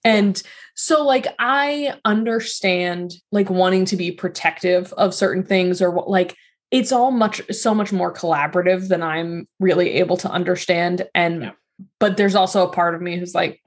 And 0.03 0.41
so 0.75 1.05
like 1.05 1.27
I 1.39 1.99
understand 2.05 3.15
like 3.31 3.49
wanting 3.49 3.85
to 3.85 3.97
be 3.97 4.11
protective 4.11 4.93
of 4.93 5.13
certain 5.13 5.43
things 5.43 5.81
or 5.81 5.91
what 5.91 6.09
like 6.09 6.35
it's 6.71 6.91
all 6.91 7.11
much 7.11 7.41
so 7.51 7.73
much 7.73 7.91
more 7.91 8.13
collaborative 8.13 8.87
than 8.89 9.01
I'm 9.01 9.47
really 9.59 9.91
able 9.93 10.17
to 10.17 10.29
understand 10.29 11.07
and 11.15 11.43
Yeah. 11.43 11.51
but 11.99 12.17
there's 12.17 12.35
also 12.35 12.67
a 12.67 12.71
part 12.71 12.95
of 12.95 13.01
me 13.01 13.17
who's 13.17 13.33
like 13.35 13.61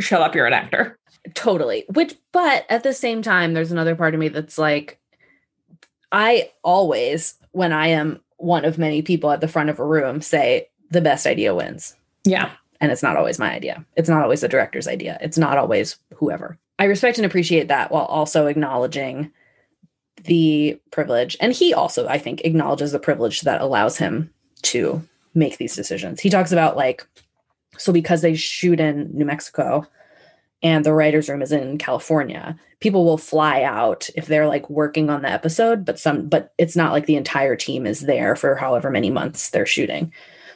shut 0.00 0.22
up 0.22 0.34
you're 0.34 0.46
an 0.46 0.52
actor. 0.52 0.98
Totally. 1.32 1.84
Which, 1.92 2.14
but 2.32 2.66
at 2.68 2.82
the 2.82 2.92
same 2.92 3.22
time, 3.22 3.54
there's 3.54 3.72
another 3.72 3.96
part 3.96 4.12
of 4.12 4.20
me 4.20 4.28
that's 4.28 4.58
like, 4.58 4.98
I 6.12 6.50
always, 6.62 7.34
when 7.52 7.72
I 7.72 7.88
am 7.88 8.20
one 8.36 8.66
of 8.66 8.76
many 8.76 9.00
people 9.00 9.30
at 9.30 9.40
the 9.40 9.48
front 9.48 9.70
of 9.70 9.78
a 9.78 9.86
room, 9.86 10.20
say 10.20 10.68
the 10.90 11.00
best 11.00 11.26
idea 11.26 11.54
wins. 11.54 11.96
Yeah. 12.24 12.50
And 12.84 12.92
it's 12.92 13.02
not 13.02 13.16
always 13.16 13.38
my 13.38 13.50
idea. 13.50 13.82
It's 13.96 14.10
not 14.10 14.22
always 14.22 14.42
the 14.42 14.48
director's 14.48 14.86
idea. 14.86 15.16
It's 15.22 15.38
not 15.38 15.56
always 15.56 15.96
whoever. 16.14 16.58
I 16.78 16.84
respect 16.84 17.16
and 17.16 17.24
appreciate 17.24 17.68
that 17.68 17.90
while 17.90 18.04
also 18.04 18.46
acknowledging 18.46 19.32
the 20.24 20.78
privilege. 20.90 21.34
And 21.40 21.54
he 21.54 21.72
also, 21.72 22.06
I 22.06 22.18
think, 22.18 22.42
acknowledges 22.42 22.92
the 22.92 22.98
privilege 22.98 23.40
that 23.40 23.62
allows 23.62 23.96
him 23.96 24.30
to 24.64 25.02
make 25.32 25.56
these 25.56 25.74
decisions. 25.74 26.20
He 26.20 26.28
talks 26.28 26.52
about 26.52 26.76
like, 26.76 27.06
so 27.78 27.90
because 27.90 28.20
they 28.20 28.34
shoot 28.34 28.80
in 28.80 29.08
New 29.14 29.24
Mexico 29.24 29.86
and 30.62 30.84
the 30.84 30.92
writer's 30.92 31.30
room 31.30 31.40
is 31.40 31.52
in 31.52 31.78
California, 31.78 32.54
people 32.80 33.06
will 33.06 33.16
fly 33.16 33.62
out 33.62 34.10
if 34.14 34.26
they're 34.26 34.46
like 34.46 34.68
working 34.68 35.08
on 35.08 35.22
the 35.22 35.30
episode, 35.30 35.86
but 35.86 35.98
some, 35.98 36.28
but 36.28 36.52
it's 36.58 36.76
not 36.76 36.92
like 36.92 37.06
the 37.06 37.16
entire 37.16 37.56
team 37.56 37.86
is 37.86 38.00
there 38.00 38.36
for 38.36 38.56
however 38.56 38.90
many 38.90 39.08
months 39.08 39.48
they're 39.48 39.64
shooting. 39.64 40.12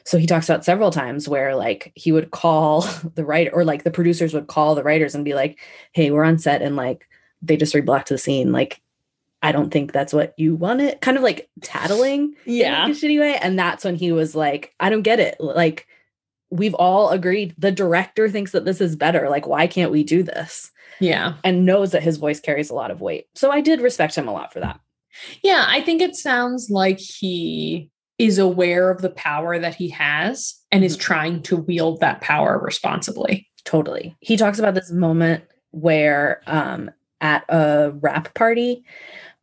So 0.09 0.17
he 0.17 0.27
talks 0.27 0.49
about 0.49 0.65
several 0.65 0.91
times 0.91 1.29
where 1.29 1.55
like 1.55 1.93
he 1.95 2.13
would 2.13 2.31
call 2.31 2.81
the 3.15 3.27
writer 3.27 3.51
or 3.53 3.63
like 3.63 3.85
the 3.85 3.91
producers 3.91 4.33
would 4.33 4.47
call 4.47 4.75
the 4.75 4.83
writers 4.83 5.15
and 5.15 5.23
be 5.23 5.35
like, 5.35 5.59
hey, 5.93 6.11
we're 6.11 6.25
on 6.25 6.39
set 6.39 6.63
and 6.63 6.77
like 6.77 7.07
they 7.43 7.59
just 7.59 7.75
reblocked 7.75 8.07
the 8.07 8.17
scene. 8.17 8.51
Like, 8.51 8.81
I 9.43 9.53
don't 9.53 9.71
think 9.71 9.93
that's 9.93 10.15
what 10.15 10.33
you 10.39 10.57
wanted. 10.57 11.03
Kind 11.03 11.19
of 11.19 11.23
like 11.23 11.51
tattling 11.61 12.35
yeah. 12.47 12.85
in 12.85 12.89
like, 12.89 13.03
a 13.03 13.07
shitty 13.07 13.21
way. 13.21 13.37
And 13.37 13.59
that's 13.59 13.85
when 13.85 13.97
he 13.97 14.11
was 14.11 14.35
like, 14.35 14.75
I 14.81 14.89
don't 14.89 15.03
get 15.03 15.21
it. 15.21 15.37
Like, 15.41 15.87
we've 16.49 16.75
all 16.75 17.11
agreed 17.11 17.55
the 17.59 17.71
director 17.71 18.31
thinks 18.31 18.53
that 18.53 18.65
this 18.65 18.81
is 18.81 18.97
better. 18.97 19.29
Like, 19.29 19.47
why 19.47 19.67
can't 19.67 19.93
we 19.93 20.05
do 20.05 20.23
this? 20.23 20.71
Yeah. 21.01 21.35
And 21.45 21.67
knows 21.67 21.91
that 21.93 22.03
his 22.03 22.17
voice 22.17 22.41
carries 22.41 22.71
a 22.71 22.75
lot 22.75 22.91
of 22.91 23.03
weight. 23.03 23.27
So 23.35 23.51
I 23.51 23.61
did 23.61 23.83
respect 23.83 24.17
him 24.17 24.27
a 24.27 24.33
lot 24.33 24.55
for 24.55 24.61
that. 24.61 24.81
Yeah, 25.43 25.67
I 25.69 25.83
think 25.83 26.01
it 26.01 26.17
sounds 26.17 26.71
like 26.71 26.99
he 26.99 27.91
is 28.19 28.39
aware 28.39 28.91
of 28.91 29.01
the 29.01 29.11
power 29.11 29.59
that 29.59 29.75
he 29.75 29.89
has 29.89 30.61
and 30.73 30.85
is 30.85 30.97
trying 30.97 31.43
to 31.43 31.57
wield 31.57 32.01
that 32.01 32.21
power 32.21 32.59
responsibly. 32.59 33.49
Totally. 33.65 34.17
He 34.21 34.37
talks 34.37 34.59
about 34.59 34.75
this 34.75 34.91
moment 34.91 35.45
where 35.71 36.43
um 36.47 36.91
at 37.21 37.45
a 37.49 37.93
wrap 38.01 38.33
party 38.35 38.85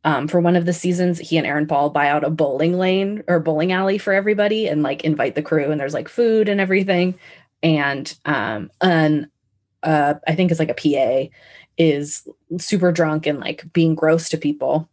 um, 0.05 0.27
for 0.27 0.39
one 0.39 0.55
of 0.55 0.67
the 0.67 0.71
seasons, 0.71 1.17
he 1.17 1.35
and 1.35 1.47
Aaron 1.47 1.65
Paul 1.65 1.89
buy 1.89 2.09
out 2.09 2.23
a 2.23 2.29
bowling 2.29 2.77
lane 2.77 3.23
or 3.27 3.39
bowling 3.39 3.71
alley 3.71 3.97
for 3.97 4.13
everybody 4.13 4.67
and 4.67 4.83
like 4.83 5.03
invite 5.03 5.33
the 5.33 5.41
crew 5.41 5.71
and 5.71 5.81
there's 5.81 5.95
like 5.95 6.07
food 6.07 6.47
and 6.47 6.61
everything. 6.61 7.15
And 7.63 8.15
um 8.25 8.69
and 8.81 9.27
uh 9.81 10.13
I 10.27 10.35
think 10.35 10.51
it's 10.51 10.59
like 10.59 10.69
a 10.69 10.75
PA 10.75 11.33
is 11.77 12.27
super 12.59 12.91
drunk 12.91 13.25
and 13.25 13.39
like 13.39 13.65
being 13.73 13.95
gross 13.95 14.29
to 14.29 14.37
people. 14.37 14.87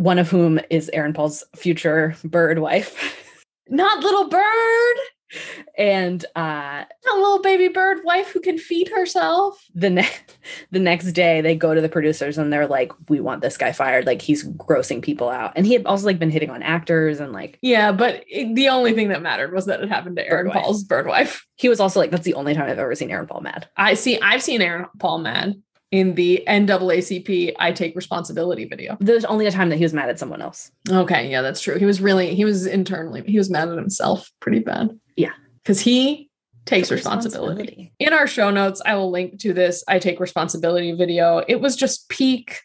One 0.00 0.18
of 0.18 0.30
whom 0.30 0.58
is 0.70 0.88
Aaron 0.94 1.12
Paul's 1.12 1.44
future 1.56 2.16
bird 2.24 2.58
wife. 2.58 3.16
Not 3.68 4.02
little 4.02 4.28
bird, 4.28 4.96
and 5.78 6.24
uh 6.34 6.84
a 7.12 7.14
little 7.16 7.40
baby 7.40 7.68
bird 7.68 7.98
wife 8.02 8.32
who 8.32 8.40
can 8.40 8.58
feed 8.58 8.88
herself. 8.88 9.64
the 9.74 9.90
next 9.90 10.38
the 10.72 10.80
next 10.80 11.12
day 11.12 11.40
they 11.40 11.54
go 11.54 11.72
to 11.74 11.80
the 11.80 11.88
producers 11.88 12.36
and 12.38 12.52
they're 12.52 12.66
like 12.66 12.90
we 13.08 13.20
want 13.20 13.40
this 13.42 13.56
guy 13.56 13.70
fired 13.72 14.06
like 14.06 14.20
he's 14.22 14.44
grossing 14.48 15.00
people 15.02 15.28
out 15.28 15.52
and 15.54 15.66
he 15.66 15.72
had 15.74 15.86
also 15.86 16.04
like 16.06 16.18
been 16.18 16.30
hitting 16.30 16.50
on 16.50 16.62
actors 16.62 17.20
and 17.20 17.32
like 17.32 17.58
Yeah, 17.62 17.92
but 17.92 18.24
it- 18.28 18.54
the 18.56 18.68
only 18.70 18.92
thing 18.92 19.08
that 19.10 19.22
mattered 19.22 19.52
was 19.52 19.66
that 19.66 19.80
it 19.82 19.88
happened 19.88 20.16
to 20.16 20.26
Aaron 20.26 20.46
Bird 20.46 20.54
wife. 20.54 20.64
Paul's 20.64 20.82
bird 20.82 21.06
wife. 21.06 21.46
he 21.56 21.68
was 21.68 21.78
also 21.78 22.00
like 22.00 22.10
that's 22.10 22.24
the 22.24 22.34
only 22.34 22.54
time 22.54 22.68
i've 22.68 22.78
ever 22.78 22.94
seen 22.96 23.10
aaron 23.12 23.26
paul 23.28 23.40
mad 23.40 23.68
I 23.76 23.94
see. 23.94 24.18
I've 24.20 24.42
seen 24.42 24.62
Aaron 24.62 24.86
Paul 24.98 25.18
mad 25.18 25.54
in 25.90 26.14
the 26.14 26.42
NAACP 26.46 27.54
"I 27.58 27.72
Take 27.72 27.96
Responsibility" 27.96 28.64
video. 28.64 28.96
there's 29.00 29.24
only 29.24 29.46
a 29.46 29.50
time 29.50 29.70
that 29.70 29.76
he 29.76 29.84
was 29.84 29.92
mad 29.92 30.08
at 30.08 30.18
someone 30.18 30.40
else 30.42 30.70
Okay, 30.88 31.30
yeah, 31.30 31.42
that's 31.42 31.60
true. 31.60 31.78
He 31.78 31.84
was 31.84 32.00
really 32.00 32.34
he 32.34 32.44
was 32.44 32.66
internally 32.66 33.22
he 33.26 33.38
was 33.38 33.50
mad 33.50 33.68
at 33.68 33.76
himself 33.76 34.30
pretty 34.40 34.60
bad. 34.60 34.90
Yeah. 35.16 35.32
because 35.62 35.80
he 35.80 36.28
takes 36.66 36.90
responsibility. 36.90 37.92
In 37.98 38.12
our 38.12 38.26
show 38.26 38.50
notes, 38.50 38.80
I 38.84 38.94
will 38.94 39.10
link 39.10 39.40
to 39.40 39.52
this 39.52 39.82
"I 39.88 39.98
Take 39.98 40.20
Responsibility" 40.20 40.92
video. 40.92 41.42
It 41.48 41.60
was 41.60 41.74
just 41.74 42.08
peak 42.08 42.60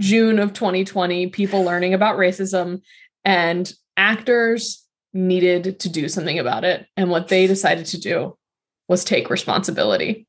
June 0.00 0.38
of 0.38 0.52
2020. 0.52 1.28
People 1.28 1.62
learning 1.62 1.94
about 1.94 2.16
racism 2.18 2.80
and 3.24 3.72
actors 3.96 4.84
needed 5.12 5.80
to 5.80 5.88
do 5.88 6.08
something 6.08 6.38
about 6.38 6.64
it, 6.64 6.86
and 6.96 7.10
what 7.10 7.28
they 7.28 7.46
decided 7.46 7.86
to 7.86 8.00
do 8.00 8.36
was 8.88 9.04
take 9.04 9.30
responsibility 9.30 10.26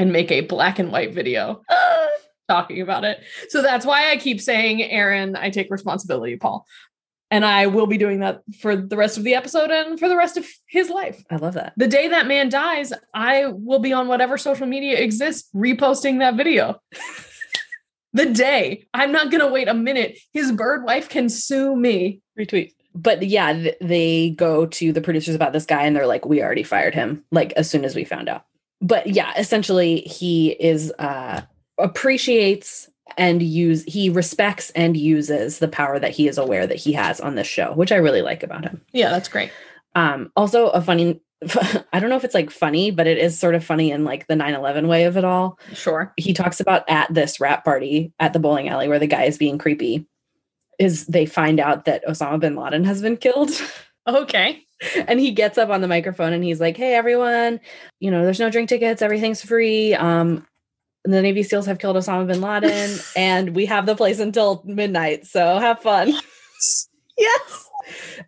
and 0.00 0.12
make 0.12 0.32
a 0.32 0.40
black 0.40 0.78
and 0.78 0.90
white 0.90 1.12
video 1.12 1.62
talking 2.48 2.80
about 2.80 3.04
it. 3.04 3.20
So 3.50 3.60
that's 3.60 3.84
why 3.84 4.10
I 4.10 4.16
keep 4.16 4.40
saying, 4.40 4.82
Aaron, 4.82 5.36
I 5.36 5.50
take 5.50 5.70
responsibility, 5.70 6.36
Paul. 6.36 6.66
And 7.30 7.44
I 7.44 7.66
will 7.66 7.86
be 7.86 7.98
doing 7.98 8.20
that 8.20 8.40
for 8.60 8.74
the 8.74 8.96
rest 8.96 9.18
of 9.18 9.24
the 9.24 9.34
episode 9.34 9.70
and 9.70 10.00
for 10.00 10.08
the 10.08 10.16
rest 10.16 10.38
of 10.38 10.46
his 10.66 10.88
life. 10.88 11.22
i 11.30 11.36
love 11.36 11.54
that 11.54 11.74
The 11.76 11.86
day 11.86 12.08
that 12.08 12.26
man 12.26 12.48
dies, 12.48 12.94
I 13.14 13.48
will 13.48 13.78
be 13.78 13.92
on 13.92 14.08
whatever 14.08 14.38
social 14.38 14.66
media 14.66 14.98
exists 14.98 15.50
reposting 15.54 16.20
that 16.20 16.34
video. 16.34 16.80
the 18.14 18.26
day. 18.26 18.86
I'm 18.94 19.12
not 19.12 19.30
going 19.30 19.42
to 19.42 19.52
wait 19.52 19.68
a 19.68 19.74
minute. 19.74 20.18
His 20.32 20.50
bird 20.50 20.82
wife 20.82 21.10
can 21.10 21.28
sue 21.28 21.76
me. 21.76 22.22
retweet 22.38 22.72
but 22.92 23.22
yeah 23.22 23.52
th- 23.52 23.76
they 23.80 24.30
go 24.30 24.66
to 24.66 24.92
the 24.92 25.00
producers 25.00 25.36
about 25.36 25.52
this 25.52 25.64
guy 25.64 25.84
and 25.84 25.94
they're 25.94 26.08
like 26.08 26.26
we 26.26 26.42
already 26.42 26.64
fired 26.64 26.92
him 26.92 27.24
like 27.30 27.52
as 27.52 27.70
soon 27.70 27.84
as 27.84 27.94
we 27.94 28.02
found 28.02 28.28
out 28.28 28.42
but 28.80 29.06
yeah 29.06 29.32
essentially 29.38 30.00
he 30.00 30.50
is 30.52 30.92
uh 30.98 31.40
appreciates 31.78 32.88
and 33.16 33.42
use 33.42 33.84
he 33.84 34.08
respects 34.08 34.70
and 34.70 34.96
uses 34.96 35.58
the 35.58 35.68
power 35.68 35.98
that 35.98 36.12
he 36.12 36.28
is 36.28 36.38
aware 36.38 36.66
that 36.66 36.76
he 36.78 36.92
has 36.92 37.20
on 37.20 37.34
this 37.34 37.46
show 37.46 37.72
which 37.74 37.92
i 37.92 37.96
really 37.96 38.22
like 38.22 38.42
about 38.42 38.64
him 38.64 38.80
Yeah, 38.92 39.10
that's 39.10 39.28
great. 39.28 39.50
um 39.94 40.30
also 40.36 40.68
a 40.68 40.80
funny 40.80 41.20
i 41.92 42.00
don't 42.00 42.10
know 42.10 42.16
if 42.16 42.24
it's 42.24 42.34
like 42.34 42.50
funny 42.50 42.90
but 42.90 43.06
it 43.06 43.18
is 43.18 43.38
sort 43.38 43.54
of 43.54 43.64
funny 43.64 43.90
in 43.90 44.04
like 44.04 44.26
the 44.28 44.34
9-11 44.34 44.86
way 44.88 45.04
of 45.04 45.16
it 45.16 45.24
all 45.24 45.58
Sure. 45.74 46.12
he 46.16 46.32
talks 46.32 46.60
about 46.60 46.88
at 46.88 47.12
this 47.12 47.40
wrap 47.40 47.64
party 47.64 48.12
at 48.20 48.32
the 48.32 48.38
bowling 48.38 48.68
alley 48.68 48.88
where 48.88 48.98
the 48.98 49.06
guy 49.06 49.24
is 49.24 49.38
being 49.38 49.58
creepy 49.58 50.06
is 50.78 51.04
they 51.06 51.26
find 51.26 51.60
out 51.60 51.84
that 51.84 52.02
Osama 52.06 52.40
bin 52.40 52.56
Laden 52.56 52.84
has 52.84 53.02
been 53.02 53.16
killed. 53.18 53.50
Okay. 54.08 54.62
and 55.06 55.20
he 55.20 55.30
gets 55.30 55.58
up 55.58 55.70
on 55.70 55.80
the 55.80 55.88
microphone 55.88 56.32
and 56.32 56.44
he's 56.44 56.60
like, 56.60 56.76
"Hey 56.76 56.94
everyone, 56.94 57.60
you 57.98 58.10
know, 58.10 58.24
there's 58.24 58.40
no 58.40 58.50
drink 58.50 58.68
tickets, 58.68 59.02
everything's 59.02 59.42
free. 59.42 59.94
Um 59.94 60.46
the 61.04 61.22
Navy 61.22 61.42
SEALs 61.42 61.64
have 61.66 61.78
killed 61.78 61.96
Osama 61.96 62.26
bin 62.26 62.42
Laden 62.42 62.98
and 63.16 63.56
we 63.56 63.66
have 63.66 63.86
the 63.86 63.96
place 63.96 64.18
until 64.18 64.62
midnight. 64.64 65.26
So 65.26 65.58
have 65.58 65.80
fun." 65.80 66.12
yes. 67.18 67.70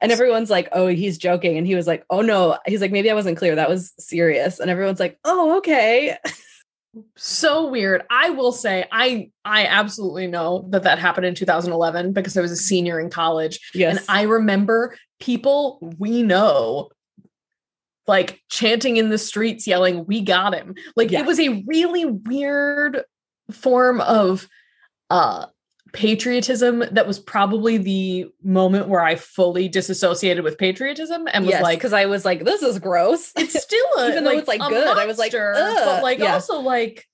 And 0.01 0.11
everyone's 0.11 0.51
like, 0.51 0.69
"Oh, 0.73 0.89
he's 0.89 1.19
joking." 1.19 1.57
And 1.57 1.67
he 1.67 1.75
was 1.75 1.87
like, 1.87 2.05
"Oh 2.11 2.21
no." 2.21 2.59
He's 2.67 2.81
like, 2.81 2.93
"Maybe 2.93 3.11
I 3.11 3.15
wasn't 3.15 3.39
clear. 3.39 3.55
That 3.55 3.69
was 3.69 3.93
serious." 3.99 4.59
And 4.59 4.71
everyone's 4.71 5.01
like, 5.01 5.19
"Oh, 5.25 5.59
okay." 5.59 6.17
So 7.17 7.69
weird 7.71 8.03
i 8.11 8.29
will 8.31 8.53
say 8.53 8.87
i 8.93 9.31
i 9.47 9.65
absolutely 9.67 10.27
know 10.27 10.67
that 10.69 10.83
that 10.83 10.99
happened 10.99 11.25
in 11.25 11.35
2011 11.35 12.13
because 12.13 12.37
i 12.37 12.41
was 12.41 12.51
a 12.53 12.57
senior 12.57 13.01
in 13.01 13.09
college 13.09 13.59
Yes. 13.75 13.97
and 13.99 14.07
i 14.11 14.23
remember 14.23 14.95
people 15.19 15.79
we 15.99 16.23
know 16.23 16.91
like 18.07 18.43
chanting 18.51 18.99
in 18.99 19.09
the 19.09 19.17
streets 19.19 19.67
yelling 19.67 20.05
we 20.07 20.21
got 20.21 20.55
him 20.55 20.75
like 20.95 21.11
Yeah. 21.11 21.21
it 21.21 21.27
was 21.27 21.41
a 21.41 21.63
really 21.67 22.05
weird 22.05 23.03
form 23.51 24.01
of 24.03 24.47
uh 25.09 25.47
patriotism 25.93 26.83
that 26.91 27.07
was 27.07 27.19
probably 27.19 27.77
the 27.77 28.27
moment 28.43 28.89
where 28.89 29.03
i 29.03 29.15
fully 29.15 29.69
disassociated 29.69 30.43
with 30.43 30.57
patriotism 30.57 31.29
and 31.33 31.45
was 31.45 31.53
yes, 31.53 31.63
like 31.63 31.79
because 31.79 31.93
I 31.93 32.07
was 32.07 32.25
like, 32.25 32.45
"This 32.45 32.63
is 32.63 32.79
gross." 32.79 33.31
it's 33.37 33.61
still 33.63 33.87
a, 33.99 34.09
Even 34.09 34.25
though 34.25 34.31
it's, 34.31 34.49
like, 34.49 34.61
good, 34.61 34.89
I 34.97 35.05
was 35.07 35.19
like, 35.19 35.35
"Ugh." 35.35 35.55
but 35.85 36.03
like 36.03 36.19
Yeah. 36.19 36.33
also 36.35 36.61
like 36.61 37.07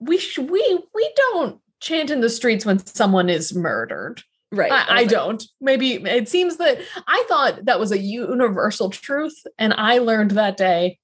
we 0.00 0.16
sh- 0.18 0.38
we 0.38 0.78
we 0.94 1.12
don't 1.16 1.60
chant 1.80 2.10
in 2.10 2.20
the 2.22 2.30
streets 2.30 2.64
when 2.64 2.84
someone 2.86 3.28
is 3.28 3.54
murdered. 3.54 4.22
right. 4.52 4.72
I, 4.72 4.84
I 4.88 4.96
like, 5.00 5.08
don't. 5.08 5.44
Maybe 5.60 5.94
it 5.94 6.28
seems 6.28 6.56
that 6.56 6.78
I 7.06 7.24
thought 7.28 7.66
that 7.66 7.78
was 7.78 7.92
a 7.92 7.98
universal 7.98 8.88
truth, 8.90 9.46
and 9.58 9.74
I 9.76 9.98
learned 9.98 10.30
that 10.32 10.56
day 10.56 10.98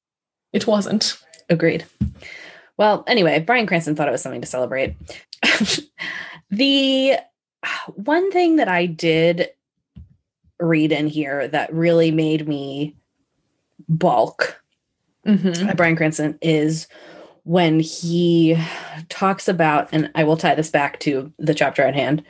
it 0.52 0.66
wasn't. 0.66 1.18
Agreed. 1.50 1.84
Well, 2.78 3.04
anyway, 3.06 3.40
Bryan 3.40 3.66
Cranston 3.66 3.94
thought 3.94 4.08
it 4.08 4.12
was 4.12 4.22
something 4.22 4.40
to 4.40 4.46
celebrate. 4.46 4.96
the 6.51 7.16
one 7.94 8.30
thing 8.30 8.57
that 8.57 8.68
I 8.68 8.86
did 8.86 9.51
read 10.59 10.92
in 10.92 11.07
here 11.07 11.48
that 11.48 11.72
really 11.72 12.11
made 12.11 12.46
me 12.46 12.96
balk 13.88 14.62
Mhm. 15.26 15.68
at 15.68 15.76
Bryan 15.76 15.96
Cranston 15.96 16.38
is 16.40 16.86
when 17.44 17.80
he 17.80 18.57
talks 19.09 19.48
about, 19.48 19.88
and 19.92 20.11
I 20.14 20.24
will 20.24 20.36
tie 20.36 20.55
this 20.55 20.70
back 20.70 21.01
to 21.01 21.32
the 21.38 21.55
chapter 21.55 21.82
at 21.82 21.94
hand. 21.94 22.22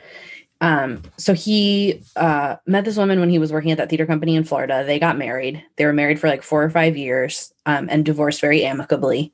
Um, 0.61 1.01
so 1.17 1.33
he 1.33 2.03
uh, 2.15 2.57
met 2.67 2.85
this 2.85 2.97
woman 2.97 3.19
when 3.19 3.29
he 3.29 3.39
was 3.39 3.51
working 3.51 3.71
at 3.71 3.77
that 3.79 3.89
theater 3.89 4.05
company 4.05 4.35
in 4.35 4.43
Florida. 4.43 4.83
They 4.85 4.99
got 4.99 5.17
married. 5.17 5.63
They 5.75 5.85
were 5.85 5.93
married 5.93 6.19
for 6.19 6.27
like 6.27 6.43
four 6.43 6.63
or 6.63 6.69
five 6.69 6.95
years 6.95 7.53
um, 7.65 7.87
and 7.89 8.05
divorced 8.05 8.39
very 8.41 8.63
amicably. 8.63 9.33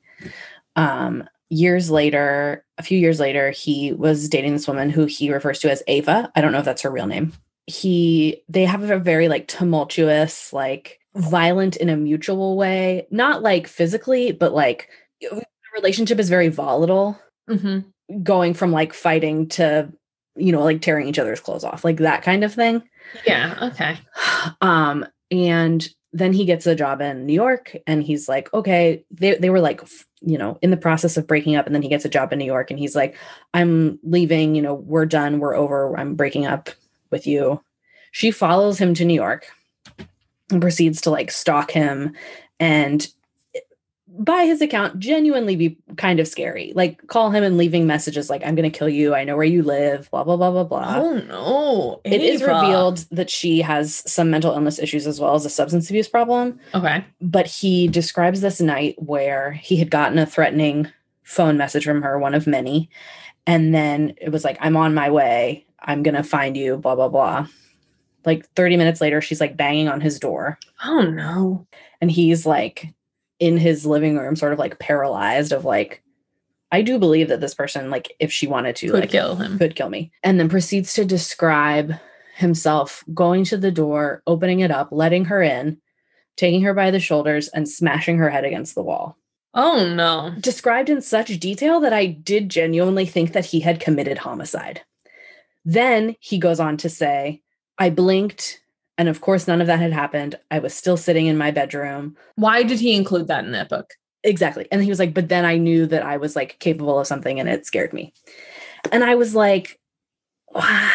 Um, 0.74 1.28
years 1.50 1.90
later, 1.90 2.64
a 2.78 2.82
few 2.82 2.98
years 2.98 3.18
later, 3.20 3.50
he 3.50 3.92
was 3.92 4.28
dating 4.28 4.52
this 4.52 4.68
woman 4.68 4.90
who 4.90 5.06
he 5.06 5.32
refers 5.32 5.58
to 5.60 5.70
as 5.70 5.82
Ava. 5.86 6.30
I 6.34 6.40
don't 6.40 6.52
know 6.52 6.58
if 6.58 6.64
that's 6.64 6.82
her 6.82 6.90
real 6.90 7.06
name. 7.06 7.32
He, 7.66 8.42
they 8.48 8.64
have 8.64 8.82
a 8.90 8.98
very 8.98 9.28
like 9.28 9.46
tumultuous, 9.48 10.52
like 10.52 10.98
violent 11.14 11.76
in 11.76 11.88
a 11.88 11.96
mutual 11.96 12.56
way, 12.56 13.06
not 13.10 13.42
like 13.42 13.66
physically, 13.66 14.32
but 14.32 14.52
like 14.54 14.88
the 15.20 15.44
relationship 15.74 16.18
is 16.18 16.28
very 16.28 16.48
volatile, 16.48 17.18
Mhm. 17.48 17.84
going 18.22 18.54
from 18.54 18.72
like 18.72 18.92
fighting 18.94 19.48
to, 19.50 19.90
you 20.36 20.52
know, 20.52 20.62
like 20.62 20.80
tearing 20.80 21.08
each 21.08 21.18
other's 21.18 21.40
clothes 21.40 21.64
off, 21.64 21.84
like 21.84 21.96
that 21.98 22.22
kind 22.22 22.44
of 22.44 22.54
thing. 22.54 22.82
Yeah. 23.26 23.54
Okay. 23.72 23.98
Um, 24.60 25.04
and 25.30 25.86
then 26.12 26.32
he 26.32 26.44
gets 26.44 26.66
a 26.66 26.74
job 26.74 27.00
in 27.00 27.26
New 27.26 27.34
York 27.34 27.76
and 27.86 28.02
he's 28.02 28.28
like, 28.28 28.52
okay, 28.54 29.04
they, 29.10 29.34
they 29.34 29.50
were 29.50 29.60
like, 29.60 29.82
you 30.20 30.38
know, 30.38 30.58
in 30.62 30.70
the 30.70 30.76
process 30.76 31.16
of 31.16 31.26
breaking 31.26 31.54
up. 31.54 31.66
And 31.66 31.74
then 31.74 31.82
he 31.82 31.88
gets 31.88 32.04
a 32.04 32.08
job 32.08 32.32
in 32.32 32.38
New 32.38 32.44
York 32.44 32.70
and 32.70 32.78
he's 32.78 32.96
like, 32.96 33.16
I'm 33.54 33.98
leaving, 34.02 34.54
you 34.54 34.62
know, 34.62 34.74
we're 34.74 35.06
done, 35.06 35.38
we're 35.38 35.54
over, 35.54 35.96
I'm 35.98 36.14
breaking 36.14 36.46
up 36.46 36.70
with 37.10 37.26
you. 37.26 37.62
She 38.12 38.30
follows 38.30 38.78
him 38.78 38.94
to 38.94 39.04
New 39.04 39.14
York 39.14 39.46
and 40.50 40.60
proceeds 40.60 41.00
to 41.02 41.10
like 41.10 41.30
stalk 41.30 41.70
him 41.70 42.16
and 42.58 43.06
by 44.20 44.44
his 44.44 44.60
account 44.60 44.98
genuinely 44.98 45.54
be 45.54 45.76
kind 45.96 46.18
of 46.18 46.26
scary 46.26 46.72
like 46.74 47.06
call 47.06 47.30
him 47.30 47.44
and 47.44 47.56
leaving 47.56 47.86
messages 47.86 48.28
like 48.28 48.42
i'm 48.44 48.54
going 48.54 48.68
to 48.70 48.76
kill 48.76 48.88
you 48.88 49.14
i 49.14 49.22
know 49.22 49.36
where 49.36 49.44
you 49.44 49.62
live 49.62 50.10
blah 50.10 50.24
blah 50.24 50.36
blah 50.36 50.50
blah 50.50 50.64
blah 50.64 50.96
Oh 50.96 51.18
no. 51.18 52.00
it 52.04 52.20
is 52.20 52.42
revealed 52.42 53.04
that 53.10 53.30
she 53.30 53.60
has 53.60 54.02
some 54.10 54.30
mental 54.30 54.52
illness 54.52 54.78
issues 54.78 55.06
as 55.06 55.20
well 55.20 55.34
as 55.34 55.44
a 55.44 55.50
substance 55.50 55.88
abuse 55.90 56.08
problem. 56.08 56.58
Okay. 56.74 57.04
But 57.20 57.46
he 57.46 57.86
describes 57.88 58.40
this 58.40 58.60
night 58.60 58.96
where 58.98 59.52
he 59.52 59.76
had 59.76 59.90
gotten 59.90 60.18
a 60.18 60.26
threatening 60.26 60.88
phone 61.22 61.56
message 61.56 61.84
from 61.84 62.02
her, 62.02 62.18
one 62.18 62.34
of 62.34 62.46
many. 62.46 62.90
And 63.46 63.74
then 63.74 64.14
it 64.20 64.30
was 64.30 64.44
like, 64.44 64.58
I'm 64.60 64.76
on 64.76 64.94
my 64.94 65.10
way. 65.10 65.66
I'm 65.80 66.02
going 66.02 66.14
to 66.14 66.22
find 66.22 66.56
you, 66.56 66.76
blah, 66.76 66.94
blah, 66.94 67.08
blah. 67.08 67.46
Like 68.24 68.48
30 68.54 68.76
minutes 68.76 69.00
later, 69.00 69.20
she's 69.20 69.40
like 69.40 69.56
banging 69.56 69.88
on 69.88 70.00
his 70.00 70.18
door. 70.18 70.58
Oh 70.84 71.02
no. 71.02 71.66
And 72.00 72.10
he's 72.10 72.44
like 72.46 72.88
in 73.38 73.56
his 73.56 73.86
living 73.86 74.16
room, 74.16 74.36
sort 74.36 74.52
of 74.52 74.58
like 74.58 74.78
paralyzed, 74.78 75.52
of 75.52 75.64
like, 75.64 76.02
I 76.70 76.82
do 76.82 76.98
believe 76.98 77.28
that 77.28 77.40
this 77.40 77.54
person, 77.54 77.90
like, 77.90 78.12
if 78.18 78.30
she 78.30 78.46
wanted 78.46 78.76
to, 78.76 78.90
Could 78.90 79.00
like, 79.00 79.10
kill 79.10 79.36
him. 79.36 79.58
could 79.58 79.74
kill 79.74 79.88
me. 79.88 80.10
And 80.22 80.38
then 80.38 80.48
proceeds 80.48 80.92
to 80.94 81.04
describe 81.04 81.94
himself 82.36 83.04
going 83.14 83.44
to 83.44 83.56
the 83.56 83.70
door, 83.70 84.22
opening 84.26 84.60
it 84.60 84.70
up, 84.70 84.88
letting 84.90 85.24
her 85.26 85.42
in, 85.42 85.78
taking 86.36 86.62
her 86.62 86.74
by 86.74 86.90
the 86.90 87.00
shoulders, 87.00 87.48
and 87.48 87.68
smashing 87.68 88.18
her 88.18 88.30
head 88.30 88.44
against 88.44 88.74
the 88.74 88.82
wall. 88.82 89.16
Oh 89.54 89.92
no. 89.92 90.34
Described 90.40 90.90
in 90.90 91.00
such 91.00 91.40
detail 91.40 91.80
that 91.80 91.92
I 91.92 92.06
did 92.06 92.48
genuinely 92.48 93.06
think 93.06 93.32
that 93.32 93.46
he 93.46 93.60
had 93.60 93.80
committed 93.80 94.18
homicide. 94.18 94.82
Then 95.64 96.16
he 96.20 96.38
goes 96.38 96.60
on 96.60 96.76
to 96.78 96.88
say, 96.88 97.42
I 97.78 97.90
blinked, 97.90 98.60
and 98.98 99.08
of 99.08 99.20
course, 99.20 99.46
none 99.46 99.60
of 99.60 99.68
that 99.68 99.78
had 99.78 99.92
happened. 99.92 100.38
I 100.50 100.58
was 100.58 100.74
still 100.74 100.96
sitting 100.96 101.26
in 101.26 101.38
my 101.38 101.52
bedroom. 101.52 102.16
Why 102.34 102.64
did 102.64 102.80
he 102.80 102.94
include 102.94 103.28
that 103.28 103.44
in 103.44 103.52
that 103.52 103.68
book? 103.68 103.94
Exactly. 104.24 104.66
And 104.72 104.82
he 104.82 104.90
was 104.90 104.98
like, 104.98 105.14
but 105.14 105.28
then 105.28 105.44
I 105.44 105.56
knew 105.56 105.86
that 105.86 106.02
I 106.02 106.16
was 106.16 106.34
like 106.34 106.58
capable 106.58 106.98
of 106.98 107.06
something 107.06 107.38
and 107.38 107.48
it 107.48 107.64
scared 107.64 107.92
me. 107.92 108.12
And 108.90 109.04
I 109.04 109.14
was 109.14 109.34
like, 109.34 109.78
why 110.48 110.92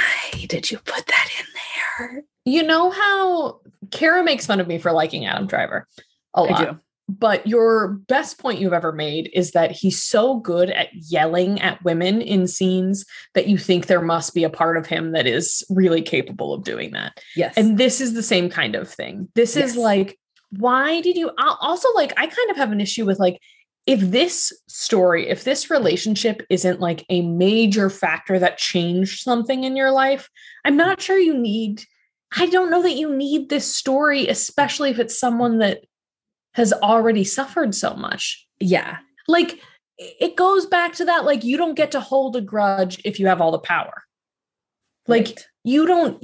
did 0.48 0.70
you 0.70 0.80
put 0.80 1.06
that 1.06 1.30
in 1.40 1.46
there? 1.56 2.24
You 2.46 2.64
know 2.64 2.92
how 2.92 3.62
Kara 3.92 4.24
makes 4.24 4.46
fun 4.46 4.60
of 4.60 4.68
me 4.68 4.78
for 4.78 4.92
liking 4.92 5.26
Adam 5.26 5.48
Driver 5.48 5.88
a 6.34 6.44
lot. 6.44 6.80
But 7.10 7.46
your 7.46 8.00
best 8.08 8.40
point 8.40 8.60
you've 8.60 8.74
ever 8.74 8.94
made 8.94 9.30
is 9.34 9.52
that 9.52 9.72
he's 9.72 10.02
so 10.02 10.40
good 10.40 10.70
at 10.70 10.88
yelling 10.94 11.60
at 11.60 11.84
women 11.84 12.22
in 12.22 12.48
scenes 12.48 13.06
that 13.34 13.48
you 13.48 13.58
think 13.58 13.86
there 13.86 14.02
must 14.02 14.34
be 14.34 14.46
a 14.46 14.50
part 14.50 14.78
of 14.78 14.88
him 14.88 15.12
that 15.12 15.28
is 15.28 15.64
really 15.70 16.02
capable 16.02 16.54
of 16.54 16.64
doing 16.64 16.92
that. 16.92 17.20
Yes. 17.36 17.56
And 17.58 17.78
this 17.78 18.00
is 18.00 18.14
the 18.14 18.24
same 18.24 18.50
kind 18.50 18.76
of 18.76 18.90
thing. 18.90 19.28
This 19.36 19.58
is 19.58 19.76
like, 19.76 20.18
why 20.52 21.02
did 21.02 21.18
you 21.18 21.32
also 21.38 21.90
like? 21.94 22.14
I 22.16 22.26
kind 22.26 22.52
of 22.52 22.58
have 22.58 22.72
an 22.72 22.80
issue 22.80 23.06
with 23.06 23.20
like, 23.20 23.40
if 23.86 24.00
this 24.00 24.54
story, 24.70 25.28
if 25.28 25.44
this 25.44 25.70
relationship 25.70 26.42
isn't 26.50 26.80
like 26.80 27.06
a 27.10 27.22
major 27.22 27.90
factor 27.90 28.40
that 28.40 28.58
changed 28.58 29.24
something 29.24 29.66
in 29.66 29.76
your 29.76 29.92
life, 29.92 30.30
I'm 30.64 30.78
not 30.78 31.02
sure 31.02 31.18
you 31.18 31.38
need. 31.38 31.84
I 32.36 32.46
don't 32.46 32.72
know 32.72 32.82
that 32.82 32.96
you 32.96 33.14
need 33.14 33.50
this 33.50 33.76
story, 33.76 34.30
especially 34.30 34.90
if 34.90 35.00
it's 35.00 35.20
someone 35.20 35.58
that 35.58 35.84
has 36.54 36.72
already 36.74 37.24
suffered 37.24 37.74
so 37.76 37.94
much. 37.96 38.48
yeah. 38.60 38.98
Like, 39.28 39.60
it 39.98 40.36
goes 40.36 40.66
back 40.66 40.94
to 40.96 41.06
that 41.06 41.24
like, 41.24 41.44
you 41.44 41.56
don't 41.58 41.76
get 41.76 41.92
to 41.92 42.00
hold 42.02 42.36
a 42.36 42.42
grudge 42.42 43.00
if 43.06 43.20
you 43.20 43.28
have 43.28 43.40
all 43.42 43.52
the 43.52 43.60
power. 43.60 44.04
Like, 45.08 45.28
Right. 45.28 45.48
you 45.64 45.86
don't 45.86 46.24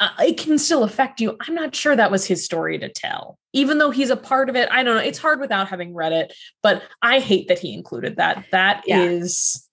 uh, 0.00 0.10
it 0.20 0.36
can 0.38 0.58
still 0.58 0.84
affect 0.84 1.20
you 1.20 1.36
i'm 1.40 1.54
not 1.56 1.74
sure 1.74 1.96
that 1.96 2.10
was 2.10 2.24
his 2.24 2.44
story 2.44 2.78
to 2.78 2.88
tell 2.88 3.36
even 3.52 3.78
though 3.78 3.90
he's 3.90 4.10
a 4.10 4.16
part 4.16 4.48
of 4.48 4.54
it 4.56 4.68
i 4.70 4.82
don't 4.84 4.94
know 4.94 5.02
it's 5.02 5.18
hard 5.18 5.40
without 5.40 5.68
having 5.68 5.92
read 5.92 6.12
it 6.12 6.32
but 6.62 6.82
i 7.02 7.18
hate 7.18 7.48
that 7.48 7.58
he 7.58 7.74
included 7.74 8.14
that 8.16 8.44
That 8.52 8.84
is 8.86 9.66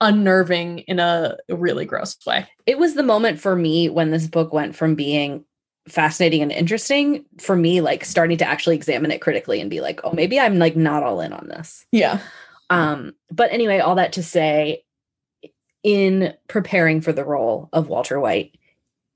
Yeah. 0.00 0.08
unnerving 0.08 0.80
in 0.80 0.98
a 0.98 1.36
really 1.48 1.84
gross 1.84 2.16
way 2.26 2.46
it 2.66 2.78
was 2.78 2.94
the 2.94 3.02
moment 3.02 3.38
for 3.40 3.54
me 3.54 3.88
when 3.88 4.10
this 4.10 4.26
book 4.26 4.52
went 4.52 4.74
from 4.74 4.94
being 4.96 5.44
fascinating 5.90 6.42
and 6.42 6.52
interesting 6.52 7.24
for 7.38 7.56
me 7.56 7.80
like 7.80 8.04
starting 8.04 8.38
to 8.38 8.44
actually 8.44 8.76
examine 8.76 9.10
it 9.10 9.20
critically 9.20 9.60
and 9.60 9.70
be 9.70 9.80
like 9.80 10.00
oh 10.04 10.12
maybe 10.12 10.38
i'm 10.38 10.58
like 10.58 10.76
not 10.76 11.02
all 11.02 11.20
in 11.20 11.32
on 11.32 11.48
this 11.48 11.86
yeah 11.92 12.20
um 12.70 13.12
but 13.30 13.52
anyway 13.52 13.78
all 13.78 13.94
that 13.94 14.12
to 14.12 14.22
say 14.22 14.82
in 15.82 16.34
preparing 16.48 17.00
for 17.00 17.12
the 17.12 17.24
role 17.24 17.68
of 17.72 17.88
walter 17.88 18.20
white 18.20 18.56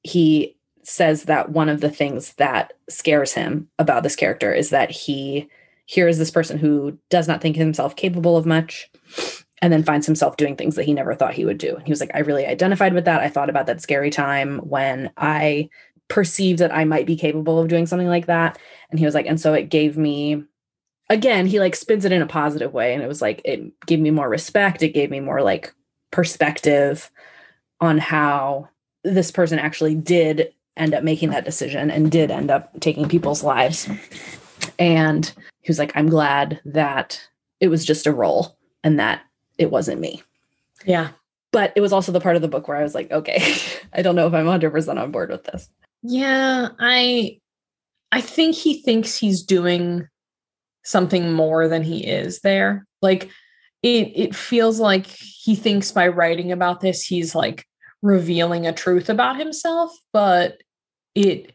he 0.03 0.57
says 0.83 1.25
that 1.25 1.51
one 1.51 1.68
of 1.68 1.81
the 1.81 1.91
things 1.91 2.35
that 2.35 2.75
scares 2.89 3.33
him 3.33 3.68
about 3.79 4.03
this 4.03 4.16
character 4.16 4.53
is 4.53 4.70
that 4.70 4.91
he 4.91 5.49
here 5.87 6.09
is 6.09 6.18
this 6.18 6.31
person 6.31 6.59
who 6.59 6.99
does 7.11 7.29
not 7.29 7.41
think 7.41 7.57
himself 7.57 7.97
capable 7.97 8.37
of 8.37 8.47
much 8.47 8.91
and 9.64 9.72
then 9.72 9.83
finds 9.83 10.07
himself 10.07 10.37
doing 10.37 10.57
things 10.57 10.77
that 10.77 10.85
he 10.85 10.93
never 10.93 11.14
thought 11.14 11.35
he 11.35 11.45
would 11.45 11.59
do. 11.59 11.75
And 11.75 11.87
he 11.87 11.91
was 11.91 12.01
like, 12.01 12.11
I 12.14 12.18
really 12.18 12.47
identified 12.47 12.93
with 12.93 13.07
that. 13.07 13.20
I 13.20 13.29
thought 13.29 13.49
about 13.49 13.66
that 13.66 13.81
scary 13.81 14.11
time 14.11 14.59
when 14.59 15.11
I 15.16 15.68
perceived 16.15 16.61
that 16.61 16.73
I 16.73 16.85
might 16.85 17.07
be 17.07 17.17
capable 17.17 17.59
of 17.59 17.67
doing 17.67 17.87
something 17.87 18.07
like 18.07 18.27
that. 18.27 18.57
And 18.89 19.01
he 19.01 19.05
was 19.05 19.17
like, 19.17 19.27
and 19.27 19.41
so 19.41 19.53
it 19.53 19.69
gave 19.69 19.99
me, 19.99 20.45
again, 21.11 21.45
he 21.45 21.59
like 21.59 21.75
spins 21.75 22.05
it 22.05 22.12
in 22.12 22.23
a 22.23 22.27
positive 22.27 22.73
way. 22.73 22.95
And 22.95 23.03
it 23.03 23.09
was 23.09 23.21
like, 23.21 23.43
it 23.45 23.73
gave 23.85 23.99
me 23.99 24.12
more 24.12 24.29
respect. 24.29 24.85
It 24.85 24.95
gave 24.95 25.11
me 25.11 25.19
more 25.19 25.43
like 25.43 25.75
perspective 26.12 27.11
on 27.81 27.99
how 27.99 28.69
this 29.03 29.33
person 29.33 29.59
actually 29.59 29.97
did 29.97 30.53
end 30.77 30.95
up 30.95 31.03
making 31.03 31.31
that 31.31 31.45
decision 31.45 31.91
and 31.91 32.12
did 32.12 32.31
end 32.31 32.49
up 32.49 32.79
taking 32.79 33.09
people's 33.09 33.43
lives. 33.43 33.89
And 34.79 35.27
he 35.62 35.69
was 35.69 35.81
like, 35.81 35.91
I'm 35.97 36.09
glad 36.09 36.61
that 36.65 37.21
it 37.59 37.67
was 37.67 37.85
just 37.85 38.07
a 38.07 38.12
role 38.12 38.57
and 38.85 39.01
that 39.01 39.23
it 39.59 39.73
wasn't 39.73 40.01
me. 40.01 40.23
yeah 40.85 41.09
But 41.51 41.73
it 41.75 41.81
was 41.81 41.93
also 41.93 42.12
the 42.12 42.21
part 42.21 42.37
of 42.37 42.43
the 42.43 42.49
book 42.49 42.69
where 42.69 42.77
I 42.77 42.85
was 42.85 42.95
like, 42.95 43.11
okay, 43.11 43.57
I 43.93 44.03
don't 44.03 44.15
know 44.15 44.29
if 44.29 44.33
I'm 44.33 44.47
100% 44.47 45.03
on 45.03 45.11
board 45.11 45.31
with 45.31 45.43
this. 45.43 45.69
Yeah 46.05 46.69
i 46.79 47.39
i 48.13 48.21
think 48.21 48.55
he 48.55 48.81
thinks 48.83 49.17
he's 49.17 49.43
doing 49.43 50.07
something 50.85 51.33
more 51.33 51.67
than 51.67 51.83
he 51.83 52.07
is 52.07 52.41
there 52.41 52.87
like 53.03 53.31
it 53.83 54.13
it 54.15 54.35
feels 54.37 54.79
like 54.79 55.07
he 55.07 55.57
thinks 55.57 55.91
by 55.91 56.07
writing 56.07 56.53
about 56.53 56.81
this 56.81 57.03
he's 57.03 57.35
like 57.35 57.65
revealing 58.03 58.67
a 58.67 58.73
truth 58.73 59.09
about 59.09 59.39
himself 59.39 59.91
but 60.13 60.59
it 61.15 61.55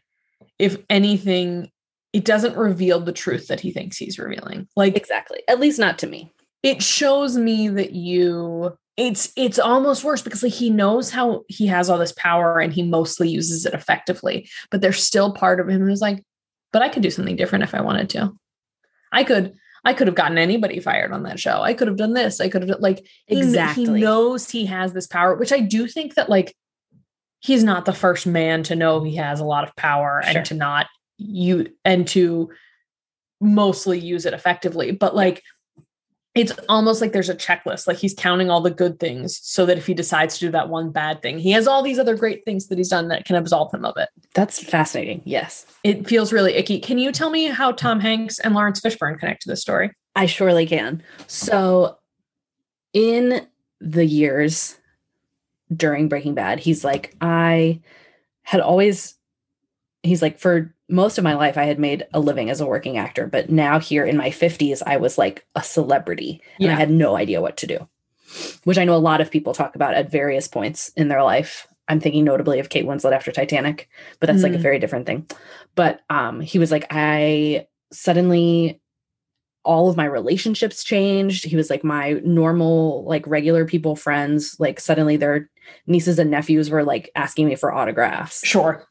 if 0.58 0.76
anything 0.90 1.70
it 2.12 2.24
doesn't 2.24 2.56
reveal 2.56 2.98
the 2.98 3.12
truth 3.12 3.46
that 3.46 3.60
he 3.60 3.70
thinks 3.70 3.96
he's 3.96 4.18
revealing 4.18 4.66
like 4.74 4.96
Exactly. 4.96 5.42
At 5.46 5.60
least 5.60 5.78
not 5.78 5.96
to 6.00 6.08
me. 6.08 6.32
it 6.64 6.82
shows 6.82 7.36
me 7.38 7.68
that 7.68 7.92
you 7.92 8.76
it's 9.00 9.32
it's 9.34 9.58
almost 9.58 10.04
worse 10.04 10.20
because 10.20 10.42
like 10.42 10.52
he 10.52 10.68
knows 10.68 11.10
how 11.10 11.42
he 11.48 11.66
has 11.66 11.88
all 11.88 11.96
this 11.96 12.12
power 12.12 12.60
and 12.60 12.72
he 12.72 12.82
mostly 12.82 13.30
uses 13.30 13.64
it 13.64 13.72
effectively 13.72 14.48
but 14.70 14.82
there's 14.82 15.02
still 15.02 15.32
part 15.32 15.58
of 15.58 15.68
him 15.68 15.80
who's 15.80 16.02
like 16.02 16.22
but 16.70 16.82
i 16.82 16.88
could 16.88 17.02
do 17.02 17.10
something 17.10 17.34
different 17.34 17.64
if 17.64 17.74
i 17.74 17.80
wanted 17.80 18.10
to 18.10 18.30
i 19.10 19.24
could 19.24 19.54
I 19.82 19.94
could 19.94 20.08
have 20.08 20.14
gotten 20.16 20.36
anybody 20.36 20.78
fired 20.78 21.10
on 21.10 21.22
that 21.22 21.40
show. 21.40 21.62
I 21.62 21.72
could 21.72 21.88
have 21.88 21.96
done 21.96 22.12
this. 22.12 22.38
I 22.38 22.50
could 22.50 22.68
have 22.68 22.80
like 22.80 23.06
he, 23.26 23.38
Exactly. 23.38 23.84
He 23.86 23.90
knows 24.04 24.50
he 24.50 24.66
has 24.66 24.92
this 24.92 25.06
power, 25.06 25.34
which 25.34 25.52
I 25.52 25.60
do 25.60 25.86
think 25.86 26.16
that 26.16 26.28
like 26.28 26.54
he's 27.38 27.64
not 27.64 27.86
the 27.86 27.94
first 27.94 28.26
man 28.26 28.62
to 28.64 28.76
know 28.76 29.02
he 29.02 29.16
has 29.16 29.40
a 29.40 29.44
lot 29.46 29.64
of 29.64 29.74
power 29.76 30.20
Sure. 30.22 30.36
and 30.36 30.46
to 30.48 30.54
not 30.54 30.86
you 31.16 31.68
and 31.82 32.06
to 32.08 32.50
mostly 33.40 33.98
use 33.98 34.26
it 34.26 34.34
effectively. 34.34 34.90
But 34.90 35.16
like 35.16 35.42
it's 36.34 36.52
almost 36.68 37.00
like 37.00 37.12
there's 37.12 37.28
a 37.28 37.34
checklist. 37.34 37.88
Like 37.88 37.96
he's 37.96 38.14
counting 38.14 38.50
all 38.50 38.60
the 38.60 38.70
good 38.70 39.00
things 39.00 39.40
so 39.42 39.66
that 39.66 39.78
if 39.78 39.86
he 39.86 39.94
decides 39.94 40.34
to 40.34 40.46
do 40.46 40.52
that 40.52 40.68
one 40.68 40.90
bad 40.90 41.22
thing, 41.22 41.38
he 41.38 41.50
has 41.50 41.66
all 41.66 41.82
these 41.82 41.98
other 41.98 42.16
great 42.16 42.44
things 42.44 42.68
that 42.68 42.78
he's 42.78 42.88
done 42.88 43.08
that 43.08 43.24
can 43.24 43.34
absolve 43.36 43.74
him 43.74 43.84
of 43.84 43.96
it. 43.96 44.08
That's 44.34 44.62
fascinating. 44.62 45.22
Yes. 45.24 45.66
It 45.82 46.06
feels 46.06 46.32
really 46.32 46.54
icky. 46.54 46.78
Can 46.78 46.98
you 46.98 47.10
tell 47.10 47.30
me 47.30 47.46
how 47.46 47.72
Tom 47.72 47.98
Hanks 47.98 48.38
and 48.38 48.54
Laurence 48.54 48.80
Fishburne 48.80 49.18
connect 49.18 49.42
to 49.42 49.48
this 49.48 49.60
story? 49.60 49.90
I 50.14 50.26
surely 50.26 50.66
can. 50.66 51.02
So, 51.26 51.96
in 52.92 53.46
the 53.80 54.04
years 54.04 54.76
during 55.74 56.08
Breaking 56.08 56.34
Bad, 56.34 56.60
he's 56.60 56.84
like, 56.84 57.14
I 57.20 57.80
had 58.42 58.60
always, 58.60 59.14
he's 60.02 60.22
like, 60.22 60.38
for 60.38 60.74
most 60.88 61.18
of 61.18 61.24
my 61.24 61.34
life, 61.34 61.56
I 61.58 61.64
had 61.64 61.78
made 61.78 62.06
a 62.12 62.20
living 62.20 62.50
as 62.50 62.60
a 62.60 62.66
working 62.66 62.96
actor, 62.98 63.26
but 63.26 63.50
now 63.50 63.78
here 63.78 64.04
in 64.04 64.16
my 64.16 64.30
50s, 64.30 64.82
I 64.86 64.96
was 64.96 65.18
like 65.18 65.46
a 65.54 65.62
celebrity 65.62 66.42
and 66.58 66.70
I 66.72 66.74
had 66.74 66.90
no 66.90 67.16
idea 67.16 67.40
what 67.40 67.56
to 67.58 67.66
do, 67.66 67.88
which 68.64 68.78
I 68.78 68.84
know 68.84 68.96
a 68.96 68.98
lot 68.98 69.20
of 69.20 69.30
people 69.30 69.52
talk 69.52 69.76
about 69.76 69.94
at 69.94 70.10
various 70.10 70.48
points 70.48 70.90
in 70.96 71.08
their 71.08 71.22
life. 71.22 71.66
I'm 71.88 72.00
thinking 72.00 72.24
notably 72.24 72.60
of 72.60 72.68
Kate 72.68 72.86
Winslet 72.86 73.12
after 73.12 73.32
Titanic, 73.32 73.88
but 74.20 74.26
that's 74.28 74.42
like 74.42 74.54
a 74.54 74.58
Mm. 74.58 74.62
very 74.62 74.78
different 74.78 75.06
thing. 75.06 75.26
But 75.74 76.00
um, 76.08 76.40
he 76.40 76.58
was 76.58 76.70
like, 76.70 76.86
I 76.90 77.66
suddenly 77.92 78.80
all 79.64 79.90
of 79.90 79.96
my 79.96 80.06
relationships 80.06 80.82
changed. 80.82 81.44
He 81.44 81.54
was 81.56 81.68
like 81.68 81.84
my 81.84 82.12
normal, 82.24 83.04
like 83.04 83.26
regular 83.26 83.64
people 83.66 83.94
friends. 83.94 84.56
Like 84.58 84.80
suddenly 84.80 85.16
their 85.18 85.50
nieces 85.86 86.18
and 86.18 86.30
nephews 86.30 86.70
were 86.70 86.82
like 86.82 87.10
asking 87.14 87.46
me 87.46 87.56
for 87.56 87.70
autographs. 87.72 88.40
Sure. 88.46 88.86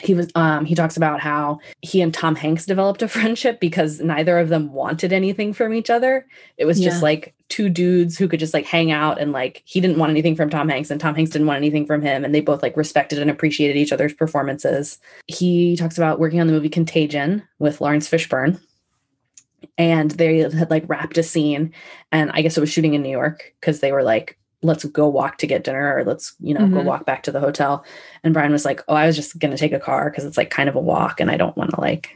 He 0.00 0.14
was 0.14 0.30
um 0.34 0.64
he 0.64 0.74
talks 0.74 0.96
about 0.96 1.20
how 1.20 1.58
he 1.82 2.00
and 2.00 2.12
Tom 2.14 2.36
Hanks 2.36 2.66
developed 2.66 3.02
a 3.02 3.08
friendship 3.16 3.58
because 3.58 4.00
neither 4.00 4.38
of 4.38 4.48
them 4.48 4.72
wanted 4.72 5.12
anything 5.12 5.52
from 5.52 5.72
each 5.72 5.90
other. 5.90 6.26
It 6.56 6.66
was 6.66 6.80
just 6.80 7.02
like 7.02 7.34
two 7.48 7.68
dudes 7.68 8.18
who 8.18 8.28
could 8.28 8.40
just 8.40 8.54
like 8.54 8.66
hang 8.66 8.92
out 8.92 9.18
and 9.20 9.32
like 9.32 9.62
he 9.64 9.80
didn't 9.80 9.98
want 9.98 10.10
anything 10.10 10.36
from 10.36 10.50
Tom 10.50 10.68
Hanks 10.68 10.90
and 10.90 11.00
Tom 11.00 11.14
Hanks 11.14 11.30
didn't 11.30 11.46
want 11.46 11.56
anything 11.56 11.86
from 11.86 12.02
him 12.02 12.24
and 12.24 12.34
they 12.34 12.40
both 12.40 12.62
like 12.62 12.76
respected 12.76 13.18
and 13.18 13.30
appreciated 13.30 13.76
each 13.76 13.92
other's 13.92 14.12
performances. 14.12 14.98
He 15.26 15.76
talks 15.76 15.96
about 15.96 16.20
working 16.20 16.40
on 16.40 16.46
the 16.46 16.52
movie 16.52 16.68
Contagion 16.68 17.42
with 17.58 17.80
Laurence 17.80 18.08
Fishburne 18.08 18.60
and 19.76 20.12
they 20.12 20.38
had 20.38 20.70
like 20.70 20.88
wrapped 20.88 21.18
a 21.18 21.22
scene 21.22 21.72
and 22.12 22.30
i 22.32 22.42
guess 22.42 22.56
it 22.56 22.60
was 22.60 22.70
shooting 22.70 22.94
in 22.94 23.02
new 23.02 23.10
york 23.10 23.54
because 23.60 23.80
they 23.80 23.92
were 23.92 24.02
like 24.02 24.38
let's 24.62 24.84
go 24.86 25.08
walk 25.08 25.38
to 25.38 25.46
get 25.46 25.64
dinner 25.64 25.96
or 25.96 26.04
let's 26.04 26.34
you 26.40 26.52
know 26.54 26.66
go 26.68 26.80
Mhm. 26.80 26.84
walk 26.84 27.06
back 27.06 27.22
to 27.24 27.32
the 27.32 27.40
hotel 27.40 27.84
and 28.24 28.34
bryan 28.34 28.52
was 28.52 28.64
like 28.64 28.82
oh 28.88 28.94
i 28.94 29.06
was 29.06 29.16
just 29.16 29.38
going 29.38 29.52
to 29.52 29.58
take 29.58 29.72
a 29.72 29.78
car 29.78 30.10
because 30.10 30.24
it's 30.24 30.36
like 30.36 30.50
kind 30.50 30.68
of 30.68 30.74
a 30.76 30.80
walk 30.80 31.20
and 31.20 31.30
i 31.30 31.36
don't 31.36 31.56
want 31.56 31.70
to 31.70 31.80
like 31.80 32.10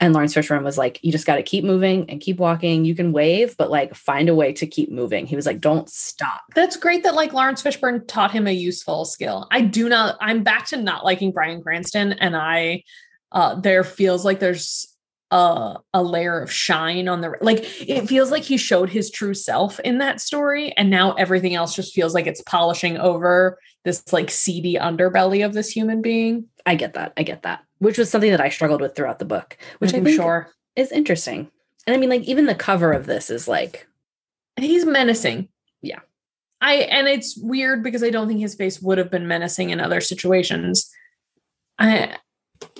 and 0.00 0.14
laurence 0.14 0.34
fishburne 0.34 0.62
was 0.62 0.78
like 0.78 1.00
you 1.02 1.10
just 1.10 1.26
got 1.26 1.34
to 1.36 1.42
keep 1.42 1.64
moving 1.64 2.08
and 2.08 2.20
keep 2.20 2.38
walking 2.38 2.84
you 2.84 2.94
can 2.94 3.10
wave 3.10 3.56
but 3.56 3.70
like 3.70 3.94
find 3.96 4.28
a 4.28 4.34
way 4.34 4.52
to 4.52 4.66
keep 4.66 4.92
moving 4.92 5.26
he 5.26 5.34
was 5.34 5.46
like 5.46 5.60
don't 5.60 5.88
stop 5.90 6.42
That's 6.54 6.76
great 6.76 7.02
that 7.02 7.14
like 7.16 7.32
Laurence 7.32 7.62
Fishburne 7.62 8.06
taught 8.06 8.30
him 8.30 8.46
a 8.46 8.52
useful 8.52 9.04
skill. 9.04 9.48
I 9.50 9.60
do 9.62 9.88
not, 9.88 10.16
I'm 10.20 10.42
back 10.44 10.66
to 10.66 10.76
not 10.76 11.04
liking 11.04 11.32
Bryan 11.32 11.62
Cranston, 11.62 12.12
and 12.14 12.36
I, 12.36 12.84
uh, 13.32 13.60
there 13.60 13.84
feels 13.84 14.24
like 14.24 14.40
there's 14.40 14.87
a, 15.30 15.76
a 15.94 16.02
layer 16.02 16.40
of 16.40 16.50
shine 16.50 17.08
on 17.08 17.20
the, 17.20 17.34
like, 17.40 17.58
it 17.80 18.08
feels 18.08 18.30
like 18.30 18.42
he 18.42 18.56
showed 18.56 18.90
his 18.90 19.10
true 19.10 19.34
self 19.34 19.78
in 19.80 19.98
that 19.98 20.20
story, 20.20 20.72
and 20.76 20.90
now 20.90 21.12
everything 21.12 21.54
else 21.54 21.74
just 21.74 21.94
feels 21.94 22.14
like 22.14 22.26
it's 22.26 22.42
polishing 22.42 22.96
over 22.98 23.58
this 23.84 24.12
like 24.12 24.30
seedy 24.30 24.74
underbelly 24.74 25.44
of 25.44 25.54
this 25.54 25.70
human 25.70 26.02
being. 26.02 26.44
i 26.66 26.74
get 26.74 26.94
that 26.94 27.12
i 27.16 27.22
get 27.22 27.42
that 27.42 27.62
which 27.78 27.96
was 27.96 28.10
something 28.10 28.30
that 28.30 28.40
i 28.40 28.48
struggled 28.48 28.82
with 28.82 28.94
throughout 28.94 29.18
the 29.18 29.24
book 29.24 29.56
which 29.78 29.92
mm-hmm. 29.92 30.06
I'm 30.06 30.14
sure 30.14 30.50
is 30.76 30.92
interesting 30.92 31.48
and 31.86 31.96
i 31.96 31.98
mean 31.98 32.10
like 32.10 32.22
even 32.22 32.44
the 32.44 32.54
cover 32.54 32.92
of 32.92 33.06
this 33.06 33.30
is 33.30 33.48
like 33.48 33.88
he's 34.60 34.84
menacing. 34.84 35.48
Yeah. 35.82 36.00
I 36.60 36.74
and 36.74 37.06
it's 37.06 37.36
weird 37.36 37.82
because 37.82 38.02
I 38.02 38.10
don't 38.10 38.26
think 38.26 38.40
his 38.40 38.54
face 38.54 38.80
would 38.80 38.98
have 38.98 39.10
been 39.10 39.28
menacing 39.28 39.70
in 39.70 39.80
other 39.80 40.00
situations. 40.00 40.90
I 41.78 42.16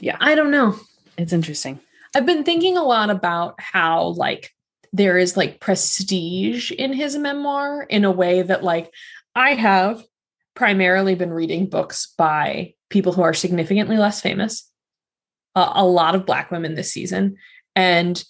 Yeah. 0.01 0.16
I 0.20 0.34
don't 0.34 0.51
know. 0.51 0.76
it's 1.16 1.32
interesting 1.32 1.80
I've 2.19 2.27
been 2.27 2.43
thinking 2.43 2.77
a 2.77 2.83
lot 2.83 3.11
about 3.11 3.61
how 3.61 4.09
like 4.16 4.53
there 4.93 5.16
is 5.16 5.37
like 5.37 5.61
prestige 5.61 6.73
in 6.73 6.93
his 6.93 7.16
memoir 7.16 7.85
in 7.85 8.05
a 8.05 8.11
way 8.11 8.43
that 8.43 8.64
like 8.64 8.93
I 9.37 9.55
have 9.55 10.03
primarily 10.57 11.14
been 11.14 11.31
reading 11.33 11.69
books 11.69 12.12
by 12.19 12.75
people 12.91 13.12
who 13.12 13.23
are 13.23 13.35
significantly 13.35 13.99
less 13.99 14.21
famous. 14.21 14.69
A 15.55 15.85
lot 15.85 16.16
of 16.16 16.27
black 16.27 16.51
women 16.51 16.75
this 16.75 16.93
season 16.93 17.37
and 17.77 18.25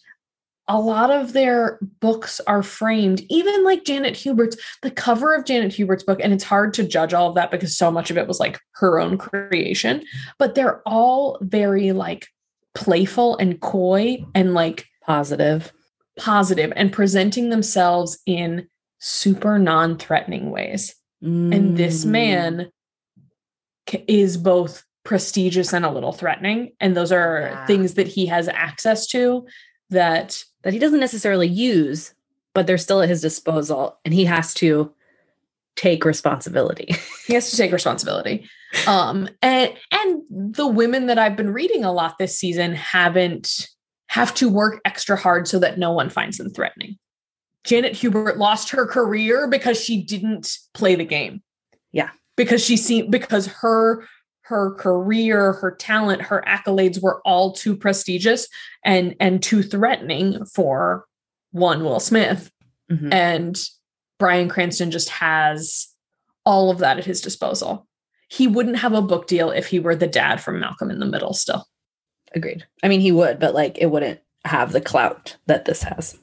a 0.68 0.78
lot 0.78 1.10
of 1.10 1.32
their 1.32 1.78
books 1.98 2.40
are 2.40 2.62
framed 2.62 3.22
even 3.30 3.64
like 3.64 3.86
Janet 3.86 4.16
Hubert's 4.16 4.58
the 4.82 4.90
cover 4.90 5.34
of 5.34 5.46
Janet 5.46 5.72
Hubert's 5.72 6.04
book 6.04 6.20
and 6.22 6.34
it's 6.34 6.44
hard 6.44 6.74
to 6.74 6.86
judge 6.86 7.14
all 7.14 7.30
of 7.30 7.36
that 7.36 7.50
because 7.50 7.74
so 7.74 7.90
much 7.90 8.10
of 8.10 8.18
it 8.18 8.28
was 8.28 8.38
like 8.38 8.60
her 8.72 9.00
own 9.00 9.16
creation 9.16 10.04
but 10.38 10.54
they're 10.54 10.82
all 10.84 11.38
very 11.40 11.92
like 11.92 12.28
playful 12.78 13.36
and 13.38 13.60
coy 13.60 14.24
and 14.36 14.54
like 14.54 14.86
positive 15.04 15.72
positive 16.16 16.72
and 16.76 16.92
presenting 16.92 17.50
themselves 17.50 18.18
in 18.24 18.68
super 19.00 19.58
non-threatening 19.58 20.50
ways 20.52 20.94
and 21.20 21.76
this 21.76 22.04
Mm. 22.04 22.10
man 22.10 22.70
is 24.06 24.36
both 24.36 24.84
prestigious 25.04 25.72
and 25.72 25.84
a 25.84 25.90
little 25.90 26.12
threatening 26.12 26.72
and 26.78 26.96
those 26.96 27.10
are 27.10 27.48
Yeah. 27.50 27.66
things 27.66 27.94
that 27.94 28.06
he 28.06 28.26
has 28.26 28.46
access 28.46 29.08
to 29.08 29.46
that 29.90 30.44
that 30.62 30.72
he 30.72 30.78
doesn't 30.78 31.00
necessarily 31.00 31.48
use, 31.48 32.14
but 32.54 32.66
they're 32.66 32.78
still 32.78 33.00
at 33.02 33.08
his 33.08 33.20
disposal 33.22 33.98
and 34.04 34.12
he 34.14 34.24
has 34.26 34.54
to 34.54 34.92
take 35.76 36.04
responsibility. 36.04 36.94
he 37.26 37.34
has 37.34 37.50
to 37.50 37.56
take 37.56 37.72
responsibility 37.72 38.48
um 38.86 39.28
and 39.42 39.72
and 39.92 40.22
the 40.30 40.66
women 40.66 41.06
that 41.06 41.18
i've 41.18 41.36
been 41.36 41.50
reading 41.52 41.84
a 41.84 41.92
lot 41.92 42.18
this 42.18 42.38
season 42.38 42.74
haven't 42.74 43.68
have 44.08 44.34
to 44.34 44.48
work 44.48 44.80
extra 44.84 45.16
hard 45.16 45.46
so 45.48 45.58
that 45.58 45.78
no 45.78 45.92
one 45.92 46.10
finds 46.10 46.36
them 46.38 46.50
threatening 46.50 46.96
janet 47.64 47.94
hubert 47.94 48.36
lost 48.38 48.70
her 48.70 48.86
career 48.86 49.48
because 49.48 49.82
she 49.82 50.02
didn't 50.02 50.56
play 50.74 50.94
the 50.94 51.04
game 51.04 51.42
Yeah. 51.92 52.10
because 52.36 52.64
she 52.64 52.76
seemed 52.76 53.10
because 53.10 53.46
her 53.46 54.04
her 54.42 54.74
career 54.74 55.52
her 55.54 55.70
talent 55.72 56.22
her 56.22 56.42
accolades 56.46 57.02
were 57.02 57.20
all 57.26 57.52
too 57.52 57.76
prestigious 57.76 58.48
and 58.84 59.14
and 59.20 59.42
too 59.42 59.62
threatening 59.62 60.44
for 60.46 61.04
one 61.52 61.82
will 61.84 62.00
smith 62.00 62.50
Mhm. 62.90 63.12
and 63.12 63.58
Bryan 64.18 64.48
Cranston 64.48 64.90
just 64.90 65.10
has 65.10 65.88
all 66.44 66.70
of 66.70 66.78
that 66.78 66.98
at 66.98 67.04
his 67.04 67.20
disposal. 67.20 67.86
He 68.28 68.46
wouldn't 68.46 68.78
have 68.78 68.92
a 68.92 69.02
book 69.02 69.26
deal 69.26 69.50
if 69.50 69.66
he 69.66 69.80
were 69.80 69.96
the 69.96 70.06
dad 70.06 70.40
from 70.40 70.60
Malcolm 70.60 70.90
in 70.90 70.98
the 70.98 71.06
Middle 71.06 71.32
still. 71.32 71.66
Agreed. 72.34 72.66
I 72.82 72.88
mean, 72.88 73.00
he 73.00 73.12
would, 73.12 73.38
but 73.38 73.54
like 73.54 73.78
it 73.78 73.86
wouldn't 73.86 74.20
have 74.44 74.72
the 74.72 74.80
clout 74.80 75.36
that 75.46 75.64
this 75.64 75.82
has. 75.82 76.18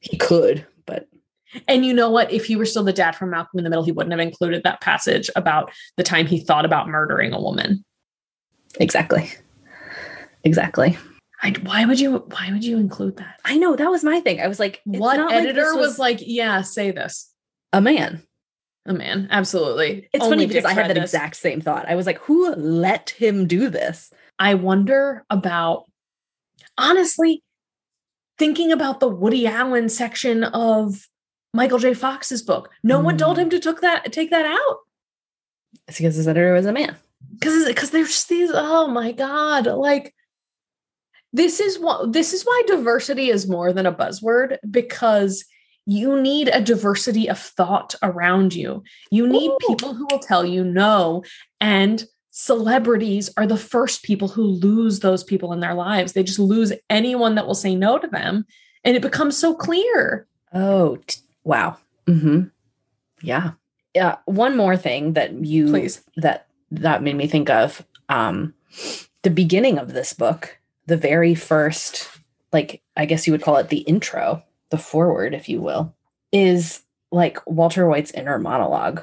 He 0.00 0.16
could, 0.16 0.66
but 0.86 1.08
And 1.68 1.84
you 1.84 1.92
know 1.92 2.10
what? 2.10 2.32
If 2.32 2.46
he 2.46 2.56
were 2.56 2.64
still 2.64 2.84
the 2.84 2.92
dad 2.92 3.16
from 3.16 3.30
Malcolm 3.30 3.58
in 3.58 3.64
the 3.64 3.70
Middle, 3.70 3.84
he 3.84 3.92
wouldn't 3.92 4.12
have 4.12 4.20
included 4.20 4.62
that 4.62 4.80
passage 4.80 5.30
about 5.36 5.72
the 5.96 6.02
time 6.02 6.26
he 6.26 6.40
thought 6.40 6.64
about 6.64 6.88
murdering 6.88 7.32
a 7.32 7.40
woman. 7.40 7.84
exactly. 8.80 9.30
Exactly. 10.44 10.96
I, 11.42 11.50
why 11.62 11.84
would 11.84 12.00
you 12.00 12.18
why 12.30 12.50
would 12.50 12.64
you 12.64 12.78
include 12.78 13.16
that? 13.18 13.40
I 13.44 13.58
know 13.58 13.76
that 13.76 13.90
was 13.90 14.04
my 14.04 14.20
thing. 14.20 14.40
I 14.40 14.46
was 14.46 14.58
like, 14.58 14.80
what 14.84 15.16
not 15.16 15.30
like 15.30 15.44
editor 15.44 15.76
was, 15.76 15.98
like, 15.98 16.20
yeah, 16.22 16.62
say 16.62 16.92
this. 16.92 17.30
a 17.72 17.80
man? 17.80 18.22
A 18.88 18.92
man, 18.94 19.26
absolutely. 19.30 20.08
It's 20.12 20.22
Only 20.24 20.36
funny 20.36 20.46
because 20.46 20.64
I 20.64 20.72
had 20.72 20.88
that 20.88 20.96
exact 20.96 21.36
same 21.36 21.60
thought. 21.60 21.86
I 21.88 21.96
was 21.96 22.06
like, 22.06 22.18
who 22.20 22.54
let 22.54 23.10
him 23.10 23.46
do 23.46 23.68
this? 23.68 24.12
I 24.38 24.54
wonder 24.54 25.24
about 25.28 25.84
honestly 26.78 27.42
thinking 28.38 28.70
about 28.70 29.00
the 29.00 29.08
Woody 29.08 29.46
Allen 29.46 29.88
section 29.88 30.44
of 30.44 31.08
Michael 31.52 31.78
J. 31.78 31.94
Fox's 31.94 32.42
book. 32.42 32.70
No 32.84 33.00
one 33.00 33.16
told 33.18 33.38
Mm. 33.38 33.42
him 33.42 33.50
to 33.50 33.58
took 33.60 33.80
that 33.80 34.12
take 34.12 34.30
that 34.30 34.46
out 34.46 34.78
It's 35.88 35.98
because 35.98 36.14
his 36.16 36.28
editor 36.28 36.52
was 36.52 36.66
a 36.66 36.72
man. 36.72 36.96
because 37.32 37.64
because 37.66 37.90
there's 37.90 38.24
these 38.24 38.50
oh 38.54 38.86
my 38.88 39.10
god 39.12 39.66
like 39.66 40.14
this 41.32 41.58
is 41.60 41.78
what 41.78 42.12
this 42.12 42.32
is 42.34 42.44
why 42.44 42.62
diversity 42.66 43.30
is 43.30 43.48
more 43.48 43.72
than 43.72 43.86
a 43.86 43.92
buzzword 43.92 44.58
because 44.70 45.44
you 45.86 46.20
need 46.20 46.48
a 46.52 46.60
diversity 46.60 47.28
of 47.28 47.38
thought 47.38 47.94
around 48.02 48.54
you. 48.54 48.82
You 49.10 49.26
need 49.28 49.50
Ooh. 49.50 49.58
people 49.68 49.94
who 49.94 50.06
will 50.10 50.18
tell 50.18 50.44
you 50.44 50.64
no 50.64 51.22
and 51.60 52.04
celebrities 52.30 53.30
are 53.36 53.46
the 53.46 53.56
first 53.56 54.02
people 54.02 54.28
who 54.28 54.42
lose 54.42 55.00
those 55.00 55.24
people 55.24 55.52
in 55.52 55.60
their 55.60 55.74
lives. 55.74 56.12
They 56.12 56.22
just 56.22 56.38
lose 56.38 56.72
anyone 56.90 57.34
that 57.36 57.46
will 57.46 57.54
say 57.54 57.74
no 57.74 57.98
to 57.98 58.06
them 58.06 58.44
and 58.84 58.96
it 58.96 59.02
becomes 59.02 59.36
so 59.38 59.54
clear. 59.54 60.26
Oh, 60.52 60.98
t- 61.06 61.20
wow. 61.44 61.78
hmm 62.06 62.42
Yeah. 63.22 63.52
Yeah. 63.94 64.16
One 64.26 64.56
more 64.56 64.76
thing 64.76 65.14
that 65.14 65.32
you 65.32 65.68
Please. 65.68 66.02
that 66.16 66.48
that 66.72 67.02
made 67.02 67.16
me 67.16 67.26
think 67.26 67.48
of 67.48 67.84
um 68.08 68.52
the 69.22 69.30
beginning 69.30 69.78
of 69.78 69.92
this 69.92 70.12
book, 70.12 70.58
the 70.86 70.96
very 70.96 71.34
first, 71.34 72.08
like 72.52 72.82
I 72.96 73.06
guess 73.06 73.26
you 73.26 73.32
would 73.32 73.42
call 73.42 73.56
it 73.56 73.70
the 73.70 73.78
intro, 73.78 74.42
the 74.70 74.78
foreword, 74.78 75.34
if 75.34 75.48
you 75.48 75.60
will, 75.60 75.94
is 76.32 76.82
like 77.12 77.38
Walter 77.46 77.86
White's 77.88 78.10
inner 78.10 78.38
monologue 78.38 79.02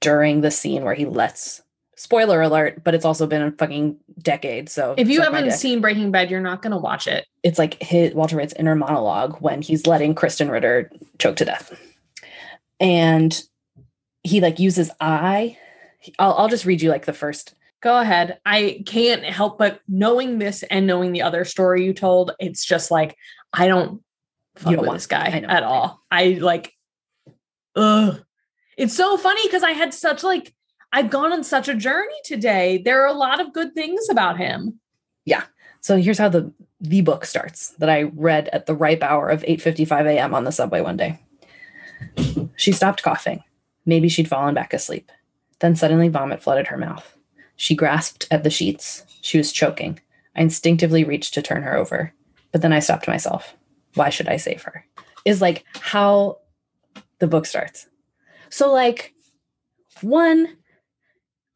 during 0.00 0.40
the 0.40 0.50
scene 0.50 0.84
where 0.84 0.94
he 0.94 1.06
lets 1.06 1.62
spoiler 1.96 2.42
alert, 2.42 2.82
but 2.82 2.94
it's 2.94 3.04
also 3.04 3.26
been 3.26 3.42
a 3.42 3.52
fucking 3.52 3.96
decade. 4.20 4.68
So 4.68 4.94
If 4.98 5.08
you 5.08 5.22
haven't 5.22 5.52
seen 5.52 5.80
Breaking 5.80 6.10
Bad, 6.10 6.30
you're 6.30 6.40
not 6.40 6.60
going 6.60 6.72
to 6.72 6.76
watch 6.76 7.06
it. 7.06 7.26
it's 7.42 7.58
like 7.58 7.80
his 7.82 8.12
Walter 8.14 8.36
White's 8.36 8.52
inner 8.54 8.74
monologue 8.74 9.36
when 9.40 9.62
he's 9.62 9.86
letting 9.86 10.14
Krysten 10.14 10.50
Ritter 10.50 10.90
choke 11.18 11.36
to 11.36 11.44
death. 11.44 11.78
And 12.80 13.40
he 14.22 14.40
like 14.40 14.58
uses 14.58 14.90
I. 15.00 15.56
I'll, 16.18 16.34
I'll 16.34 16.48
just 16.48 16.64
read 16.66 16.82
you 16.82 16.90
like 16.90 17.06
the 17.06 17.12
first. 17.12 17.54
Go 17.80 17.98
ahead. 18.00 18.38
I 18.44 18.82
can't 18.86 19.22
help 19.24 19.58
but 19.58 19.80
knowing 19.86 20.38
this 20.38 20.64
and 20.64 20.86
knowing 20.86 21.12
the 21.12 21.22
other 21.22 21.44
story 21.44 21.84
you 21.84 21.92
told, 21.94 22.32
it's 22.40 22.64
just 22.64 22.90
like 22.90 23.16
I 23.52 23.68
don't 23.68 24.02
fuck 24.56 24.72
don't 24.72 24.80
with 24.80 24.88
want- 24.88 24.96
this 24.98 25.06
guy 25.06 25.28
at 25.48 25.62
all. 25.62 26.02
I 26.10 26.38
like 26.40 26.72
ugh. 27.76 28.22
It's 28.76 28.94
so 28.96 29.16
funny 29.16 29.42
because 29.44 29.62
I 29.62 29.70
had 29.72 29.94
such 29.94 30.22
like 30.24 30.54
I've 30.92 31.10
gone 31.10 31.32
on 31.32 31.42
such 31.44 31.68
a 31.68 31.74
journey 31.74 32.14
today. 32.24 32.80
There 32.84 33.02
are 33.02 33.08
a 33.08 33.12
lot 33.12 33.40
of 33.40 33.52
good 33.52 33.74
things 33.74 34.08
about 34.08 34.36
him. 34.38 34.78
Yeah. 35.24 35.42
So 35.80 35.96
here's 35.96 36.18
how 36.18 36.28
the 36.28 36.52
the 36.80 37.00
book 37.00 37.24
starts 37.24 37.70
that 37.78 37.88
I 37.88 38.02
read 38.02 38.48
at 38.48 38.66
the 38.66 38.74
ripe 38.74 39.02
hour 39.02 39.28
of 39.28 39.42
8:55 39.42 40.06
a.m. 40.06 40.34
on 40.34 40.44
the 40.44 40.52
subway 40.52 40.80
one 40.80 40.96
day. 40.96 41.18
She 42.56 42.72
stopped 42.72 43.02
coughing. 43.02 43.42
Maybe 43.86 44.08
she'd 44.08 44.28
fallen 44.28 44.54
back 44.54 44.72
asleep. 44.72 45.10
Then 45.60 45.76
suddenly 45.76 46.08
vomit 46.08 46.42
flooded 46.42 46.68
her 46.68 46.76
mouth. 46.78 47.16
She 47.56 47.74
grasped 47.74 48.26
at 48.30 48.44
the 48.44 48.50
sheets. 48.50 49.04
She 49.20 49.38
was 49.38 49.52
choking. 49.52 50.00
I 50.36 50.42
instinctively 50.42 51.04
reached 51.04 51.34
to 51.34 51.42
turn 51.42 51.62
her 51.62 51.76
over, 51.76 52.12
but 52.52 52.60
then 52.62 52.72
I 52.72 52.80
stopped 52.80 53.06
myself. 53.08 53.54
Why 53.94 54.10
should 54.10 54.28
I 54.28 54.36
save 54.36 54.62
her? 54.62 54.84
Is 55.24 55.40
like 55.40 55.64
how 55.80 56.38
the 57.18 57.26
book 57.26 57.46
starts. 57.46 57.86
So 58.50 58.72
like 58.72 59.14
one 60.02 60.56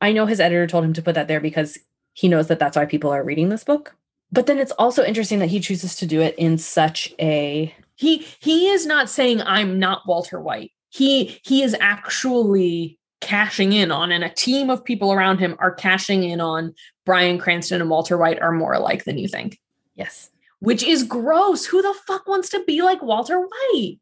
I 0.01 0.13
know 0.13 0.27
his 0.27 0.41
editor 0.41 0.67
told 0.67 0.85
him 0.85 0.93
to 0.95 1.03
put 1.03 1.15
that 1.17 1.29
there 1.29 1.41
because 1.41 1.79
he 2.13 2.29
knows 2.29 2.47
that 2.49 2.59
that's 2.59 2.77
why 2.77 2.87
people 2.87 3.11
are 3.11 3.25
reading 3.25 3.49
this 3.49 3.65
book. 3.65 3.97
But 4.31 4.47
then 4.47 4.59
it's 4.59 4.73
also 4.73 5.05
interesting 5.05 5.39
that 5.39 5.49
he 5.49 5.61
chooses 5.61 5.97
to 5.97 6.07
do 6.07 6.21
it 6.21 6.35
in 6.37 6.59
such 6.59 7.13
a 7.19 7.75
He 7.97 8.27
he 8.41 8.69
is 8.69 8.87
not 8.87 9.09
saying 9.09 9.43
I'm 9.43 9.79
not 9.79 10.03
Walter 10.07 10.41
White. 10.41 10.73
He 10.91 11.41
he 11.45 11.63
is 11.63 11.77
actually 11.81 12.99
cashing 13.21 13.73
in 13.73 13.91
on 13.91 14.13
and 14.13 14.23
a 14.23 14.31
team 14.31 14.71
of 14.71 14.85
people 14.85 15.13
around 15.13 15.39
him 15.39 15.57
are 15.59 15.73
cashing 15.73 16.23
in 16.23 16.41
on 16.41 16.73
Bryan 17.05 17.39
Cranston 17.39 17.81
and 17.81 17.91
Walter 17.91 18.17
White 18.17 18.41
are 18.41 18.53
more 18.53 18.73
alike 18.73 19.05
than 19.05 19.19
you 19.19 19.27
think. 19.29 19.59
yes. 19.95 20.31
Which 20.61 20.83
is 20.83 21.03
gross. 21.03 21.67
Who 21.67 21.83
the 21.83 21.95
fuck 22.07 22.27
wants 22.29 22.49
to 22.51 22.63
be 22.67 22.83
like 22.83 23.03
Walter 23.03 23.39
White? 23.41 23.99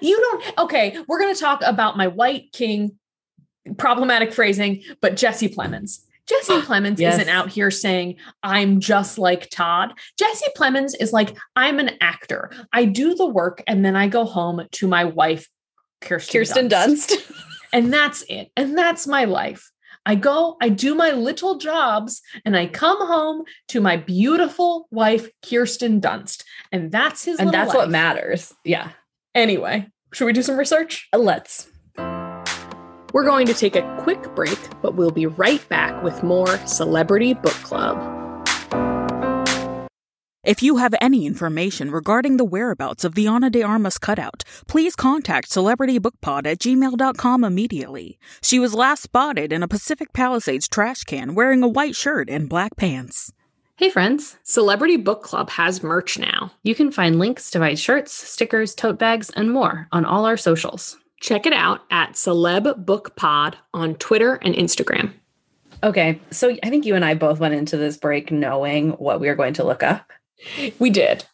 You 0.00 0.16
don't. 0.20 0.58
Okay, 0.58 0.98
we're 1.06 1.20
going 1.20 1.34
to 1.34 1.40
talk 1.40 1.62
about 1.64 1.96
my 1.96 2.08
white 2.08 2.52
king, 2.52 2.98
problematic 3.78 4.32
phrasing, 4.32 4.82
but 5.00 5.16
Jesse 5.16 5.48
Plemons. 5.48 6.00
Jesse 6.28 6.52
Plemons 6.62 6.98
Yes. 6.98 7.14
isn't 7.20 7.28
out 7.28 7.50
here 7.50 7.70
saying, 7.70 8.16
I'm 8.42 8.80
just 8.80 9.16
like 9.18 9.48
Todd. 9.50 9.92
Jesse 10.18 10.50
Plemons 10.56 10.92
is 10.98 11.12
like, 11.12 11.36
I'm 11.54 11.78
an 11.78 11.92
actor. 12.00 12.50
I 12.72 12.84
do 12.84 13.14
the 13.14 13.26
work 13.26 13.62
and 13.68 13.84
then 13.84 13.94
I 13.94 14.08
go 14.08 14.24
home 14.24 14.66
to 14.72 14.88
my 14.88 15.04
wife, 15.04 15.48
Kirsten, 16.00 16.40
Kirsten 16.40 16.68
Dunst. 16.68 17.10
Dunst. 17.12 17.32
And 17.72 17.92
that's 17.92 18.22
it. 18.30 18.50
And 18.56 18.78
that's 18.78 19.06
my 19.06 19.24
life. 19.24 19.70
I 20.06 20.14
go, 20.14 20.56
I 20.62 20.68
do 20.68 20.94
my 20.94 21.10
little 21.10 21.58
jobs, 21.58 22.22
and 22.44 22.56
I 22.56 22.66
come 22.66 23.04
home 23.04 23.44
to 23.68 23.80
my 23.80 23.96
beautiful 23.96 24.86
wife, 24.92 25.28
Kirsten 25.44 26.00
Dunst. 26.00 26.44
And 26.70 26.92
that's 26.92 27.24
his 27.24 27.40
and 27.40 27.52
that's 27.52 27.74
what 27.74 27.90
matters. 27.90 28.54
Yeah. 28.64 28.90
Anyway, 29.34 29.88
should 30.12 30.26
we 30.26 30.32
do 30.32 30.42
some 30.42 30.56
research? 30.56 31.08
Uh, 31.12 31.18
let's. 31.18 31.68
We're 33.12 33.24
going 33.24 33.46
to 33.48 33.54
take 33.54 33.74
a 33.74 33.96
quick 33.98 34.34
break, 34.36 34.58
but 34.80 34.94
we'll 34.94 35.10
be 35.10 35.26
right 35.26 35.66
back 35.68 36.02
with 36.04 36.22
more 36.22 36.56
Celebrity 36.66 37.34
Book 37.34 37.54
Club. 37.54 38.25
If 40.46 40.62
you 40.62 40.76
have 40.76 40.94
any 41.00 41.26
information 41.26 41.90
regarding 41.90 42.36
the 42.36 42.44
whereabouts 42.44 43.02
of 43.02 43.16
the 43.16 43.26
Ana 43.26 43.50
de 43.50 43.64
Armas 43.64 43.98
cutout, 43.98 44.44
please 44.68 44.94
contact 44.94 45.50
celebritybookpod 45.50 46.46
at 46.46 46.60
gmail.com 46.60 47.42
immediately. 47.42 48.16
She 48.42 48.60
was 48.60 48.72
last 48.72 49.02
spotted 49.02 49.52
in 49.52 49.64
a 49.64 49.66
Pacific 49.66 50.12
Palisades 50.12 50.68
trash 50.68 51.02
can 51.02 51.34
wearing 51.34 51.64
a 51.64 51.68
white 51.68 51.96
shirt 51.96 52.30
and 52.30 52.48
black 52.48 52.76
pants. 52.76 53.32
Hey, 53.74 53.90
friends. 53.90 54.38
Celebrity 54.44 54.96
Book 54.96 55.24
Club 55.24 55.50
has 55.50 55.82
merch 55.82 56.16
now. 56.16 56.52
You 56.62 56.76
can 56.76 56.92
find 56.92 57.18
links 57.18 57.50
to 57.50 57.58
buy 57.58 57.74
shirts, 57.74 58.12
stickers, 58.12 58.72
tote 58.72 59.00
bags, 59.00 59.30
and 59.30 59.50
more 59.50 59.88
on 59.90 60.04
all 60.04 60.26
our 60.26 60.36
socials. 60.36 60.96
Check 61.20 61.46
it 61.46 61.54
out 61.54 61.80
at 61.90 62.12
Celeb 62.12 62.86
Book 62.86 63.16
Pod 63.16 63.58
on 63.74 63.96
Twitter 63.96 64.34
and 64.34 64.54
Instagram. 64.54 65.12
Okay. 65.82 66.20
So 66.30 66.56
I 66.62 66.70
think 66.70 66.86
you 66.86 66.94
and 66.94 67.04
I 67.04 67.14
both 67.14 67.40
went 67.40 67.54
into 67.54 67.76
this 67.76 67.96
break 67.96 68.30
knowing 68.30 68.90
what 68.90 69.18
we 69.18 69.26
were 69.26 69.34
going 69.34 69.54
to 69.54 69.64
look 69.64 69.82
up. 69.82 70.12
We 70.78 70.90
did. 70.90 71.24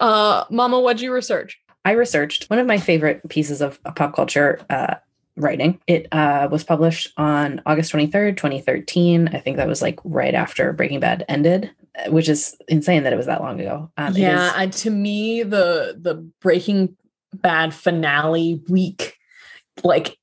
Uh, 0.00 0.44
Mama, 0.50 0.80
what'd 0.80 1.00
you 1.00 1.12
research? 1.12 1.58
I 1.84 1.92
researched 1.92 2.48
one 2.50 2.58
of 2.58 2.66
my 2.66 2.78
favorite 2.78 3.28
pieces 3.28 3.60
of 3.60 3.82
pop 3.82 4.14
culture 4.14 4.60
uh, 4.70 4.94
writing. 5.36 5.78
It 5.86 6.08
uh, 6.12 6.48
was 6.50 6.64
published 6.64 7.12
on 7.16 7.60
August 7.66 7.92
23rd, 7.92 8.36
2013. 8.36 9.28
I 9.28 9.40
think 9.40 9.56
that 9.58 9.68
was 9.68 9.82
like 9.82 9.98
right 10.04 10.34
after 10.34 10.72
Breaking 10.72 11.00
Bad 11.00 11.24
ended, 11.28 11.70
uh, 11.98 12.10
which 12.10 12.28
is 12.28 12.56
insane 12.68 13.02
that 13.04 13.12
it 13.12 13.16
was 13.16 13.26
that 13.26 13.42
long 13.42 13.60
ago. 13.60 13.90
Um, 13.96 14.14
yeah, 14.16 14.46
is- 14.48 14.52
I, 14.56 14.66
to 14.68 14.90
me, 14.90 15.42
the 15.42 15.96
the 16.00 16.14
Breaking 16.40 16.96
Bad 17.34 17.74
finale 17.74 18.62
week, 18.68 19.16
like, 19.82 20.16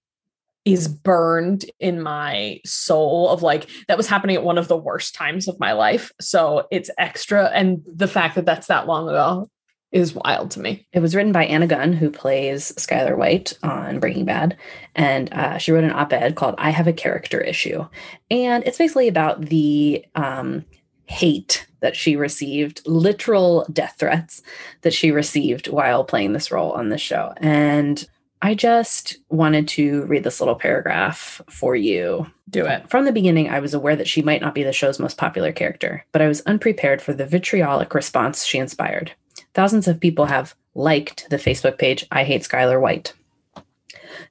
is 0.66 0.88
burned 0.88 1.66
in 1.80 2.02
my 2.02 2.60
soul. 2.66 3.30
Of 3.30 3.42
like 3.44 3.70
that 3.88 3.98
was 3.98 4.08
happening 4.08 4.36
at 4.36 4.44
one 4.44 4.58
of 4.58 4.68
the 4.68 4.78
worst 4.78 5.16
times 5.16 5.48
of 5.48 5.60
my 5.60 5.74
life. 5.74 6.12
So 6.20 6.68
it's 6.72 6.90
extra, 6.98 7.46
and 7.54 7.82
the 7.86 8.08
fact 8.08 8.36
that 8.36 8.46
that's 8.46 8.68
that 8.68 8.88
long 8.88 9.10
ago 9.10 9.50
is 9.92 10.16
wild 10.16 10.52
to 10.52 10.60
me. 10.60 10.88
It 10.94 11.00
was 11.00 11.16
written 11.16 11.32
by 11.34 11.46
Anna 11.46 11.68
Gunn, 11.68 11.94
who 11.94 12.10
plays 12.10 12.72
Skyler 12.78 13.18
White 13.18 13.58
on 13.62 14.00
Breaking 14.00 14.26
Bad. 14.26 14.58
And 14.96 15.32
uh, 15.34 15.58
she 15.58 15.72
wrote 15.72 15.84
an 15.84 15.92
op 15.92 16.14
ed 16.14 16.36
called 16.36 16.56
I 16.58 16.70
Have 16.70 16.88
a 16.88 16.94
Character 16.94 17.42
Issue. 17.42 17.86
And 18.30 18.64
it's 18.66 18.78
basically 18.78 19.10
about 19.10 19.42
the 19.42 20.06
um, 20.16 20.66
hate 21.06 21.68
that 21.82 21.96
she 21.96 22.16
received, 22.16 22.82
literal 22.88 23.66
death 23.72 23.96
threats 24.00 24.42
that 24.82 24.94
she 24.94 25.12
received 25.12 25.68
while 25.68 26.06
playing 26.06 26.32
this 26.32 26.52
role 26.52 26.72
on 26.72 26.90
this 26.90 27.02
show. 27.02 27.34
And 27.38 28.08
I 28.44 28.56
just 28.56 29.18
wanted 29.30 29.68
to 29.70 30.04
read 30.06 30.24
this 30.24 30.42
little 30.42 30.56
paragraph 30.56 31.42
for 31.48 31.76
you. 31.76 32.26
Do 32.50 32.66
it. 32.66 32.90
From 32.90 33.06
the 33.06 33.12
beginning, 33.12 33.50
I 33.50 33.60
was 33.60 33.76
aware 33.76 33.96
that 33.96 34.08
she 34.08 34.24
might 34.24 34.42
not 34.42 34.56
be 34.56 34.64
the 34.64 34.74
show's 34.74 35.00
most 35.00 35.18
popular 35.18 35.52
character, 35.52 36.04
but 36.12 36.24
I 36.24 36.28
was 36.28 36.42
unprepared 36.42 37.02
for 37.02 37.14
the 37.14 37.26
vitriolic 37.26 37.94
response 37.94 38.44
she 38.44 38.58
inspired. 38.58 39.12
Thousands 39.54 39.88
of 39.88 40.00
people 40.00 40.26
have 40.26 40.56
liked 40.74 41.30
the 41.30 41.38
Facebook 41.38 41.78
page 41.78 42.06
I 42.12 42.24
Hate 42.24 42.42
Skyler 42.42 42.82
White. 42.82 43.14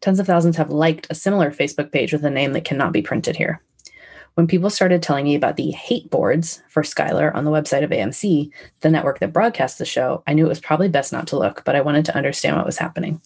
Tens 0.01 0.19
of 0.19 0.27
thousands 0.27 0.57
have 0.57 0.71
liked 0.71 1.07
a 1.09 1.15
similar 1.15 1.53
Facebook 1.53 1.93
page 1.93 2.13
with 2.13 2.25
a 2.25 2.31
name 2.31 2.53
that 2.55 2.65
cannot 2.65 2.93
be 2.93 3.03
printed 3.03 3.37
here. 3.37 3.63
When 4.35 4.47
people 4.47 4.71
started 4.71 5.03
telling 5.03 5.25
me 5.25 5.35
about 5.35 5.57
the 5.57 5.71
hate 5.71 6.11
boards 6.11 6.63
for 6.69 6.83
Skyler 6.83 7.35
on 7.35 7.45
the 7.45 7.51
website 7.51 7.85
of 7.85 7.91
AMC, 7.91 8.51
the 8.81 8.91
network 8.91 9.19
that 9.21 9.33
broadcasts 9.33 9.79
the 9.79 9.85
show, 9.85 10.23
I 10.27 10.33
knew 10.35 10.47
it 10.47 10.49
was 10.49 10.61
probably 10.61 10.89
best 10.89 11.13
not 11.13 11.27
to 11.29 11.39
look, 11.39 11.63
but 11.65 11.77
I 11.77 11.81
wanted 11.81 12.05
to 12.07 12.17
understand 12.17 12.57
what 12.57 12.67
was 12.67 12.79
happening. 12.79 13.21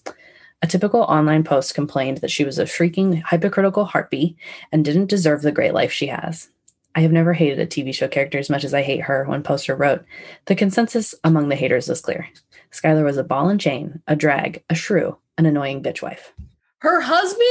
A 0.65 0.67
typical 0.67 1.03
online 1.03 1.45
post 1.45 1.75
complained 1.75 2.23
that 2.23 2.31
she 2.31 2.43
was 2.43 2.59
a 2.59 2.65
shrieking, 2.65 3.23
hypocritical 3.31 3.85
heartbeat 3.85 4.35
and 4.73 4.83
didn't 4.83 5.11
deserve 5.11 5.43
the 5.43 5.53
great 5.53 5.75
life 5.75 5.93
she 5.93 6.07
has. 6.07 6.49
I 6.95 7.03
have 7.03 7.13
never 7.13 7.35
hated 7.35 7.59
a 7.59 7.67
TV 7.67 7.95
show 7.95 8.09
character 8.09 8.39
as 8.39 8.49
much 8.49 8.65
as 8.65 8.73
I 8.73 8.81
hate 8.81 9.03
her, 9.03 9.25
one 9.25 9.43
poster 9.43 9.77
wrote. 9.77 10.07
The 10.47 10.55
consensus 10.55 11.15
among 11.23 11.51
the 11.51 11.55
haters 11.55 11.87
was 11.87 12.01
clear. 12.01 12.27
Skyler 12.73 13.05
was 13.05 13.19
a 13.19 13.25
ball 13.25 13.51
and 13.51 13.61
chain, 13.61 14.01
a 14.07 14.17
drag, 14.17 14.65
a 14.71 14.75
shrew, 14.75 15.19
an 15.37 15.45
annoying 15.45 15.83
bitch 15.83 16.01
wife. 16.01 16.33
Her 16.79 16.99
husband 16.99 17.45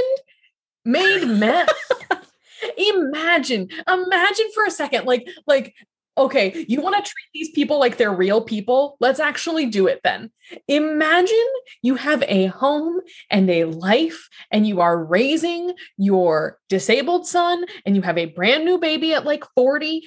made 0.84 1.26
meth. 1.26 1.70
imagine, 2.80 3.70
imagine 3.88 4.47
for 4.55 4.66
a 4.66 4.72
second, 4.72 5.05
like, 5.05 5.28
like, 5.45 5.76
okay, 6.18 6.66
you 6.68 6.82
want 6.82 6.95
to 6.95 7.01
treat 7.01 7.30
these 7.34 7.51
people 7.51 7.80
like 7.80 7.97
they're 7.97 8.14
real 8.14 8.41
people? 8.41 8.97
Let's 8.99 9.20
actually 9.20 9.66
do 9.66 9.88
it 9.88 10.01
then. 10.03 10.32
Imagine 10.68 11.47
you 11.82 11.95
have 11.95 12.24
a 12.28 12.47
home 12.47 12.99
and 13.30 13.49
a 13.49 13.66
life, 13.66 14.30
and 14.51 14.68
you 14.68 14.82
are 14.82 15.03
raising 15.03 15.74
your 15.97 16.59
disabled 16.70 17.28
son, 17.28 17.66
and 17.86 17.95
you 17.95 18.01
have 18.01 18.18
a 18.18 18.26
brand 18.26 18.66
new 18.66 18.78
baby 18.78 19.14
at 19.14 19.26
like 19.26 19.43
40, 19.55 20.03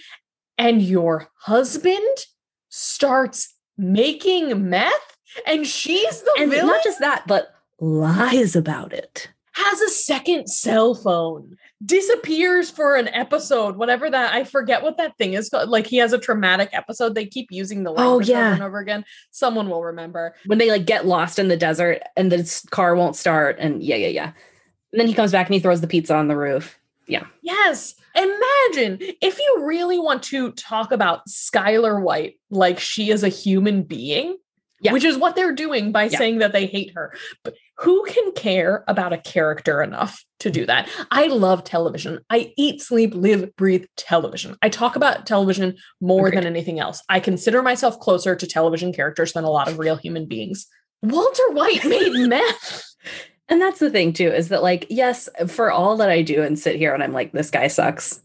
and 0.58 0.82
your 0.82 1.28
husband 1.40 2.18
starts 2.68 3.54
making 3.78 4.68
meth 4.68 5.16
and 5.46 5.66
she's 5.66 6.22
the 6.22 6.34
and 6.38 6.50
villain 6.50 6.68
not 6.68 6.84
just 6.84 7.00
that, 7.00 7.24
but 7.26 7.54
lies 7.80 8.56
about 8.56 8.92
it. 8.92 9.28
has 9.52 9.80
a 9.80 9.90
second 9.90 10.48
cell 10.48 10.94
phone 10.94 11.56
disappears 11.84 12.70
for 12.70 12.96
an 12.96 13.06
episode 13.08 13.76
whatever 13.76 14.08
that 14.08 14.32
i 14.32 14.44
forget 14.44 14.82
what 14.82 14.96
that 14.96 15.16
thing 15.18 15.34
is 15.34 15.50
called 15.50 15.68
like 15.68 15.86
he 15.86 15.98
has 15.98 16.14
a 16.14 16.18
traumatic 16.18 16.70
episode 16.72 17.14
they 17.14 17.26
keep 17.26 17.48
using 17.50 17.82
the 17.82 17.90
Oh, 17.90 17.94
language 17.94 18.28
yeah. 18.30 18.46
over 18.46 18.54
and 18.54 18.62
over 18.62 18.78
again 18.78 19.04
someone 19.30 19.68
will 19.68 19.82
remember 19.84 20.34
When 20.46 20.56
they 20.58 20.70
like 20.70 20.86
get 20.86 21.04
lost 21.06 21.38
in 21.38 21.48
the 21.48 21.56
desert 21.56 22.00
and 22.16 22.32
the 22.32 22.64
car 22.70 22.96
won't 22.96 23.14
start, 23.16 23.56
and 23.58 23.82
yeah, 23.82 23.96
yeah, 23.96 24.08
yeah. 24.08 24.32
And 24.92 25.00
then 25.00 25.06
he 25.06 25.12
comes 25.14 25.32
back 25.32 25.46
and 25.48 25.54
he 25.54 25.60
throws 25.60 25.82
the 25.82 25.86
pizza 25.86 26.14
on 26.14 26.28
the 26.28 26.36
roof. 26.36 26.78
Yeah. 27.06 27.26
Yes 27.42 27.94
imagine 28.16 28.98
if 29.20 29.38
you 29.38 29.58
really 29.64 29.98
want 29.98 30.22
to 30.22 30.52
talk 30.52 30.90
about 30.92 31.26
skyler 31.28 32.00
white 32.02 32.38
like 32.50 32.80
she 32.80 33.10
is 33.10 33.22
a 33.22 33.28
human 33.28 33.82
being 33.82 34.36
Yeah. 34.80 34.92
which 34.92 35.04
is 35.04 35.16
what 35.16 35.36
they're 35.36 35.54
doing 35.54 35.90
by 35.92 36.04
Yeah. 36.04 36.18
saying 36.18 36.38
that 36.38 36.52
they 36.52 36.66
hate 36.66 36.92
her 36.94 37.14
but 37.44 37.54
who 37.78 38.04
can 38.04 38.32
care 38.32 38.84
about 38.86 39.12
a 39.12 39.18
character 39.18 39.82
enough 39.82 40.22
to 40.40 40.50
do 40.50 40.66
that 40.66 40.88
i 41.10 41.26
love 41.28 41.64
television 41.64 42.20
i 42.30 42.52
eat 42.56 42.82
sleep 42.82 43.14
live 43.14 43.54
breathe 43.56 43.86
television 43.96 44.54
i 44.62 44.68
talk 44.68 44.94
about 44.96 45.26
television 45.26 45.76
more 46.00 46.26
Agreed. 46.28 46.38
than 46.38 46.46
anything 46.46 46.78
else 46.78 47.02
i 47.08 47.18
consider 47.20 47.62
myself 47.62 47.98
closer 48.00 48.36
to 48.36 48.46
television 48.46 48.92
characters 48.92 49.32
than 49.32 49.44
a 49.44 49.50
lot 49.50 49.68
of 49.68 49.78
real 49.78 49.96
human 49.96 50.26
beings 50.26 50.66
walter 51.02 51.50
white 51.52 51.84
made 51.84 52.12
meth 52.28 52.84
And 53.48 53.60
that's 53.60 53.78
the 53.78 53.90
thing 53.90 54.12
too, 54.12 54.26
is 54.26 54.48
that 54.48 54.60
like, 54.64 54.86
yes, 54.90 55.28
for 55.46 55.70
all 55.70 55.96
that 55.98 56.10
I 56.10 56.22
do 56.22 56.42
and 56.42 56.58
sit 56.58 56.74
here 56.74 56.92
and 56.92 57.00
I'm 57.00 57.12
like, 57.12 57.30
this 57.30 57.48
guy 57.48 57.68
sucks. 57.68 58.20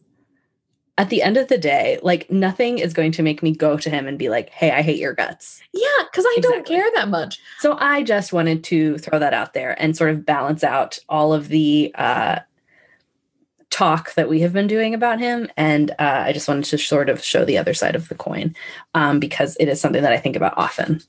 At 0.97 1.09
the 1.09 1.21
end 1.23 1.37
of 1.37 1.47
the 1.47 1.57
day, 1.57 1.97
like 2.03 2.29
nothing 2.29 2.77
is 2.77 2.93
going 2.93 3.11
to 3.13 3.23
make 3.23 3.41
me 3.41 3.55
go 3.55 3.77
to 3.77 3.89
him 3.89 4.07
and 4.07 4.19
be 4.19 4.29
like, 4.29 4.49
hey, 4.49 4.71
I 4.71 4.81
hate 4.81 4.99
your 4.99 5.13
guts. 5.13 5.61
yeah 5.73 5.87
because 6.11 6.25
i 6.27 6.37
don't 6.41 6.65
care 6.65 6.89
that 6.95 7.07
much 7.09 7.39
So 7.59 7.77
I 7.79 8.03
just 8.03 8.33
wanted 8.33 8.63
to 8.65 8.97
throw 8.97 9.17
that 9.19 9.33
out 9.33 9.53
there 9.53 9.81
and 9.81 9.95
sort 9.95 10.09
of 10.11 10.25
balance 10.25 10.63
out 10.63 10.99
all 11.07 11.33
of 11.33 11.47
the 11.47 11.91
uh, 11.95 12.39
talk 13.69 14.13
that 14.15 14.27
we 14.29 14.41
have 14.41 14.51
been 14.53 14.67
doing 14.67 14.93
about 14.93 15.19
him. 15.19 15.49
And 15.55 15.91
uh, 15.91 16.23
I 16.27 16.33
just 16.33 16.47
wanted 16.47 16.65
to 16.65 16.77
sort 16.77 17.09
of 17.09 17.23
show 17.23 17.45
the 17.45 17.57
other 17.57 17.73
side 17.73 17.95
of 17.95 18.09
the 18.09 18.15
coin 18.15 18.53
um, 18.93 19.19
because 19.19 19.55
it 19.59 19.67
is 19.69 19.79
something 19.79 20.01
that 20.03 20.13
I 20.13 20.17
think 20.17 20.35
about 20.35 20.57
often. 20.57 21.01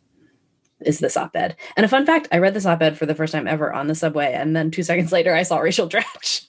Is 0.81 0.99
this 1.01 1.17
op-ed? 1.17 1.57
And 1.77 1.85
a 1.85 1.89
fun 1.89 2.07
fact: 2.07 2.29
I 2.33 2.39
read 2.39 2.55
this 2.55 2.67
op-ed 2.67 2.97
for 2.97 3.07
the 3.07 3.15
first 3.15 3.33
time 3.33 3.47
ever 3.47 3.73
on 3.73 3.87
the 3.89 3.95
subway, 3.95 4.33
and 4.33 4.55
then 4.57 4.71
two 4.71 4.83
seconds 4.83 5.13
later, 5.17 5.35
I 5.35 5.43
saw 5.43 5.59
Rachel 5.59 5.89
Dratch. 5.89 6.47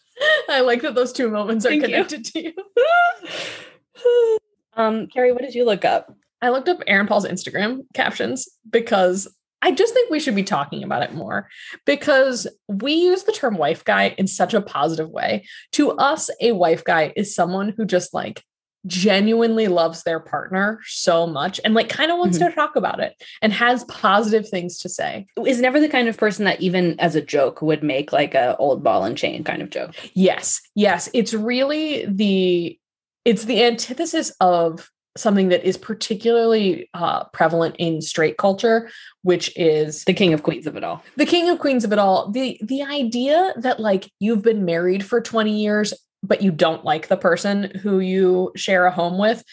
I 0.49 0.61
like 0.61 0.81
that 0.81 0.95
those 0.95 1.13
two 1.13 1.29
moments 1.29 1.65
are 1.65 1.69
Thank 1.69 1.83
you. 1.83 1.87
connected 1.89 2.25
to 2.25 2.43
you 2.43 2.53
um, 4.75 5.07
Carrie, 5.07 5.31
what 5.31 5.41
did 5.41 5.55
you 5.55 5.65
look 5.65 5.85
up? 5.85 6.13
I 6.41 6.49
looked 6.49 6.69
up 6.69 6.83
Aaron 6.87 7.07
Paul's 7.07 7.25
Instagram 7.27 7.81
captions 7.93 8.49
because 8.69 9.33
I 9.61 9.71
just 9.71 9.93
think 9.93 10.09
we 10.09 10.19
should 10.19 10.35
be 10.35 10.43
talking 10.43 10.83
about 10.83 11.03
it 11.03 11.13
more 11.13 11.47
because 11.85 12.47
we 12.67 12.93
use 12.93 13.23
the 13.23 13.31
term 13.31 13.55
wife 13.57 13.85
guy 13.85 14.13
in 14.17 14.27
such 14.27 14.53
a 14.53 14.61
positive 14.61 15.09
way. 15.09 15.45
To 15.73 15.91
us, 15.91 16.29
a 16.41 16.51
wife 16.51 16.83
guy 16.83 17.13
is 17.15 17.33
someone 17.33 17.73
who 17.77 17.85
just 17.85 18.13
like 18.13 18.43
genuinely 18.85 19.67
loves 19.67 20.03
their 20.03 20.19
partner 20.19 20.79
so 20.85 21.25
much 21.25 21.59
and 21.63 21.73
like 21.73 21.89
kind 21.89 22.11
of 22.11 22.17
wants 22.17 22.37
to 22.37 22.51
talk 22.51 22.75
about 22.75 22.99
it 22.99 23.15
and 23.41 23.53
has 23.53 23.83
positive 23.85 24.47
things 24.47 24.77
to 24.79 24.89
say. 24.89 25.25
Is 25.45 25.61
never 25.61 25.79
the 25.79 25.89
kind 25.89 26.07
of 26.07 26.17
person 26.17 26.45
that 26.45 26.61
even 26.61 26.99
as 26.99 27.15
a 27.15 27.21
joke 27.21 27.61
would 27.61 27.83
make 27.83 28.11
like 28.11 28.33
a 28.35 28.57
old 28.57 28.83
ball 28.83 29.03
and 29.05 29.17
chain 29.17 29.43
kind 29.43 29.61
of 29.61 29.69
joke. 29.69 29.91
Yes, 30.13 30.61
yes, 30.75 31.09
it's 31.13 31.33
really 31.33 32.05
the 32.05 32.77
it's 33.25 33.45
the 33.45 33.63
antithesis 33.63 34.33
of 34.41 34.89
something 35.15 35.49
that 35.49 35.63
is 35.63 35.77
particularly 35.77 36.89
uh, 36.95 37.23
prevalent 37.25 37.75
in 37.77 38.01
straight 38.01 38.35
culture, 38.37 38.89
which 39.21 39.55
is 39.55 40.03
The 40.05 40.13
king 40.13 40.33
of 40.33 40.41
queens 40.43 40.65
of 40.67 40.75
it 40.75 40.83
all. 40.83 41.03
the 41.17 41.25
king 41.25 41.49
of 41.49 41.59
queens 41.59 41.83
of 41.85 41.93
it 41.93 41.99
all 41.99 42.31
the 42.31 42.59
the 42.63 42.81
idea 42.83 43.53
that 43.57 43.79
like 43.79 44.09
you've 44.19 44.41
been 44.41 44.65
married 44.65 45.05
for 45.05 45.21
20 45.21 45.61
years 45.61 45.93
but 46.23 46.41
you 46.41 46.51
don't 46.51 46.85
like 46.85 47.07
the 47.07 47.17
person 47.17 47.63
who 47.81 47.99
you 47.99 48.51
share 48.55 48.85
a 48.85 48.91
home 48.91 49.17
with 49.17 49.43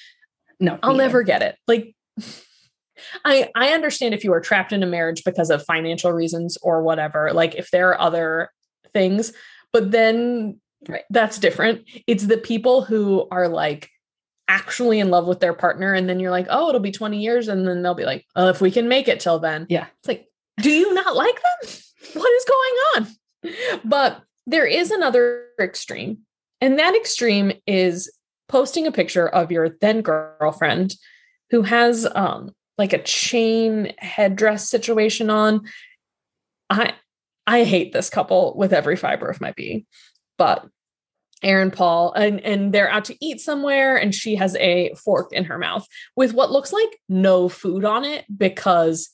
No, 0.61 0.79
i'll 0.83 0.95
never 0.95 1.23
get 1.23 1.43
it. 1.43 1.57
Like 1.67 1.95
i 3.25 3.49
i 3.55 3.69
understand 3.71 4.13
if 4.15 4.25
you 4.25 4.33
are 4.33 4.41
trapped 4.41 4.73
in 4.73 4.83
a 4.83 4.87
marriage 4.87 5.25
because 5.25 5.49
of 5.51 5.65
financial 5.65 6.13
reasons 6.13 6.59
or 6.63 6.83
whatever 6.83 7.33
like 7.33 7.55
if 7.55 7.71
there 7.71 7.89
are 7.89 8.01
other 8.01 8.51
things 8.93 9.33
but 9.73 9.91
then 9.91 10.61
Right. 10.89 11.03
that's 11.11 11.39
different. 11.39 11.85
It's 12.07 12.25
the 12.27 12.39
people 12.39 12.83
who 12.83 13.29
are 13.31 13.49
like 13.49 13.91
actually 14.49 14.99
in 14.99 15.11
love 15.11 15.27
with 15.27 15.39
their 15.39 15.53
partner 15.53 15.93
and 15.93 16.09
then 16.09 16.19
you're 16.19 16.31
like 16.31 16.47
oh 16.49 16.69
it'll 16.71 16.81
be 16.81 16.91
20 16.91 17.21
years 17.21 17.49
and 17.49 17.69
then 17.69 17.83
they'll 17.83 17.95
be 17.95 18.07
like 18.07 18.25
oh 18.35 18.49
if 18.49 18.61
we 18.61 18.71
can 18.71 18.89
make 18.89 19.07
it 19.07 19.21
till 19.21 19.39
then. 19.39 19.67
Yeah. 19.69 19.87
it's 19.99 20.09
like 20.09 20.27
do 20.61 20.71
you 20.71 20.93
not 20.95 21.15
like 21.15 21.35
them? 21.35 21.71
What 22.15 22.33
is 22.33 22.45
going 22.49 22.75
on? 22.95 23.81
But 23.85 24.23
there 24.47 24.67
is 24.67 24.91
another 24.91 25.49
extreme 25.61 26.19
and 26.61 26.79
that 26.79 26.95
extreme 26.95 27.53
is 27.67 28.13
posting 28.49 28.87
a 28.87 28.93
picture 28.93 29.29
of 29.29 29.53
your 29.53 29.71
then 29.81 30.03
girlfriend 30.03 30.95
who 31.51 31.63
has 31.63 32.07
um 32.15 32.51
like 32.79 32.93
a 32.93 33.03
chain 33.03 33.93
headdress 33.99 34.69
situation 34.69 35.31
on. 35.31 35.63
I 36.69 36.95
i 37.47 37.65
hate 37.65 37.93
this 37.93 38.11
couple 38.11 38.55
with 38.57 38.73
every 38.73 38.97
fiber 38.97 39.29
of 39.29 39.41
my 39.41 39.53
being 39.53 39.87
but 40.39 40.67
Aaron 41.43 41.71
Paul 41.71 42.13
and 42.13 42.41
and 42.41 42.73
they're 42.73 42.91
out 42.91 43.07
to 43.07 43.17
eat 43.21 43.41
somewhere 43.41 43.97
and 43.97 44.15
she 44.15 44.35
has 44.37 44.57
a 44.57 44.95
fork 44.95 45.33
in 45.33 45.45
her 45.45 45.59
mouth 45.59 45.87
with 46.17 46.35
what 46.35 46.51
looks 46.51 46.73
like 46.73 46.99
no 47.09 47.49
food 47.49 47.85
on 47.85 48.05
it 48.05 48.25
because 48.37 49.11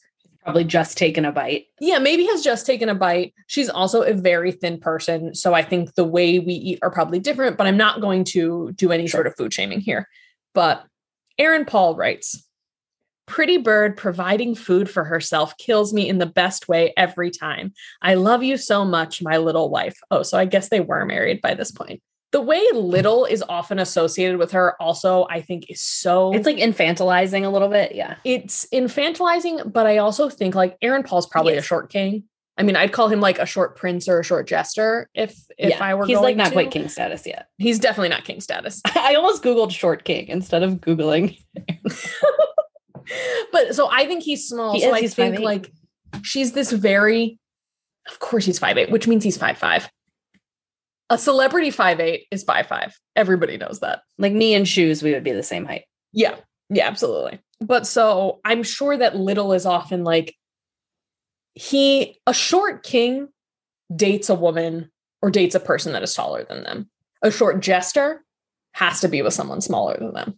Probably 0.47 0.65
just 0.65 0.97
taken 0.97 1.25
a 1.25 1.33
bite. 1.33 1.67
yeah, 1.81 1.99
maybe 1.99 2.25
has 2.27 2.41
just 2.41 2.67
taken 2.67 2.89
a 2.89 2.95
bite. 2.95 3.35
She's 3.49 3.69
also 3.69 4.03
a 4.03 4.15
very 4.15 4.53
thin 4.53 4.79
person, 4.79 5.35
so 5.35 5.55
I 5.55 5.63
think 5.63 5.97
the 5.97 6.05
way 6.05 6.39
we 6.39 6.53
eat 6.53 6.79
are 6.83 6.91
probably 6.91 7.19
different, 7.19 7.57
but 7.57 7.67
I'm 7.67 7.77
not 7.77 8.01
going 8.01 8.23
to 8.27 8.71
do 8.77 8.93
any 8.93 9.09
sort 9.09 9.27
of 9.27 9.35
food 9.35 9.53
shaming 9.53 9.81
here. 9.81 10.09
But 10.55 10.85
Aaron 11.37 11.65
Paul 11.65 11.97
writes, 11.97 12.45
Pretty 13.27 13.59
bird 13.59 13.97
providing 13.97 14.55
food 14.55 14.89
for 14.89 15.03
herself 15.03 15.57
kills 15.59 15.93
me 15.93 16.09
in 16.09 16.19
the 16.19 16.27
best 16.27 16.69
way 16.69 16.95
every 16.97 17.33
time. 17.33 17.73
I 18.01 18.15
love 18.15 18.45
you 18.45 18.57
so 18.57 18.85
much, 18.85 19.21
my 19.21 19.39
little 19.39 19.69
wife. 19.69 19.99
Oh, 20.13 20.23
so 20.23 20.39
I 20.39 20.45
guess 20.45 20.69
they 20.69 20.79
were 20.79 21.05
married 21.05 21.41
by 21.41 21.55
this 21.55 21.73
point. 21.73 22.01
The 22.37 22.43
way 22.43 22.63
little 22.75 23.25
is 23.25 23.43
often 23.49 23.79
associated 23.79 24.37
with 24.37 24.53
her 24.53 24.75
also, 24.79 25.27
I 25.31 25.41
think, 25.41 25.71
is 25.71 25.81
so 25.81 26.35
It's 26.35 26.45
like 26.45 26.59
infantilizing 26.59 27.47
a 27.47 27.49
little 27.49 27.71
bit. 27.71 27.95
Yeah. 27.95 28.17
it's 28.25 28.67
infantilizing, 28.75 29.73
but 29.73 29.87
I 29.87 29.97
also 29.97 30.29
think 30.29 30.55
like 30.55 30.77
Aaron 30.83 31.03
Paul's 31.03 31.27
probably 31.27 31.55
He 31.55 31.61
a 31.61 31.63
short 31.63 31.89
king. 31.89 32.25
I 32.59 32.63
mean, 32.63 32.77
I'd 32.77 32.93
call 32.93 33.09
him 33.09 33.23
like 33.23 33.39
a 33.39 33.47
short 33.47 33.75
prince 33.75 34.07
or 34.07 34.21
a 34.21 34.23
short 34.23 34.47
jester 34.47 35.09
if 35.15 35.31
if 35.57 35.71
yeah. 35.71 35.83
I 35.83 35.95
were 35.95 36.05
He's 36.05 36.19
like 36.19 36.37
not 36.37 36.49
to. 36.49 36.53
quite 36.53 36.71
king 36.71 36.91
status 36.91 37.27
yet. 37.27 37.47
He's 37.57 37.79
definitely 37.79 38.11
not 38.11 38.25
king 38.25 38.43
status. 38.43 38.83
I 38.95 39.15
almost 39.15 39.43
Googled 39.43 39.71
short 39.71 40.05
king 40.05 40.29
instead 40.29 40.63
of 40.63 40.75
Googling. 40.75 41.39
but 43.51 43.75
so 43.75 43.89
I 43.91 44.05
think 44.05 44.25
he's 44.25 44.47
small. 44.47 44.75
He 44.75 44.83
so 44.83 44.89
is, 44.89 44.93
I 44.93 45.01
he's 45.01 45.15
think 45.15 45.37
5'8". 45.37 45.41
like 45.43 45.73
she's 46.21 46.53
this 46.53 46.71
very 46.71 47.39
of 48.11 48.19
course 48.19 48.45
he's 48.45 48.59
five 48.59 48.77
eight, 48.77 48.91
which 48.91 49.09
means 49.09 49.25
he's 49.25 49.39
five 49.39 49.57
five. 49.57 49.89
A 51.09 51.19
celebrity 51.19 51.71
five 51.71 52.01
eight 52.01 52.27
is 52.31 52.43
five 52.43 52.67
five. 52.67 52.99
Everybody 53.15 53.57
knows 53.57 53.81
that. 53.81 54.03
Like 54.19 54.33
me 54.33 54.55
in 54.55 54.65
shoes, 54.65 55.03
we 55.03 55.13
would 55.13 55.25
be 55.25 55.33
the 55.33 55.43
same 55.43 55.65
height. 55.65 55.85
Yeah. 56.13 56.37
Yeah, 56.69 56.87
absolutely. 56.87 57.41
But 57.61 57.87
so 57.87 58.41
I'm 58.45 58.63
sure 58.63 58.97
that 58.97 59.17
little 59.17 59.53
is 59.53 59.67
often 59.67 60.05
like 60.05 60.35
he 61.55 62.21
a 62.27 62.35
short 62.35 62.83
king 62.83 63.29
dates 63.95 64.29
a 64.29 64.35
woman 64.35 64.91
or 65.23 65.31
dates 65.31 65.55
a 65.55 65.61
person 65.61 65.93
that 65.93 66.03
is 66.03 66.15
taller 66.15 66.45
than 66.45 66.65
them. 66.65 66.91
A 67.23 67.31
short 67.31 67.61
jester 67.61 68.25
has 68.73 69.01
to 69.01 69.09
be 69.09 69.23
with 69.23 69.33
someone 69.33 69.61
smaller 69.61 69.97
than 69.97 70.13
them. 70.13 70.37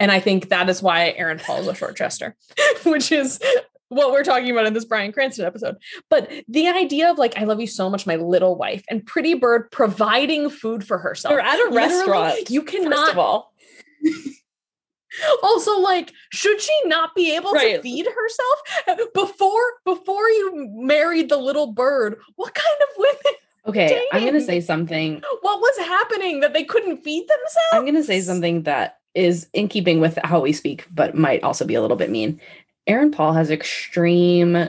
And 0.00 0.12
I 0.12 0.20
think 0.20 0.48
that 0.48 0.68
is 0.68 0.82
why 0.82 1.10
Aaron 1.10 1.38
Paul 1.38 1.60
is 1.60 1.66
a 1.66 1.74
short 1.74 1.96
jester, 1.96 2.36
which 2.84 3.10
is 3.10 3.40
what 3.88 4.12
we're 4.12 4.24
talking 4.24 4.50
about 4.50 4.66
in 4.66 4.74
this 4.74 4.84
Bryan 4.84 5.12
Cranston 5.12 5.44
episode. 5.44 5.76
But 6.08 6.30
the 6.48 6.68
idea 6.68 7.10
of 7.10 7.18
like, 7.18 7.36
I 7.38 7.44
love 7.44 7.60
you 7.60 7.66
so 7.66 7.88
much, 7.88 8.06
my 8.06 8.16
little 8.16 8.56
wife, 8.56 8.84
and 8.90 9.04
Pretty 9.04 9.34
Bird 9.34 9.70
providing 9.70 10.50
food 10.50 10.86
for 10.86 10.98
herself. 10.98 11.32
They're 11.32 11.40
at 11.40 11.58
a 11.58 11.70
Literally, 11.70 11.76
restaurant, 11.76 12.50
You 12.50 12.62
First 12.62 12.72
cannot 12.76 13.10
of 13.12 13.18
all, 13.18 13.54
also 15.42 15.80
like 15.80 16.12
should 16.30 16.60
she 16.60 16.72
not 16.84 17.14
be 17.14 17.34
able 17.34 17.52
to 17.52 17.80
feed 17.80 18.06
herself 18.06 19.08
before 19.14 19.72
before 19.84 20.28
you 20.28 20.68
married 20.74 21.28
the 21.28 21.36
little 21.36 21.72
bird 21.72 22.16
what 22.36 22.54
kind 22.54 22.76
of 22.82 22.88
women 22.98 23.38
okay, 23.66 24.06
I'm 24.12 24.22
going 24.22 24.34
to 24.34 24.40
say 24.40 24.60
something. 24.60 25.20
what 25.40 25.60
was 25.60 25.78
happening 25.78 26.40
that 26.40 26.52
they 26.52 26.62
couldn't 26.62 26.98
feed 27.02 27.22
themselves 27.22 27.68
I'm 27.72 27.82
going 27.82 27.94
to 27.96 28.04
say 28.04 28.20
something 28.20 28.62
that 28.62 28.98
is 29.14 29.48
in 29.52 29.68
keeping 29.68 30.00
with 30.00 30.18
how 30.22 30.40
we 30.40 30.52
speak, 30.52 30.86
but 30.94 31.14
might 31.14 31.42
also 31.42 31.64
be 31.64 31.74
a 31.74 31.82
little 31.82 31.96
bit 31.96 32.10
mean. 32.10 32.40
Aaron 32.88 33.10
Paul 33.12 33.34
has 33.34 33.50
extreme, 33.50 34.68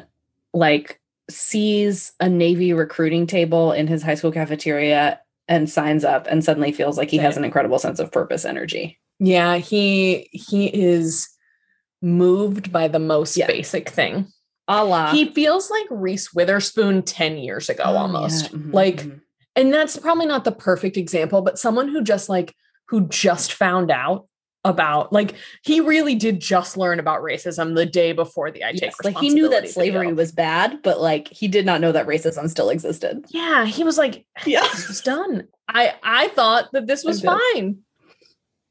like, 0.54 1.00
sees 1.30 2.12
a 2.20 2.28
Navy 2.30 2.74
recruiting 2.74 3.26
table 3.26 3.72
in 3.72 3.88
his 3.88 4.04
high 4.04 4.16
school 4.16 4.32
cafeteria 4.32 5.20
and 5.48 5.70
signs 5.70 6.04
up 6.04 6.28
and 6.30 6.44
suddenly 6.44 6.72
feels 6.72 6.98
like 6.98 7.10
he 7.10 7.18
has 7.18 7.38
an 7.38 7.44
incredible 7.46 7.80
sense 7.80 8.00
of 8.00 8.12
purpose 8.12 8.46
energy. 8.46 9.00
yeah 9.20 9.58
he 9.58 10.30
he 10.32 10.68
is 10.68 11.28
moved 12.02 12.72
by 12.72 12.88
the 12.88 13.00
most 13.00 13.36
Yeah. 13.36 13.48
basic 13.48 13.90
thing 13.90 14.28
A 14.68 14.84
la. 14.86 15.12
He 15.12 15.26
feels 15.34 15.70
like 15.72 15.86
Reese 15.90 16.34
Witherspoon 16.34 17.02
10 17.04 17.38
years 17.40 17.68
ago 17.70 17.84
Oh, 17.86 17.98
almost. 17.98 18.44
yeah, 18.52 18.58
mhm, 18.60 18.74
Like, 18.74 18.98
mhm. 19.04 19.20
and 19.56 19.74
that's 19.74 19.98
probably 19.98 20.26
not 20.28 20.46
the 20.46 20.52
perfect 20.52 20.96
example, 20.98 21.42
but 21.42 21.58
someone 21.60 21.90
who 21.90 22.02
just 22.04 22.30
like, 22.30 22.56
who 22.88 23.08
just 23.08 23.52
found 23.54 23.90
out 23.92 24.28
about, 24.66 25.14
like, 25.14 25.36
he 25.64 25.80
really 25.80 26.16
did 26.16 26.40
just 26.40 26.76
learn 26.78 27.00
about 27.00 27.22
racism 27.22 27.76
the 27.76 27.86
day 27.86 28.12
before 28.12 28.52
the 28.52 28.64
I 28.64 28.72
Take 28.74 28.82
Yes, 28.82 28.96
like 29.04 29.18
he 29.18 29.30
knew 29.30 29.50
that 29.50 29.70
slavery 29.70 30.08
video. 30.08 30.16
was 30.16 30.32
bad, 30.32 30.82
but 30.84 31.00
like 31.00 31.28
he 31.30 31.48
did 31.48 31.66
not 31.66 31.80
know 31.82 31.92
that 31.92 32.08
racism 32.08 32.50
still 32.50 32.70
existed. 32.70 33.26
Yeah, 33.30 33.66
he 33.66 33.84
was 33.84 33.98
like, 33.98 34.26
Yeah. 34.46 34.62
this 34.74 34.88
was 34.88 35.02
done. 35.02 35.48
I 35.68 35.94
I 36.04 36.28
thought 36.30 36.70
that 36.74 36.88
this 36.88 37.04
was 37.04 37.22
fine. 37.22 37.80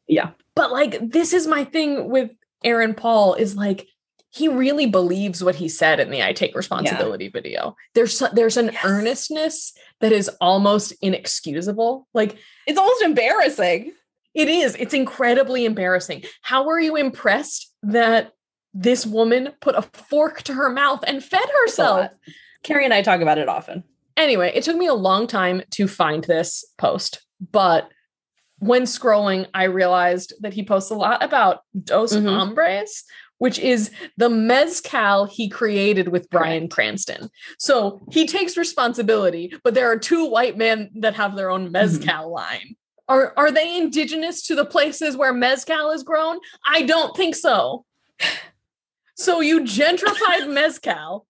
Yeah. 0.07 0.31
But 0.55 0.73
like 0.73 1.11
this 1.11 1.33
is 1.33 1.47
my 1.47 1.65
thing 1.65 2.11
with 2.11 2.31
Aaron 2.65 2.95
Paul 2.95 3.35
is 3.35 3.55
like 3.57 3.87
he 4.31 4.47
really 4.49 4.87
believes 4.87 5.43
what 5.43 5.55
he 5.55 5.69
said 5.69 6.01
in 6.01 6.11
the 6.11 6.23
I 6.23 6.33
take 6.33 6.55
responsibility 6.55 7.29
video. 7.29 7.77
There's 7.95 8.23
there's 8.35 8.57
an 8.57 8.71
Yes. 8.73 8.85
earnestness 8.85 9.73
that 10.01 10.13
is 10.13 10.29
almost 10.41 10.93
inexcusable. 11.01 12.07
Like 12.15 12.37
It's 12.67 12.79
almost 12.79 13.03
embarrassing. 13.03 13.93
It 14.35 14.49
is. 14.49 14.75
It's 14.77 14.95
incredibly 14.95 15.65
embarrassing. 15.65 16.25
How 16.43 16.69
are 16.69 16.81
you 16.81 16.97
impressed 16.97 17.73
that 17.83 18.33
this 18.75 19.05
woman 19.07 19.51
put 19.61 19.75
a 19.75 19.83
fork 19.83 20.43
to 20.45 20.55
her 20.55 20.71
mouth 20.71 21.03
and 21.07 21.23
fed 21.23 21.49
herself? 21.63 22.11
Carrie 22.63 22.85
and 22.85 22.95
I 22.95 23.03
talk 23.03 23.21
about 23.21 23.39
it 23.39 23.49
often. 23.49 23.85
Anyway, 24.17 24.51
it 24.55 24.65
took 24.65 24.77
me 24.77 24.87
a 24.87 24.95
long 24.95 25.27
time 25.27 25.63
to 25.71 25.87
find 25.87 26.25
this 26.25 26.65
post, 26.77 27.21
but 27.53 27.89
when 28.59 28.83
scrolling, 28.83 29.47
I 29.55 29.65
realized 29.65 30.35
that 30.41 30.53
he 30.55 30.65
posts 30.65 30.91
a 30.91 30.95
lot 30.97 31.23
about 31.23 31.61
Dos 31.85 32.13
Mhm. 32.17 32.29
Hombres, 32.29 33.05
which 33.39 33.61
is 33.61 33.93
the 34.17 34.29
mezcal 34.29 35.27
he 35.27 35.49
created 35.49 36.09
with 36.09 36.29
Brian 36.31 36.69
Cranston. 36.69 37.31
So 37.61 38.01
he 38.11 38.27
takes 38.27 38.57
responsibility, 38.57 39.53
but 39.63 39.75
there 39.75 39.89
are 39.89 39.97
two 39.99 40.25
white 40.27 40.57
men 40.59 40.91
that 40.97 41.15
have 41.15 41.37
their 41.37 41.49
own 41.51 41.71
mezcal 41.71 42.33
line. 42.33 42.75
Are, 43.09 43.33
are 43.37 43.51
they 43.51 43.77
indigenous 43.77 44.43
to 44.47 44.55
the 44.55 44.67
places 44.67 45.17
where 45.17 45.33
mezcal 45.33 45.91
is 45.91 46.03
grown? 46.03 46.39
I 46.67 46.83
don't 46.83 47.17
think 47.17 47.35
so. 47.35 47.85
So 49.15 49.41
you 49.41 49.61
gentrified 49.61 50.49
mezcal 50.53 51.27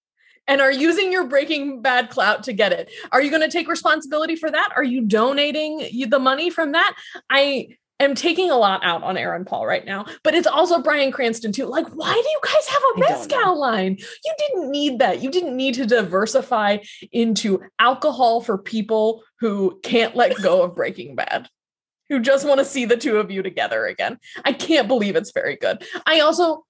and 0.46 0.60
are 0.60 0.72
using 0.72 1.12
your 1.12 1.26
Breaking 1.26 1.82
Bad 1.82 2.10
clout 2.10 2.42
to 2.44 2.52
get 2.52 2.72
it. 2.72 2.90
Are 3.12 3.22
you 3.22 3.30
going 3.30 3.42
to 3.42 3.50
take 3.50 3.68
responsibility 3.68 4.34
for 4.34 4.50
that? 4.50 4.70
Are 4.74 4.84
you 4.84 5.02
donating 5.02 6.06
the 6.08 6.18
money 6.18 6.50
from 6.50 6.72
that? 6.72 6.96
I 7.30 7.76
am 8.00 8.14
taking 8.14 8.50
a 8.50 8.56
lot 8.56 8.84
out 8.84 9.02
on 9.02 9.16
Aaron 9.16 9.44
Paul 9.44 9.66
right 9.66 9.84
now, 9.84 10.06
but 10.22 10.34
it's 10.34 10.46
also 10.46 10.80
Bryan 10.80 11.12
Cranston 11.12 11.52
too. 11.52 11.66
Like, 11.66 11.88
why 11.88 12.12
do 12.12 12.18
you 12.18 12.40
guys 12.44 12.66
have 12.66 12.82
a 12.82 12.98
mezcal 13.00 13.60
line? 13.60 13.98
You 14.24 14.34
didn't 14.38 14.70
need 14.70 14.98
that. 15.00 15.22
You 15.22 15.30
didn't 15.30 15.56
need 15.56 15.74
to 15.74 15.86
diversify 15.86 16.78
into 17.12 17.60
alcohol 17.78 18.40
for 18.40 18.56
people 18.58 19.22
who 19.40 19.78
can't 19.82 20.16
let 20.16 20.40
go 20.42 20.62
of 20.62 20.74
Breaking 20.74 21.14
Bad. 21.14 21.48
Who 22.08 22.20
just 22.20 22.46
want 22.46 22.58
to 22.58 22.64
see 22.64 22.84
the 22.84 22.96
two 22.96 23.18
of 23.18 23.30
you 23.30 23.42
together 23.42 23.86
again. 23.86 24.18
I 24.44 24.52
can't 24.52 24.88
believe 24.88 25.16
it's 25.16 25.32
very 25.32 25.56
good. 25.56 25.84
I 26.06 26.20
also, 26.20 26.64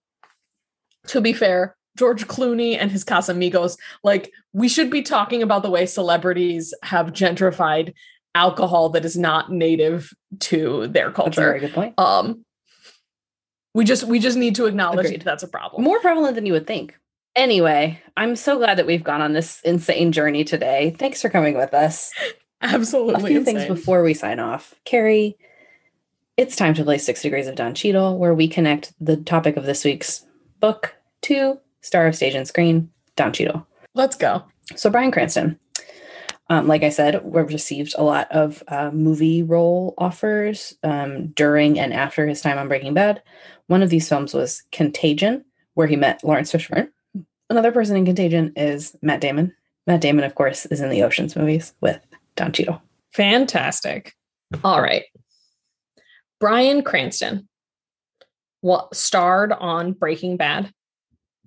to 1.08 1.20
be 1.20 1.32
fair, 1.32 1.76
George 1.96 2.26
Clooney 2.26 2.76
and 2.78 2.90
his 2.90 3.04
Casamigos, 3.04 3.76
like 4.02 4.32
we 4.52 4.68
should 4.68 4.90
be 4.90 5.02
talking 5.02 5.42
about 5.42 5.62
the 5.62 5.70
way 5.70 5.86
celebrities 5.86 6.72
have 6.82 7.08
gentrified 7.08 7.94
alcohol 8.34 8.88
that 8.90 9.04
is 9.04 9.16
not 9.16 9.50
native 9.50 10.12
to 10.40 10.86
their 10.88 11.06
That's 11.06 11.18
a 11.18 11.22
culture. 11.22 11.40
very 11.40 11.60
good 11.60 11.72
point. 11.72 11.94
Um 11.98 12.44
we 13.74 13.84
just 13.84 14.04
we 14.04 14.18
just 14.18 14.36
need 14.36 14.54
to 14.56 14.66
acknowledge 14.66 15.06
Agreed. 15.06 15.20
that 15.20 15.24
that's 15.24 15.42
a 15.42 15.48
problem. 15.48 15.82
More 15.82 16.00
prevalent 16.00 16.34
than 16.34 16.46
you 16.46 16.52
would 16.52 16.66
think. 16.66 16.96
Anyway, 17.36 18.00
I'm 18.16 18.34
so 18.34 18.56
glad 18.58 18.78
that 18.78 18.86
we've 18.86 19.04
gone 19.04 19.20
on 19.20 19.32
this 19.32 19.60
insane 19.64 20.12
journey 20.12 20.44
today. 20.44 20.94
Thanks 20.98 21.22
for 21.22 21.28
coming 21.28 21.56
with 21.56 21.74
us. 21.74 22.12
Absolutely. 22.62 23.14
a 23.14 23.26
few 23.26 23.44
things 23.44 23.64
before 23.66 24.02
we 24.02 24.14
sign 24.14 24.40
off. 24.40 24.74
Carrie, 24.84 25.36
it's 26.36 26.56
time 26.56 26.74
to 26.74 26.84
play 26.84 26.98
Six 26.98 27.22
Degrees 27.22 27.46
of 27.46 27.54
Don 27.54 27.74
Cheadle, 27.74 28.18
where 28.18 28.34
we 28.34 28.48
connect 28.48 28.92
the 29.00 29.16
topic 29.16 29.56
of 29.56 29.64
this 29.64 29.84
week's 29.84 30.24
book 30.60 30.94
to 31.22 31.58
star 31.82 32.06
of 32.06 32.16
stage 32.16 32.34
and 32.34 32.48
screen, 32.48 32.90
Don 33.16 33.32
Cheadle. 33.32 33.66
Let's 33.94 34.16
go. 34.16 34.44
So, 34.76 34.90
Bryan 34.90 35.12
Cranston, 35.12 35.58
um, 36.50 36.66
like 36.66 36.82
I 36.82 36.88
said, 36.88 37.24
we've 37.24 37.46
received 37.48 37.94
a 37.96 38.02
lot 38.02 38.30
of 38.32 38.62
uh, 38.68 38.90
movie 38.90 39.42
role 39.42 39.94
offers 39.98 40.74
um, 40.82 41.28
during 41.28 41.78
and 41.78 41.92
after 41.92 42.26
his 42.26 42.40
time 42.40 42.58
on 42.58 42.68
Breaking 42.68 42.94
Bad. 42.94 43.22
One 43.66 43.82
of 43.82 43.90
these 43.90 44.08
films 44.08 44.34
was 44.34 44.62
Contagion, 44.72 45.44
where 45.74 45.86
he 45.86 45.96
met 45.96 46.24
Laurence 46.24 46.52
Fishburne. 46.52 46.88
Another 47.50 47.72
person 47.72 47.96
in 47.96 48.04
Contagion 48.04 48.52
is 48.56 48.96
Matt 49.02 49.20
Damon. 49.20 49.54
Matt 49.86 50.00
Damon, 50.00 50.24
of 50.24 50.34
course, 50.34 50.66
is 50.66 50.80
in 50.80 50.90
the 50.90 51.02
Ocean's 51.02 51.36
movies 51.36 51.74
with 51.80 52.00
Don 52.38 52.52
Cheadle. 52.52 52.80
Fantastic. 53.12 54.14
All 54.64 54.80
right. 54.80 55.04
Bryan 56.40 56.82
Cranston 56.82 57.48
what 58.60 58.94
starred 58.94 59.52
on 59.52 59.92
Breaking 59.92 60.36
Bad 60.36 60.72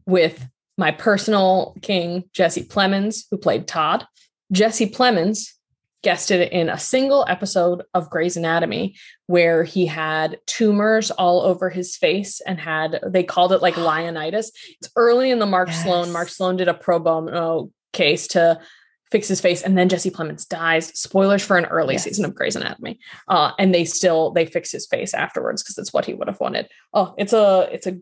with 0.05 0.47
my 0.77 0.91
personal 0.91 1.75
king, 1.81 2.23
Jesse 2.33 2.63
Plemons, 2.63 3.25
who 3.29 3.37
played 3.37 3.67
Todd. 3.67 4.05
Jesse 4.51 4.89
Plemons 4.89 5.49
guested 6.03 6.49
in 6.51 6.69
a 6.69 6.79
single 6.79 7.25
episode 7.27 7.83
of 7.93 8.09
Grey's 8.09 8.35
Anatomy 8.35 8.95
where 9.27 9.63
he 9.63 9.85
had 9.85 10.39
tumors 10.47 11.11
all 11.11 11.41
over 11.41 11.69
his 11.69 11.95
face 11.95 12.41
and 12.41 12.59
had, 12.59 12.99
they 13.07 13.23
called 13.23 13.51
it 13.51 13.61
like 13.61 13.75
Lionitis. 13.75 14.47
It's 14.79 14.89
early 14.95 15.31
in 15.31 15.39
the 15.39 15.45
Mark 15.45 15.71
Sloan. 15.71 16.11
Mark 16.11 16.29
Sloan 16.29 16.57
did 16.57 16.67
a 16.67 16.73
pro 16.73 16.97
bono 16.99 17.69
case 17.93 18.27
to 18.29 18.59
fix 19.11 19.27
his 19.27 19.41
face 19.41 19.61
and 19.61 19.77
then 19.77 19.89
Jesse 19.89 20.09
Plemons 20.09 20.47
dies. 20.47 20.87
Spoilers 20.97 21.43
for 21.43 21.57
an 21.57 21.65
early 21.65 21.95
Yes. 21.95 22.05
season 22.05 22.23
of 22.25 22.33
Grey's 22.33 22.55
Anatomy. 22.55 22.97
Uh, 23.27 23.51
and 23.59 23.73
they 23.75 23.83
still, 23.85 24.31
they 24.31 24.45
fix 24.45 24.71
his 24.71 24.87
face 24.87 25.13
afterwards 25.13 25.61
because 25.61 25.77
it's 25.77 25.91
what 25.93 26.05
he 26.05 26.13
would 26.13 26.27
have 26.27 26.39
wanted. 26.39 26.67
Oh, 26.93 27.13
it's 27.17 27.33
a, 27.33 27.67
it's 27.71 27.87
a 27.87 27.97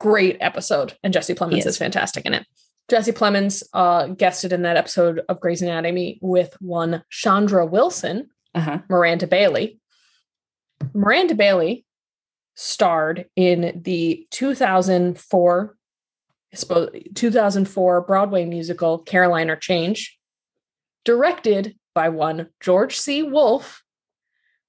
great 0.00 0.36
episode 0.40 0.96
and 1.02 1.12
Jesse 1.12 1.34
Plemons 1.34 1.58
is. 1.58 1.66
is 1.66 1.78
fantastic 1.78 2.24
in 2.24 2.34
it. 2.34 2.46
Jesse 2.90 3.12
Plemons 3.12 3.62
uh, 3.72 4.08
guested 4.08 4.52
in 4.52 4.62
that 4.62 4.76
episode 4.76 5.22
of 5.28 5.40
Grey's 5.40 5.62
Anatomy 5.62 6.18
with 6.20 6.54
one 6.60 7.02
Chandra 7.10 7.64
Wilson, 7.64 8.28
Uh 8.54 8.60
huh. 8.60 8.78
Miranda 8.88 9.26
Bailey. 9.26 9.78
Miranda 10.92 11.34
Bailey 11.34 11.84
starred 12.56 13.26
in 13.36 13.80
the 13.84 14.26
2004, 14.30 15.76
I 16.52 16.56
suppose, 16.56 16.90
2004 17.14 18.02
Broadway 18.02 18.44
musical 18.44 18.98
Caroline 18.98 19.50
or 19.50 19.56
Change, 19.56 20.18
directed 21.04 21.76
by 21.94 22.08
one 22.08 22.48
George 22.60 22.96
C. 22.98 23.22
Wolfe, 23.22 23.82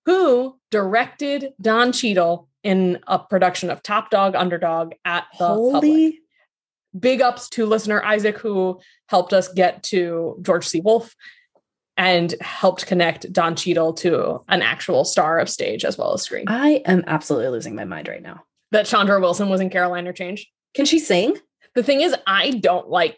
who 0.05 0.59
directed 0.71 1.53
Don 1.59 1.91
Cheadle 1.91 2.47
in 2.63 2.99
a 3.07 3.19
production 3.19 3.69
of 3.69 3.81
Top 3.81 4.09
Dog 4.09 4.35
Underdog 4.35 4.93
at 5.03 5.25
the 5.39 5.45
Public 5.71 6.15
big 6.97 7.21
ups 7.21 7.49
to 7.49 7.65
listener 7.65 8.01
Isaac, 8.03 8.37
who 8.37 8.79
helped 9.09 9.33
us 9.33 9.51
get 9.51 9.83
to 9.83 10.37
George 10.41 10.65
C. 10.65 10.79
Wolfe 10.79 11.15
and 11.97 12.33
helped 12.41 12.85
connect 12.85 13.31
Don 13.33 13.55
Cheadle 13.55 13.93
to 13.93 14.41
an 14.47 14.61
actual 14.61 15.03
star 15.05 15.39
of 15.39 15.49
stage 15.49 15.83
as 15.85 15.97
well 15.97 16.13
as 16.13 16.21
screen. 16.21 16.45
I 16.47 16.81
am 16.85 17.03
absolutely 17.07 17.49
losing 17.49 17.75
my 17.75 17.85
mind 17.85 18.07
right 18.07 18.21
now. 18.21 18.43
that 18.71 18.85
Chandra 18.85 19.19
Wilson 19.19 19.49
was 19.49 19.61
in 19.61 19.69
Caroline 19.69 20.07
or 20.07 20.13
Change. 20.13 20.51
Can 20.73 20.85
she 20.85 20.99
sing? 20.99 21.37
The 21.75 21.83
thing 21.83 22.01
is, 22.01 22.15
I 22.27 22.51
don't 22.51 22.89
like, 22.89 23.17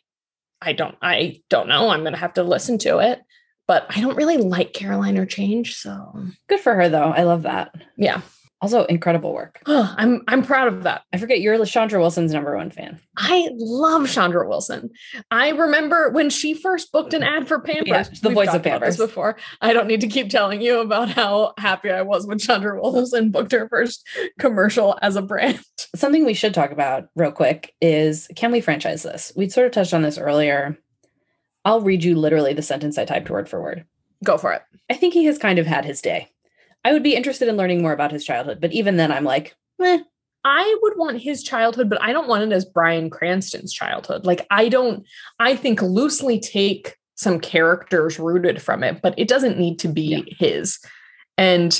I 0.62 0.74
don't, 0.74 0.96
I 1.02 1.42
don't 1.50 1.68
know. 1.68 1.90
I'm 1.90 2.02
going 2.02 2.14
to 2.14 2.20
have 2.20 2.34
to 2.36 2.44
listen 2.44 2.78
to 2.80 2.98
it, 3.00 3.22
but 3.68 3.86
I 3.90 4.02
don't 4.02 4.16
really 4.18 4.38
like 4.38 4.74
Caroline 4.74 5.18
or 5.18 5.26
Change. 5.26 5.76
So 5.76 6.26
Good 6.48 6.60
for 6.60 6.74
her, 6.76 6.90
though. 6.90 7.12
I 7.12 7.24
love 7.24 7.44
that. 7.44 7.74
yeah, 7.96 8.22
Also, 8.60 8.86
incredible 8.86 9.34
work. 9.34 9.62
I'm, 9.68 10.24
I'm 10.28 10.44
proud 10.44 10.68
of 10.68 10.84
that. 10.84 11.04
I 11.14 11.18
forget 11.18 11.42
you're 11.42 11.64
Chandra 11.66 12.00
Wilson's 12.00 12.34
number 12.34 12.56
one 12.56 12.72
fan. 12.72 13.00
I 13.16 13.50
love 13.54 14.10
Chandra 14.10 14.48
Wilson. 14.48 14.90
I 15.30 15.50
remember 15.50 16.10
when 16.10 16.32
she 16.32 16.56
first 16.56 16.92
booked 16.92 17.14
an 17.14 17.22
ad 17.24 17.48
for 17.48 17.60
Pampers. 17.60 17.88
Yeah, 17.88 18.04
the 18.22 18.30
We've 18.30 18.36
voice 18.36 18.54
of 18.54 18.64
Pampers. 18.64 18.98
before. 18.98 19.38
I 19.62 19.74
don't 19.74 19.88
need 19.88 20.02
to 20.02 20.08
keep 20.08 20.30
telling 20.30 20.62
you 20.62 20.80
about 20.80 21.10
how 21.10 21.54
happy 21.58 21.92
I 21.92 22.02
was 22.02 22.26
when 22.26 22.40
Chandra 22.40 22.82
Wilson 22.82 23.32
booked 23.32 23.52
her 23.52 23.70
first 23.70 24.08
commercial 24.40 24.98
as 25.02 25.16
a 25.16 25.22
brand. 25.22 25.60
Something 25.96 26.26
we 26.26 26.34
should 26.34 26.54
talk 26.54 26.72
about 26.72 27.10
real 27.16 27.32
quick 27.32 27.74
is 27.80 28.28
can 28.36 28.52
we 28.52 28.62
franchise 28.62 29.04
this? 29.04 29.32
We'd 29.36 29.52
sort 29.52 29.68
of 29.68 29.74
touched 29.74 29.94
on 29.94 30.02
this 30.02 30.18
earlier. 30.18 30.78
I'll 31.64 31.82
read 31.82 32.04
you 32.04 32.16
literally 32.16 32.54
the 32.54 32.62
sentence 32.62 32.98
I 32.98 33.06
typed 33.06 33.30
word 33.30 33.48
for 33.48 33.62
word. 33.62 33.86
Go 34.24 34.38
for 34.38 34.54
it. 34.54 34.64
I 34.90 34.96
think 34.96 35.14
he 35.14 35.26
has 35.26 35.38
kind 35.38 35.60
of 35.60 35.68
had 35.68 35.86
his 35.86 36.02
day. 36.02 36.30
I 36.84 36.94
would 36.94 37.04
be 37.04 37.16
interested 37.16 37.48
in 37.48 37.58
learning 37.58 37.82
more 37.82 37.94
about 37.94 38.12
his 38.12 38.24
childhood, 38.24 38.60
but 38.62 38.72
even 38.72 38.98
then, 38.98 39.12
I'm 39.12 39.24
like, 39.24 39.56
eh, 39.82 40.00
I 40.44 40.80
would 40.82 40.98
want 40.98 41.22
his 41.22 41.44
childhood, 41.44 41.90
but 41.90 42.02
I 42.02 42.14
don't 42.14 42.28
want 42.28 42.44
it 42.44 42.56
as 42.56 42.64
Bryan 42.64 43.10
Cranston's 43.10 43.74
childhood. 43.74 44.26
Like, 44.26 44.48
I 44.50 44.70
don't, 44.70 45.06
I 45.40 45.56
think 45.56 45.82
loosely 45.82 46.40
take 46.40 46.96
some 47.16 47.40
characters 47.40 48.20
rooted 48.20 48.62
from 48.62 48.84
it, 48.84 49.02
but 49.02 49.14
it 49.18 49.28
doesn't 49.28 49.58
need 49.58 49.80
to 49.80 49.88
be 49.88 50.02
Yeah. 50.04 50.34
his. 50.38 50.80
And 51.38 51.80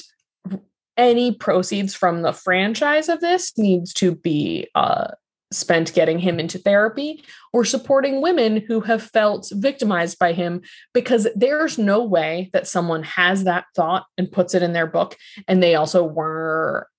any 0.98 1.32
proceeds 1.32 1.94
from 1.94 2.24
the 2.24 2.34
franchise 2.34 3.08
of 3.08 3.22
this 3.22 3.58
needs 3.58 3.94
to 3.94 4.16
be 4.16 4.68
uh 4.76 5.10
spent 5.52 5.94
getting 5.94 6.20
him 6.20 6.40
into 6.40 6.58
therapy 6.58 7.24
or 7.54 7.64
supporting 7.64 8.22
women 8.22 8.58
who 8.58 8.82
have 8.82 9.02
felt 9.02 9.50
victimized 9.54 10.20
by 10.20 10.34
him 10.34 10.62
because 10.94 11.28
there's 11.36 11.78
no 11.78 12.04
way 12.04 12.50
that 12.54 12.68
someone 12.68 13.04
has 13.04 13.46
that 13.46 13.66
thought 13.76 14.06
and 14.18 14.32
puts 14.32 14.54
it 14.54 14.62
in 14.62 14.74
their 14.74 14.88
book 14.88 15.16
and 15.48 15.64
they 15.64 15.76
also 15.76 16.04
were 16.04 16.90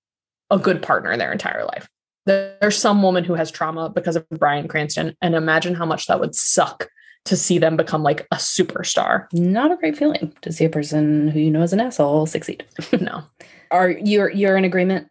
a 0.49 0.57
good 0.57 0.81
partner 0.81 1.11
in 1.11 1.19
their 1.19 1.31
entire 1.31 1.63
life. 1.65 1.87
There's 2.25 2.77
some 2.77 3.01
woman 3.01 3.23
who 3.23 3.35
has 3.35 3.51
trauma 3.51 3.89
because 3.89 4.15
of 4.15 4.27
Bryan 4.29 4.67
Cranston 4.67 5.15
and 5.21 5.35
imagine 5.35 5.75
how 5.75 5.85
much 5.85 6.07
that 6.07 6.19
would 6.19 6.35
suck 6.35 6.89
to 7.25 7.35
see 7.35 7.59
them 7.59 7.77
become 7.77 8.03
like 8.03 8.21
a 8.31 8.35
superstar. 8.35 9.27
Not 9.33 9.71
a 9.71 9.75
great 9.75 9.97
feeling 9.97 10.33
to 10.41 10.51
see 10.51 10.65
a 10.65 10.69
person 10.69 11.27
who 11.27 11.39
you 11.39 11.51
know 11.51 11.61
is 11.61 11.73
an 11.73 11.79
asshole 11.79 12.25
succeed. 12.25 12.65
no. 12.99 13.23
Are 13.71 13.91
you're 13.91 14.31
you're 14.31 14.57
in 14.57 14.65
agreement? 14.65 15.07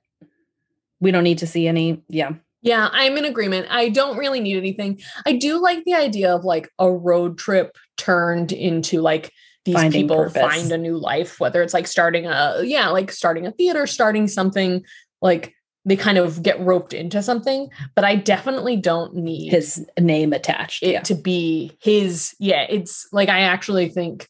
We 1.00 1.12
don't 1.12 1.24
need 1.24 1.38
to 1.38 1.46
see 1.46 1.68
any, 1.68 2.02
yeah. 2.08 2.32
Yeah, 2.62 2.88
I'm 2.92 3.16
in 3.16 3.24
agreement. 3.24 3.66
I 3.70 3.88
don't 3.88 4.16
really 4.18 4.40
need 4.40 4.56
anything. 4.56 5.00
I 5.26 5.32
do 5.34 5.62
like 5.62 5.84
the 5.84 5.94
idea 5.94 6.34
of 6.34 6.44
like 6.44 6.68
a 6.78 6.90
road 6.90 7.38
trip 7.38 7.76
turned 7.96 8.50
into 8.52 9.00
like 9.00 9.32
these 9.64 9.74
Finding 9.76 10.02
people 10.02 10.16
purpose. 10.16 10.40
find 10.42 10.72
a 10.72 10.78
new 10.78 10.96
life, 10.96 11.38
whether 11.38 11.62
it's 11.62 11.74
like 11.74 11.86
starting 11.86 12.26
a 12.26 12.62
yeah, 12.64 12.88
like 12.88 13.12
starting 13.12 13.46
a 13.46 13.52
theater, 13.52 13.86
starting 13.86 14.26
something 14.26 14.82
like 15.22 15.54
they 15.84 15.96
kind 15.96 16.18
of 16.18 16.42
get 16.42 16.60
roped 16.60 16.92
into 16.92 17.22
something. 17.22 17.68
But 17.94 18.04
I 18.04 18.16
definitely 18.16 18.76
don't 18.76 19.14
need 19.14 19.50
His 19.50 19.86
name 19.98 20.32
attached. 20.32 20.82
it 20.82 20.92
yeah. 20.92 21.00
to 21.02 21.14
be 21.14 21.76
his. 21.80 22.34
Yeah, 22.38 22.66
it's 22.68 23.06
like 23.12 23.28
I 23.28 23.40
actually 23.40 23.88
think 23.88 24.28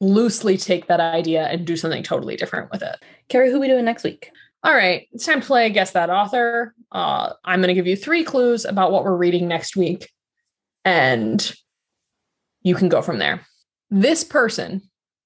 loosely 0.00 0.56
take 0.56 0.86
that 0.86 1.00
idea 1.00 1.46
and 1.48 1.66
do 1.66 1.76
something 1.76 2.02
totally 2.02 2.36
different 2.36 2.70
with 2.70 2.82
it. 2.82 2.96
Carrie, 3.28 3.50
who 3.50 3.60
we 3.60 3.68
doing 3.68 3.84
next 3.84 4.04
week? 4.04 4.30
All 4.62 4.74
right, 4.74 5.08
it's 5.12 5.24
time 5.24 5.40
to 5.40 5.46
play 5.46 5.70
Guess 5.70 5.92
That 5.92 6.10
Author. 6.10 6.74
Uh, 6.92 7.32
I'm 7.44 7.60
going 7.60 7.68
to 7.68 7.74
give 7.74 7.86
you 7.86 7.96
three 7.96 8.24
clues 8.24 8.66
about 8.66 8.92
what 8.92 9.04
we're 9.04 9.16
reading 9.16 9.48
next 9.48 9.74
week, 9.74 10.10
and 10.84 11.50
you 12.62 12.74
can 12.74 12.90
go 12.90 13.00
from 13.00 13.18
there. 13.18 13.46
This 13.88 14.22
person 14.22 14.82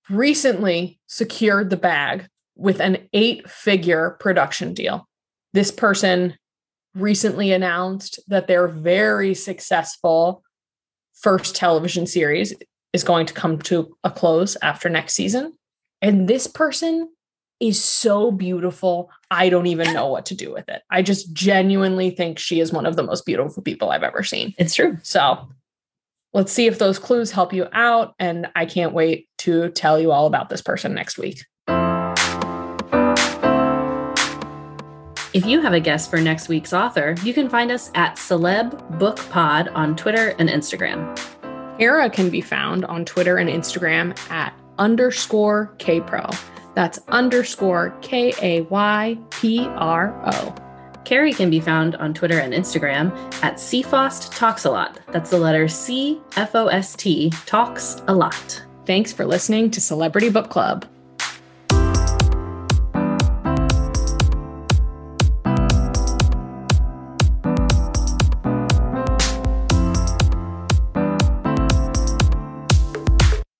recently 0.08 1.00
secured 1.08 1.70
the 1.70 1.76
bag 1.76 2.28
with 2.54 2.80
an 2.80 3.08
eight 3.12 3.50
figure 3.50 4.16
production 4.20 4.72
deal. 4.72 5.08
This 5.52 5.72
person 5.72 6.34
recently 6.94 7.50
announced 7.50 8.20
that 8.28 8.46
their 8.46 8.68
very 8.68 9.34
successful 9.34 10.44
first 11.14 11.56
television 11.56 12.06
series 12.06 12.54
is 12.92 13.02
going 13.02 13.26
to 13.26 13.34
come 13.34 13.58
to 13.62 13.96
a 14.04 14.12
close 14.12 14.56
after 14.62 14.88
next 14.88 15.14
season. 15.14 15.54
And 16.00 16.28
this 16.28 16.46
person 16.46 17.08
is 17.60 17.82
so 17.82 18.30
beautiful. 18.30 19.10
I 19.30 19.48
don't 19.48 19.66
even 19.66 19.92
know 19.94 20.08
what 20.08 20.26
to 20.26 20.34
do 20.34 20.52
with 20.52 20.68
it. 20.68 20.82
I 20.90 21.02
just 21.02 21.32
genuinely 21.32 22.10
think 22.10 22.38
she 22.38 22.60
is 22.60 22.72
one 22.72 22.86
of 22.86 22.96
the 22.96 23.02
most 23.02 23.24
beautiful 23.24 23.62
people 23.62 23.90
I've 23.90 24.02
ever 24.02 24.22
seen. 24.22 24.54
It's 24.58 24.74
true. 24.74 24.98
So 25.02 25.48
let's 26.32 26.52
see 26.52 26.66
if 26.66 26.78
those 26.78 26.98
clues 26.98 27.30
help 27.30 27.52
you 27.52 27.68
out. 27.72 28.14
And 28.18 28.48
I 28.54 28.66
can't 28.66 28.92
wait 28.92 29.28
to 29.38 29.70
tell 29.70 29.98
you 29.98 30.12
all 30.12 30.26
about 30.26 30.48
this 30.48 30.62
person 30.62 30.94
next 30.94 31.18
week. 31.18 31.44
If 35.32 35.44
you 35.46 35.60
have 35.62 35.72
a 35.72 35.80
guess 35.80 36.06
for 36.06 36.20
next 36.20 36.48
week's 36.48 36.72
author, 36.72 37.16
you 37.24 37.34
can 37.34 37.48
find 37.48 37.72
us 37.72 37.90
at 37.96 38.16
Celeb 38.16 39.00
Book 39.00 39.18
Pod 39.30 39.66
on 39.68 39.96
Twitter 39.96 40.28
and 40.38 40.48
Instagram. 40.48 41.16
Kara 41.76 42.08
can 42.08 42.30
be 42.30 42.40
found 42.40 42.84
on 42.84 43.04
Twitter 43.04 43.38
and 43.38 43.50
Instagram 43.50 44.16
at 44.30 44.54
underscore 44.78 45.74
KPro. 45.78 46.53
That's 46.74 46.98
underscore 47.08 47.96
K 48.02 48.34
A 48.42 48.62
Y 48.62 49.18
P 49.30 49.66
R 49.66 50.20
O. 50.26 50.54
Carrie 51.04 51.34
can 51.34 51.50
be 51.50 51.60
found 51.60 51.96
on 51.96 52.14
Twitter 52.14 52.38
and 52.38 52.54
Instagram 52.54 53.12
at 53.42 53.54
CFost 53.54 54.34
Talks 54.36 54.64
a 54.64 54.70
Lot. 54.70 55.00
That's 55.12 55.30
the 55.30 55.38
letter 55.38 55.68
C 55.68 56.20
F 56.36 56.54
O 56.54 56.68
S 56.68 56.94
T 56.94 57.30
Talks 57.46 58.02
a 58.08 58.14
Lot. 58.14 58.64
Thanks 58.86 59.12
for 59.12 59.24
listening 59.24 59.70
to 59.72 59.80
Celebrity 59.80 60.30
Book 60.30 60.50
Club. 60.50 60.86